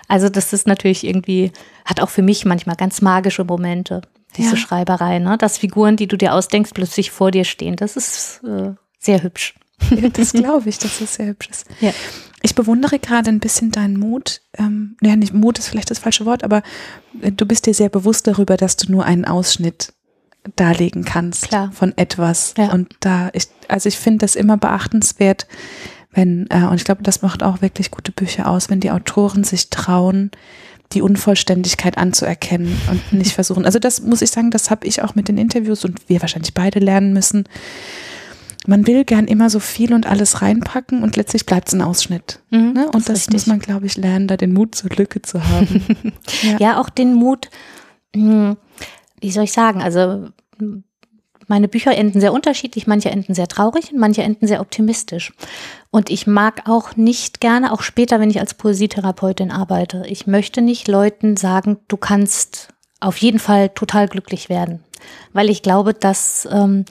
Also 0.08 0.30
das 0.30 0.54
ist 0.54 0.68
natürlich 0.68 1.04
irgendwie, 1.04 1.52
hat 1.86 2.02
auch 2.02 2.10
für 2.10 2.22
mich 2.22 2.46
manchmal 2.46 2.76
ganz 2.76 3.02
magische 3.02 3.44
Momente, 3.44 4.02
diese 4.38 4.52
ja. 4.52 4.58
Schreiberei, 4.58 5.20
ne? 5.20 5.38
dass 5.38 5.58
Figuren, 5.58 5.98
die 5.98 6.08
du 6.08 6.16
dir 6.16 6.34
ausdenkst, 6.34 6.72
plötzlich 6.74 7.10
vor 7.10 7.32
dir 7.32 7.46
stehen. 7.46 7.76
Das 7.76 7.98
ist 7.98 8.42
äh, 8.44 8.74
sehr 9.00 9.24
hübsch. 9.24 9.56
Ja, 9.90 10.10
das 10.10 10.34
glaube 10.34 10.70
ich, 10.70 10.78
dass 10.78 11.02
es 11.02 11.16
sehr 11.16 11.28
hübsch 11.28 11.50
ist. 11.50 11.66
Ja. 11.80 11.92
Ich 12.44 12.56
bewundere 12.56 13.00
gerade 13.00 13.30
ein 13.30 13.40
bisschen 13.40 13.72
deinen 13.72 13.98
Mut. 13.98 14.42
Ähm, 14.58 14.96
ja, 15.02 15.16
nicht 15.16 15.34
Mut 15.34 15.58
ist 15.60 15.68
vielleicht 15.68 15.90
das 15.90 16.00
falsche 16.00 16.26
Wort, 16.26 16.44
aber 16.44 16.62
äh, 17.22 17.32
du 17.32 17.46
bist 17.46 17.66
dir 17.66 17.74
sehr 17.74 17.90
bewusst 17.90 18.28
darüber, 18.28 18.58
dass 18.58 18.78
du 18.78 18.92
nur 18.92 19.06
einen 19.06 19.26
Ausschnitt 19.26 19.94
darlegen 20.56 21.04
kannst 21.04 21.50
Klar. 21.50 21.72
von 21.72 21.98
etwas. 21.98 22.54
Ja. 22.58 22.72
Und 22.72 22.96
da, 23.00 23.30
ich, 23.34 23.48
also 23.68 23.90
ich 23.90 23.98
finde 23.98 24.20
das 24.20 24.36
immer 24.36 24.58
beachtenswert, 24.58 25.48
wenn, 26.12 26.48
äh, 26.50 26.64
und 26.64 26.76
ich 26.76 26.86
glaube, 26.86 27.04
das 27.04 27.22
macht 27.22 27.44
auch 27.44 27.62
wirklich 27.62 27.92
gute 27.92 28.12
Bücher 28.12 28.48
aus, 28.48 28.70
wenn 28.70 28.80
die 28.80 28.92
Autoren 28.92 29.44
sich 29.44 29.70
trauen, 29.70 30.32
die 30.94 31.02
Unvollständigkeit 31.02 31.98
anzuerkennen 31.98 32.80
und 32.90 33.14
nicht 33.14 33.34
versuchen. 33.36 33.66
Also 33.66 33.80
das 33.80 34.02
muss 34.02 34.22
ich 34.22 34.32
sagen, 34.32 34.52
das 34.52 34.70
habe 34.70 34.88
ich 34.88 35.02
auch 35.02 35.16
mit 35.16 35.28
den 35.28 35.38
Interviews 35.38 35.84
und 35.86 36.08
wir 36.08 36.22
wahrscheinlich 36.22 36.54
beide 36.54 36.80
lernen 36.80 37.14
müssen 37.14 37.44
man 38.68 38.86
will 38.86 39.06
gern 39.06 39.26
immer 39.26 39.50
so 39.50 39.60
viel 39.60 39.94
und 39.94 40.06
alles 40.06 40.42
reinpacken 40.42 41.02
und 41.02 41.16
letztlich 41.16 41.46
bleibt 41.46 41.70
es 41.70 41.74
ein 41.74 41.82
Ausschnitt. 41.82 42.40
Mhm, 42.52 42.74
ne? 42.74 42.86
Und 42.92 43.10
das, 43.10 43.26
das 43.26 43.30
muss 43.32 43.48
man, 43.48 43.60
glaube 43.60 43.86
ich, 43.86 43.98
lernen, 43.98 44.28
da 44.28 44.38
den 44.38 44.54
Mut 44.54 44.76
zur 44.76 44.92
Lücke 44.92 45.22
zu 45.22 45.44
haben. 45.44 45.84
ja. 46.44 46.58
ja. 46.60 46.82
auch 46.82 46.90
den 46.90 47.14
Mut, 47.14 47.50
hm, 48.16 48.58
wie 49.20 49.32
soll 49.32 49.46
ich 49.46 49.54
sagen, 49.54 49.82
also 49.82 50.28
meine 51.48 51.68
Bücher 51.68 51.96
enden 51.96 52.20
sehr 52.20 52.34
unterschiedlich, 52.34 52.88
manche 52.88 53.10
enden 53.10 53.34
sehr 53.34 53.48
traurig 53.48 53.94
und 53.94 54.00
manche 54.00 54.22
enden 54.22 54.48
sehr 54.48 54.60
optimistisch. 54.60 55.34
Und 55.90 56.10
ich 56.10 56.28
mag 56.28 56.64
auch 56.68 56.96
nicht 56.96 57.40
gerne, 57.40 57.72
auch 57.72 57.82
später, 57.82 58.20
wenn 58.20 58.30
ich 58.30 58.40
als 58.40 58.54
Poesietherapeutin 58.54 59.52
arbeite, 59.52 60.04
ich 60.08 60.28
möchte 60.28 60.62
nicht 60.62 60.88
Leuten 60.88 61.38
sagen, 61.38 61.78
du 61.88 61.98
kannst 61.98 62.74
auf 63.00 63.18
jeden 63.18 63.40
Fall 63.40 63.70
total 63.70 64.08
glücklich 64.08 64.50
werden. 64.50 64.84
Weil 65.32 65.50
ich 65.50 65.62
glaube, 65.62 65.94
dass, 65.94 66.48
ähm, 66.52 66.86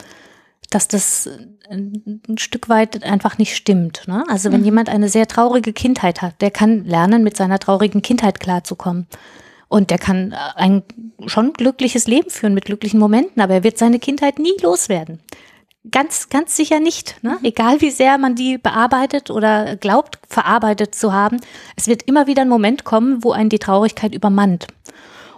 dass 0.71 0.89
das 0.89 1.29
ein 1.71 2.39
Stück 2.39 2.69
weit 2.69 3.03
einfach 3.05 3.39
nicht 3.39 3.57
stimmt. 3.57 4.03
Ne? 4.07 4.25
Also 4.29 4.53
wenn 4.53 4.61
mhm. 4.61 4.67
jemand 4.67 4.89
eine 4.89 5.09
sehr 5.09 5.27
traurige 5.27 5.73
Kindheit 5.73 6.23
hat, 6.23 6.41
der 6.41 6.51
kann 6.51 6.85
lernen, 6.85 7.23
mit 7.23 7.37
seiner 7.37 7.59
traurigen 7.59 8.03
Kindheit 8.03 8.41
klarzukommen. 8.41 9.07
Und 9.69 9.91
der 9.91 9.99
kann 9.99 10.33
äh, 10.33 10.37
ein 10.55 10.83
schon 11.27 11.53
glückliches 11.53 12.07
Leben 12.07 12.31
führen 12.31 12.55
mit 12.55 12.67
glücklichen 12.67 13.01
Momenten, 13.01 13.43
aber 13.43 13.55
er 13.55 13.65
wird 13.65 13.79
seine 13.79 13.99
Kindheit 13.99 14.39
nie 14.39 14.57
loswerden. 14.63 15.21
Ganz, 15.91 16.29
ganz 16.31 16.57
sicher 16.57 16.81
nicht. 16.81 17.23
Ne? 17.23 17.39
Mhm. 17.41 17.45
Egal 17.45 17.81
wie 17.81 17.91
sehr 17.91 18.19
man 18.19 18.35
die 18.35 18.59
bearbeitet 18.59 19.31
oder 19.31 19.77
glaubt, 19.77 20.19
verarbeitet 20.29 20.95
zu 20.95 21.13
haben, 21.13 21.41
es 21.77 21.87
wird 21.87 22.03
immer 22.03 22.27
wieder 22.27 22.43
ein 22.43 22.49
Moment 22.49 22.85
kommen, 22.85 23.23
wo 23.25 23.33
einen 23.33 23.51
die 23.51 23.59
Traurigkeit 23.59 24.15
übermannt. 24.15 24.67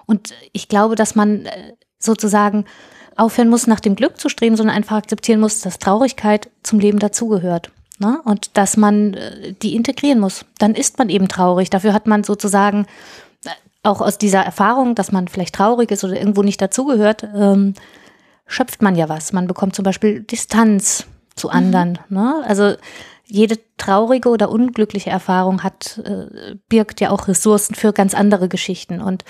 Und 0.06 0.34
ich 0.52 0.68
glaube, 0.68 0.94
dass 0.94 1.14
man 1.14 1.46
äh, 1.46 1.72
sozusagen 1.98 2.64
aufhören 3.18 3.48
muss, 3.48 3.66
nach 3.66 3.80
dem 3.80 3.96
Glück 3.96 4.18
zu 4.18 4.28
streben, 4.28 4.56
sondern 4.56 4.76
einfach 4.76 4.96
akzeptieren 4.96 5.40
muss, 5.40 5.60
dass 5.60 5.78
Traurigkeit 5.78 6.50
zum 6.62 6.78
Leben 6.78 6.98
dazugehört. 6.98 7.70
Ne? 7.98 8.20
Und 8.24 8.56
dass 8.56 8.76
man 8.76 9.14
äh, 9.14 9.54
die 9.60 9.74
integrieren 9.74 10.20
muss. 10.20 10.44
Dann 10.58 10.74
ist 10.74 10.98
man 10.98 11.08
eben 11.08 11.28
traurig. 11.28 11.68
Dafür 11.68 11.92
hat 11.92 12.06
man 12.06 12.22
sozusagen 12.22 12.86
äh, 13.44 13.50
auch 13.82 14.00
aus 14.00 14.18
dieser 14.18 14.40
Erfahrung, 14.40 14.94
dass 14.94 15.10
man 15.10 15.26
vielleicht 15.26 15.56
traurig 15.56 15.90
ist 15.90 16.04
oder 16.04 16.16
irgendwo 16.16 16.42
nicht 16.42 16.62
dazugehört, 16.62 17.26
ähm, 17.34 17.74
schöpft 18.46 18.82
man 18.82 18.94
ja 18.94 19.08
was. 19.08 19.32
Man 19.32 19.48
bekommt 19.48 19.74
zum 19.74 19.82
Beispiel 19.82 20.20
Distanz 20.20 21.06
zu 21.34 21.48
mhm. 21.48 21.54
anderen. 21.54 21.98
Mhm. 22.08 22.16
Ne? 22.16 22.44
Also 22.46 22.74
jede 23.26 23.58
traurige 23.76 24.28
oder 24.30 24.50
unglückliche 24.50 25.10
Erfahrung 25.10 25.62
hat, 25.62 26.00
äh, 26.04 26.54
birgt 26.68 27.00
ja 27.00 27.10
auch 27.10 27.28
Ressourcen 27.28 27.74
für 27.74 27.92
ganz 27.92 28.14
andere 28.14 28.48
Geschichten. 28.48 29.00
Und 29.00 29.24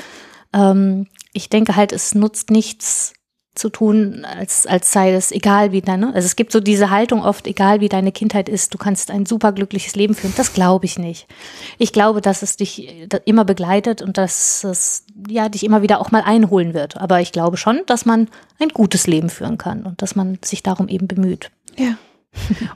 ähm, 0.53 1.07
ich 1.33 1.49
denke 1.49 1.75
halt, 1.75 1.93
es 1.93 2.15
nutzt 2.15 2.51
nichts, 2.51 3.15
zu 3.59 3.69
tun, 3.69 4.25
als, 4.25 4.67
als 4.67 4.93
sei 4.93 5.13
es 5.13 5.33
egal 5.33 5.73
wie 5.73 5.83
deine. 5.83 6.15
Also 6.15 6.27
es 6.27 6.37
gibt 6.37 6.53
so 6.53 6.61
diese 6.61 6.91
Haltung 6.91 7.23
oft, 7.23 7.47
egal 7.47 7.81
wie 7.81 7.89
deine 7.89 8.13
Kindheit 8.13 8.49
ist, 8.49 8.73
du 8.73 8.79
kannst 8.79 9.11
ein 9.11 9.27
superglückliches 9.27 9.97
Leben 9.97 10.15
führen. 10.15 10.33
Das 10.37 10.53
glaube 10.55 10.87
ich 10.87 10.99
nicht. 10.99 11.27
Ich 11.77 11.93
glaube, 11.93 12.21
dass 12.21 12.43
es 12.43 12.57
dich 12.57 13.09
immer 13.25 13.45
begleitet 13.45 14.01
und 14.01 14.17
dass 14.17 14.65
es 14.65 15.05
ja 15.29 15.49
dich 15.49 15.65
immer 15.65 15.83
wieder 15.83 16.01
auch 16.01 16.11
mal 16.11 16.23
einholen 16.23 16.73
wird. 16.75 16.97
Aber 16.97 17.21
ich 17.21 17.33
glaube 17.33 17.57
schon, 17.57 17.83
dass 17.87 18.07
man 18.07 18.29
ein 18.59 18.69
gutes 18.69 19.07
Leben 19.07 19.31
führen 19.31 19.59
kann 19.59 19.85
und 19.85 20.01
dass 20.01 20.17
man 20.17 20.39
sich 20.45 20.63
darum 20.63 20.89
eben 20.89 21.09
bemüht. 21.09 21.51
Ja. 21.77 21.97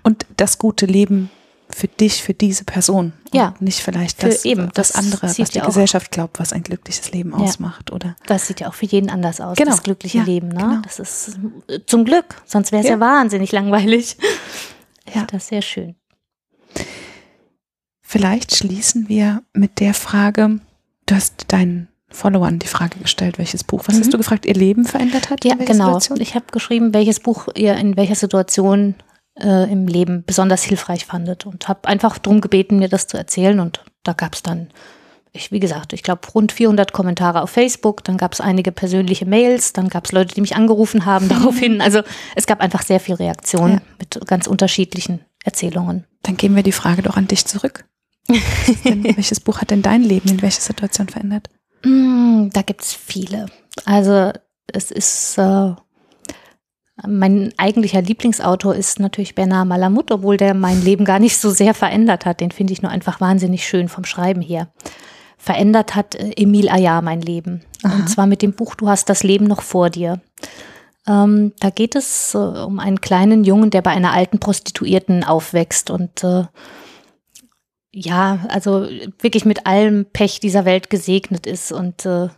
Und 0.02 0.26
das 0.36 0.58
gute 0.58 0.86
Leben 0.86 1.30
für 1.74 1.88
dich, 1.88 2.22
für 2.22 2.34
diese 2.34 2.64
Person. 2.64 3.12
Ja. 3.32 3.54
nicht 3.60 3.80
vielleicht 3.80 4.22
das, 4.22 4.44
eben, 4.44 4.70
das, 4.74 4.92
das 4.92 4.96
andere, 4.96 5.22
was 5.22 5.36
die 5.36 5.60
Gesellschaft 5.60 6.10
glaubt, 6.10 6.38
was 6.38 6.52
ein 6.52 6.62
glückliches 6.62 7.12
Leben 7.12 7.30
ja. 7.30 7.38
ausmacht, 7.38 7.90
oder? 7.92 8.16
Das 8.26 8.46
sieht 8.46 8.60
ja 8.60 8.68
auch 8.68 8.74
für 8.74 8.86
jeden 8.86 9.08
anders 9.08 9.40
aus, 9.40 9.56
genau. 9.56 9.70
das 9.70 9.82
glückliche 9.82 10.18
ja, 10.18 10.24
Leben, 10.24 10.48
ne? 10.48 10.60
Genau. 10.60 10.80
Das 10.82 10.98
ist 10.98 11.38
äh, 11.68 11.80
zum 11.86 12.04
Glück, 12.04 12.42
sonst 12.44 12.72
wäre 12.72 12.82
es 12.82 12.88
ja. 12.88 12.94
ja. 12.94 13.00
wahnsinnig 13.00 13.52
langweilig. 13.52 14.16
Ja. 15.12 15.26
Das 15.30 15.42
ist 15.42 15.48
sehr 15.48 15.62
schön. 15.62 15.96
Vielleicht 18.00 18.54
schließen 18.54 19.08
wir 19.08 19.42
mit 19.52 19.80
der 19.80 19.94
Frage, 19.94 20.60
du 21.06 21.14
hast 21.14 21.46
deinen 21.48 21.88
Followern 22.08 22.58
die 22.58 22.66
Frage 22.66 22.98
gestellt, 23.00 23.38
welches 23.38 23.64
Buch, 23.64 23.82
was 23.86 23.96
Mhm. 23.96 24.00
hast 24.00 24.12
du 24.12 24.18
gefragt, 24.18 24.46
ihr 24.46 24.54
Leben 24.54 24.84
verändert 24.84 25.30
hat? 25.30 25.44
Ja, 25.44 25.54
genau. 25.54 25.98
Situation? 25.98 26.20
Ich 26.20 26.34
habe 26.34 26.44
geschrieben, 26.52 26.94
welches 26.94 27.20
Buch 27.20 27.48
ihr 27.56 27.74
in 27.76 27.96
welcher 27.96 28.14
Situation 28.14 28.94
äh, 29.40 29.70
im 29.70 29.86
Leben 29.86 30.24
besonders 30.26 30.62
hilfreich 30.62 31.06
fandet 31.06 31.46
und 31.46 31.68
habe 31.68 31.88
einfach 31.88 32.18
darum 32.18 32.40
gebeten, 32.40 32.78
mir 32.78 32.88
das 32.88 33.06
zu 33.06 33.16
erzählen. 33.16 33.60
Und 33.60 33.84
da 34.02 34.12
gab 34.12 34.34
es 34.34 34.42
dann, 34.42 34.68
ich, 35.32 35.50
wie 35.52 35.60
gesagt, 35.60 35.92
ich 35.92 36.02
glaube 36.02 36.20
rund 36.34 36.52
400 36.52 36.92
Kommentare 36.92 37.42
auf 37.42 37.50
Facebook, 37.50 38.04
dann 38.04 38.16
gab 38.18 38.32
es 38.34 38.40
einige 38.40 38.72
persönliche 38.72 39.24
Mails, 39.26 39.72
dann 39.72 39.88
gab 39.88 40.04
es 40.06 40.12
Leute, 40.12 40.34
die 40.34 40.40
mich 40.42 40.56
angerufen 40.56 41.06
haben 41.06 41.28
daraufhin. 41.30 41.80
Also 41.80 42.02
es 42.36 42.46
gab 42.46 42.60
einfach 42.60 42.82
sehr 42.82 43.00
viel 43.00 43.14
Reaktion 43.14 43.70
Ja. 43.72 43.78
mit 43.98 44.20
ganz 44.26 44.46
unterschiedlichen 44.46 45.20
Erzählungen. 45.44 46.04
Dann 46.22 46.36
geben 46.36 46.54
wir 46.56 46.62
die 46.62 46.72
Frage 46.72 47.02
doch 47.02 47.16
an 47.16 47.26
dich 47.28 47.46
zurück. 47.46 47.84
Denn, 48.84 49.04
welches 49.16 49.40
Buch 49.40 49.60
hat 49.60 49.70
denn 49.70 49.82
dein 49.82 50.02
Leben 50.02 50.28
in 50.28 50.42
welcher 50.42 50.60
Situation 50.60 51.08
verändert? 51.08 51.48
Mm, 51.84 52.50
Da 52.52 52.62
gibt's 52.62 52.94
viele. 52.94 53.46
Also 53.84 54.30
es 54.68 54.90
ist 54.90 55.38
äh, 55.38 55.72
mein 57.06 57.52
eigentlicher 57.56 58.02
Lieblingsautor 58.02 58.74
ist 58.74 59.00
natürlich 59.00 59.34
Bernard 59.34 59.68
Malamud, 59.68 60.10
obwohl 60.10 60.36
der 60.36 60.54
mein 60.54 60.82
Leben 60.82 61.04
gar 61.04 61.18
nicht 61.18 61.36
so 61.38 61.50
sehr 61.50 61.74
verändert 61.74 62.26
hat. 62.26 62.40
Den 62.40 62.50
finde 62.50 62.72
ich 62.72 62.82
nur 62.82 62.90
einfach 62.90 63.20
wahnsinnig 63.20 63.66
schön 63.66 63.88
vom 63.88 64.04
Schreiben 64.04 64.42
her. 64.42 64.68
Verändert 65.36 65.94
hat 65.94 66.14
äh, 66.14 66.32
Emile 66.36 66.70
Ayar 66.70 67.02
mein 67.02 67.20
Leben. 67.20 67.62
Aha. 67.82 67.94
Und 67.94 68.08
zwar 68.08 68.26
mit 68.26 68.42
dem 68.42 68.52
Buch 68.52 68.74
Du 68.74 68.88
hast 68.88 69.08
das 69.08 69.22
Leben 69.22 69.46
noch 69.46 69.62
vor 69.62 69.90
dir. 69.90 70.20
Ähm, 71.08 71.52
da 71.58 71.70
geht 71.70 71.96
es 71.96 72.34
äh, 72.34 72.38
um 72.38 72.78
einen 72.78 73.00
kleinen 73.00 73.42
Jungen, 73.42 73.70
der 73.70 73.82
bei 73.82 73.90
einer 73.90 74.12
alten 74.12 74.38
Prostituierten 74.38 75.24
aufwächst 75.24 75.90
und 75.90 76.22
äh, 76.22 76.44
ja, 77.94 78.38
also 78.48 78.88
wirklich 79.20 79.44
mit 79.44 79.66
allem 79.66 80.06
Pech 80.12 80.40
dieser 80.40 80.64
Welt 80.64 80.90
gesegnet 80.90 81.46
ist 81.46 81.72
und 81.72 82.06
äh, 82.06 82.28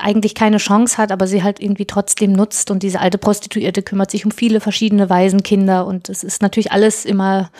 eigentlich 0.00 0.34
keine 0.34 0.58
Chance 0.58 0.98
hat, 0.98 1.12
aber 1.12 1.26
sie 1.26 1.42
halt 1.42 1.60
irgendwie 1.60 1.86
trotzdem 1.86 2.32
nutzt 2.32 2.70
und 2.70 2.82
diese 2.82 3.00
alte 3.00 3.18
Prostituierte 3.18 3.82
kümmert 3.82 4.10
sich 4.10 4.24
um 4.24 4.30
viele 4.30 4.60
verschiedene 4.60 5.08
Waisenkinder 5.08 5.86
und 5.86 6.08
es 6.10 6.22
ist 6.22 6.42
natürlich 6.42 6.72
alles 6.72 7.04
immer 7.04 7.50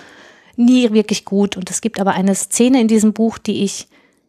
nie 0.57 0.93
wirklich 0.93 1.25
gut 1.25 1.57
und 1.57 1.71
es 1.71 1.81
gibt 1.81 2.01
aber 2.01 2.13
eine 2.13 2.35
Szene 2.35 2.81
in 2.81 2.89
diesem 2.89 3.15
Buch, 3.15 3.39
die 3.39 3.65
ich 3.65 3.89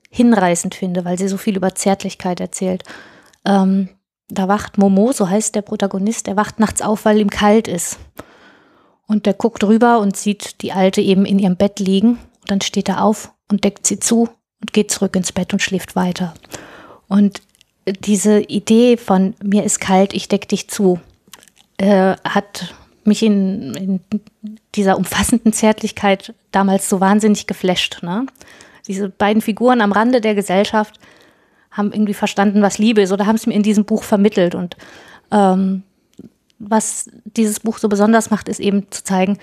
hinreißend 0.09 0.75
finde, 0.75 1.03
weil 1.03 1.17
sie 1.17 1.27
so 1.27 1.37
viel 1.37 1.57
über 1.57 1.75
Zärtlichkeit 1.75 2.39
erzählt. 2.39 2.83
Ähm, 3.45 3.89
da 4.29 4.47
wacht 4.47 4.77
Momo, 4.77 5.11
so 5.11 5.29
heißt 5.29 5.53
der 5.55 5.61
Protagonist, 5.61 6.27
er 6.27 6.37
wacht 6.37 6.59
nachts 6.59 6.81
auf, 6.81 7.03
weil 7.03 7.19
ihm 7.19 7.29
kalt 7.29 7.67
ist. 7.67 7.99
Und 9.05 9.25
der 9.25 9.33
guckt 9.33 9.63
rüber 9.63 9.99
und 9.99 10.15
sieht 10.15 10.61
die 10.61 10.71
Alte 10.71 11.01
eben 11.01 11.25
in 11.25 11.39
ihrem 11.39 11.57
Bett 11.57 11.79
liegen. 11.79 12.11
Und 12.41 12.51
dann 12.51 12.61
steht 12.61 12.87
er 12.89 13.03
auf 13.03 13.33
und 13.51 13.63
deckt 13.63 13.85
sie 13.85 13.99
zu 13.99 14.29
und 14.61 14.71
geht 14.71 14.91
zurück 14.91 15.15
ins 15.15 15.33
Bett 15.33 15.51
und 15.51 15.61
schläft 15.61 15.95
weiter. 15.95 16.33
Und 17.09 17.41
diese 17.87 18.39
Idee 18.41 18.97
von 18.97 19.35
mir 19.43 19.63
ist 19.63 19.79
kalt, 19.79 20.13
ich 20.13 20.27
deck 20.27 20.47
dich 20.47 20.69
zu, 20.69 20.99
äh, 21.77 22.15
hat 22.23 22.73
mich 23.03 23.23
in, 23.23 23.73
in 23.75 23.99
dieser 24.75 24.97
umfassenden 24.97 25.53
Zärtlichkeit 25.53 26.33
damals 26.51 26.89
so 26.89 26.99
wahnsinnig 26.99 27.47
geflasht. 27.47 28.01
Ne? 28.01 28.25
Diese 28.87 29.09
beiden 29.09 29.41
Figuren 29.41 29.81
am 29.81 29.91
Rande 29.91 30.21
der 30.21 30.35
Gesellschaft 30.35 30.99
haben 31.71 31.91
irgendwie 31.91 32.13
verstanden, 32.13 32.61
was 32.61 32.77
Liebe 32.77 33.01
ist 33.01 33.11
oder 33.11 33.25
haben 33.25 33.35
es 33.35 33.47
mir 33.47 33.55
in 33.55 33.63
diesem 33.63 33.85
Buch 33.85 34.03
vermittelt. 34.03 34.55
Und 34.55 34.77
ähm, 35.31 35.83
was 36.59 37.09
dieses 37.25 37.59
Buch 37.59 37.77
so 37.77 37.89
besonders 37.89 38.29
macht, 38.29 38.47
ist 38.47 38.59
eben 38.59 38.89
zu 38.91 39.03
zeigen, 39.03 39.39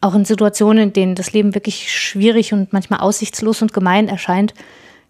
auch 0.00 0.14
in 0.14 0.24
Situationen, 0.24 0.84
in 0.84 0.92
denen 0.92 1.14
das 1.14 1.32
Leben 1.32 1.54
wirklich 1.54 1.92
schwierig 1.92 2.52
und 2.52 2.72
manchmal 2.72 3.00
aussichtslos 3.00 3.62
und 3.62 3.72
gemein 3.72 4.08
erscheint, 4.08 4.54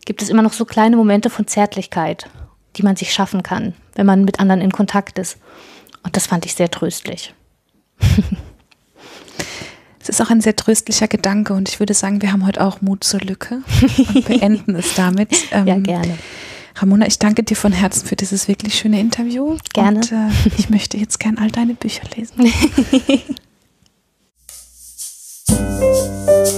gibt 0.04 0.22
es 0.22 0.28
immer 0.28 0.42
noch 0.42 0.52
so 0.52 0.64
kleine 0.64 0.96
Momente 0.96 1.30
von 1.30 1.46
Zärtlichkeit, 1.46 2.26
die 2.76 2.82
man 2.82 2.96
sich 2.96 3.12
schaffen 3.12 3.42
kann, 3.42 3.74
wenn 3.94 4.06
man 4.06 4.24
mit 4.24 4.40
anderen 4.40 4.60
in 4.60 4.72
Kontakt 4.72 5.18
ist. 5.18 5.38
Und 6.02 6.16
das 6.16 6.26
fand 6.26 6.46
ich 6.46 6.54
sehr 6.54 6.70
tröstlich. 6.70 7.34
Es 10.00 10.08
ist 10.18 10.22
auch 10.22 10.30
ein 10.30 10.40
sehr 10.40 10.56
tröstlicher 10.56 11.06
Gedanke 11.06 11.52
und 11.52 11.68
ich 11.68 11.80
würde 11.80 11.92
sagen, 11.92 12.22
wir 12.22 12.32
haben 12.32 12.46
heute 12.46 12.64
auch 12.64 12.80
Mut 12.80 13.04
zur 13.04 13.20
Lücke 13.20 13.60
und 14.14 14.24
beenden 14.24 14.74
es 14.74 14.94
damit. 14.94 15.28
Ja, 15.50 15.66
Ähm, 15.66 15.82
gerne. 15.82 16.16
Ramona, 16.76 17.06
ich 17.06 17.18
danke 17.18 17.42
dir 17.42 17.56
von 17.56 17.72
Herzen 17.72 18.06
für 18.06 18.16
dieses 18.16 18.48
wirklich 18.48 18.74
schöne 18.76 19.00
Interview. 19.00 19.58
Gerne. 19.74 19.98
Und 19.98 20.12
äh, 20.12 20.30
ich 20.56 20.70
möchte 20.70 20.96
jetzt 20.96 21.20
gern 21.20 21.36
all 21.36 21.50
deine 21.50 21.74
Bücher 21.74 22.04
lesen. 22.16 22.50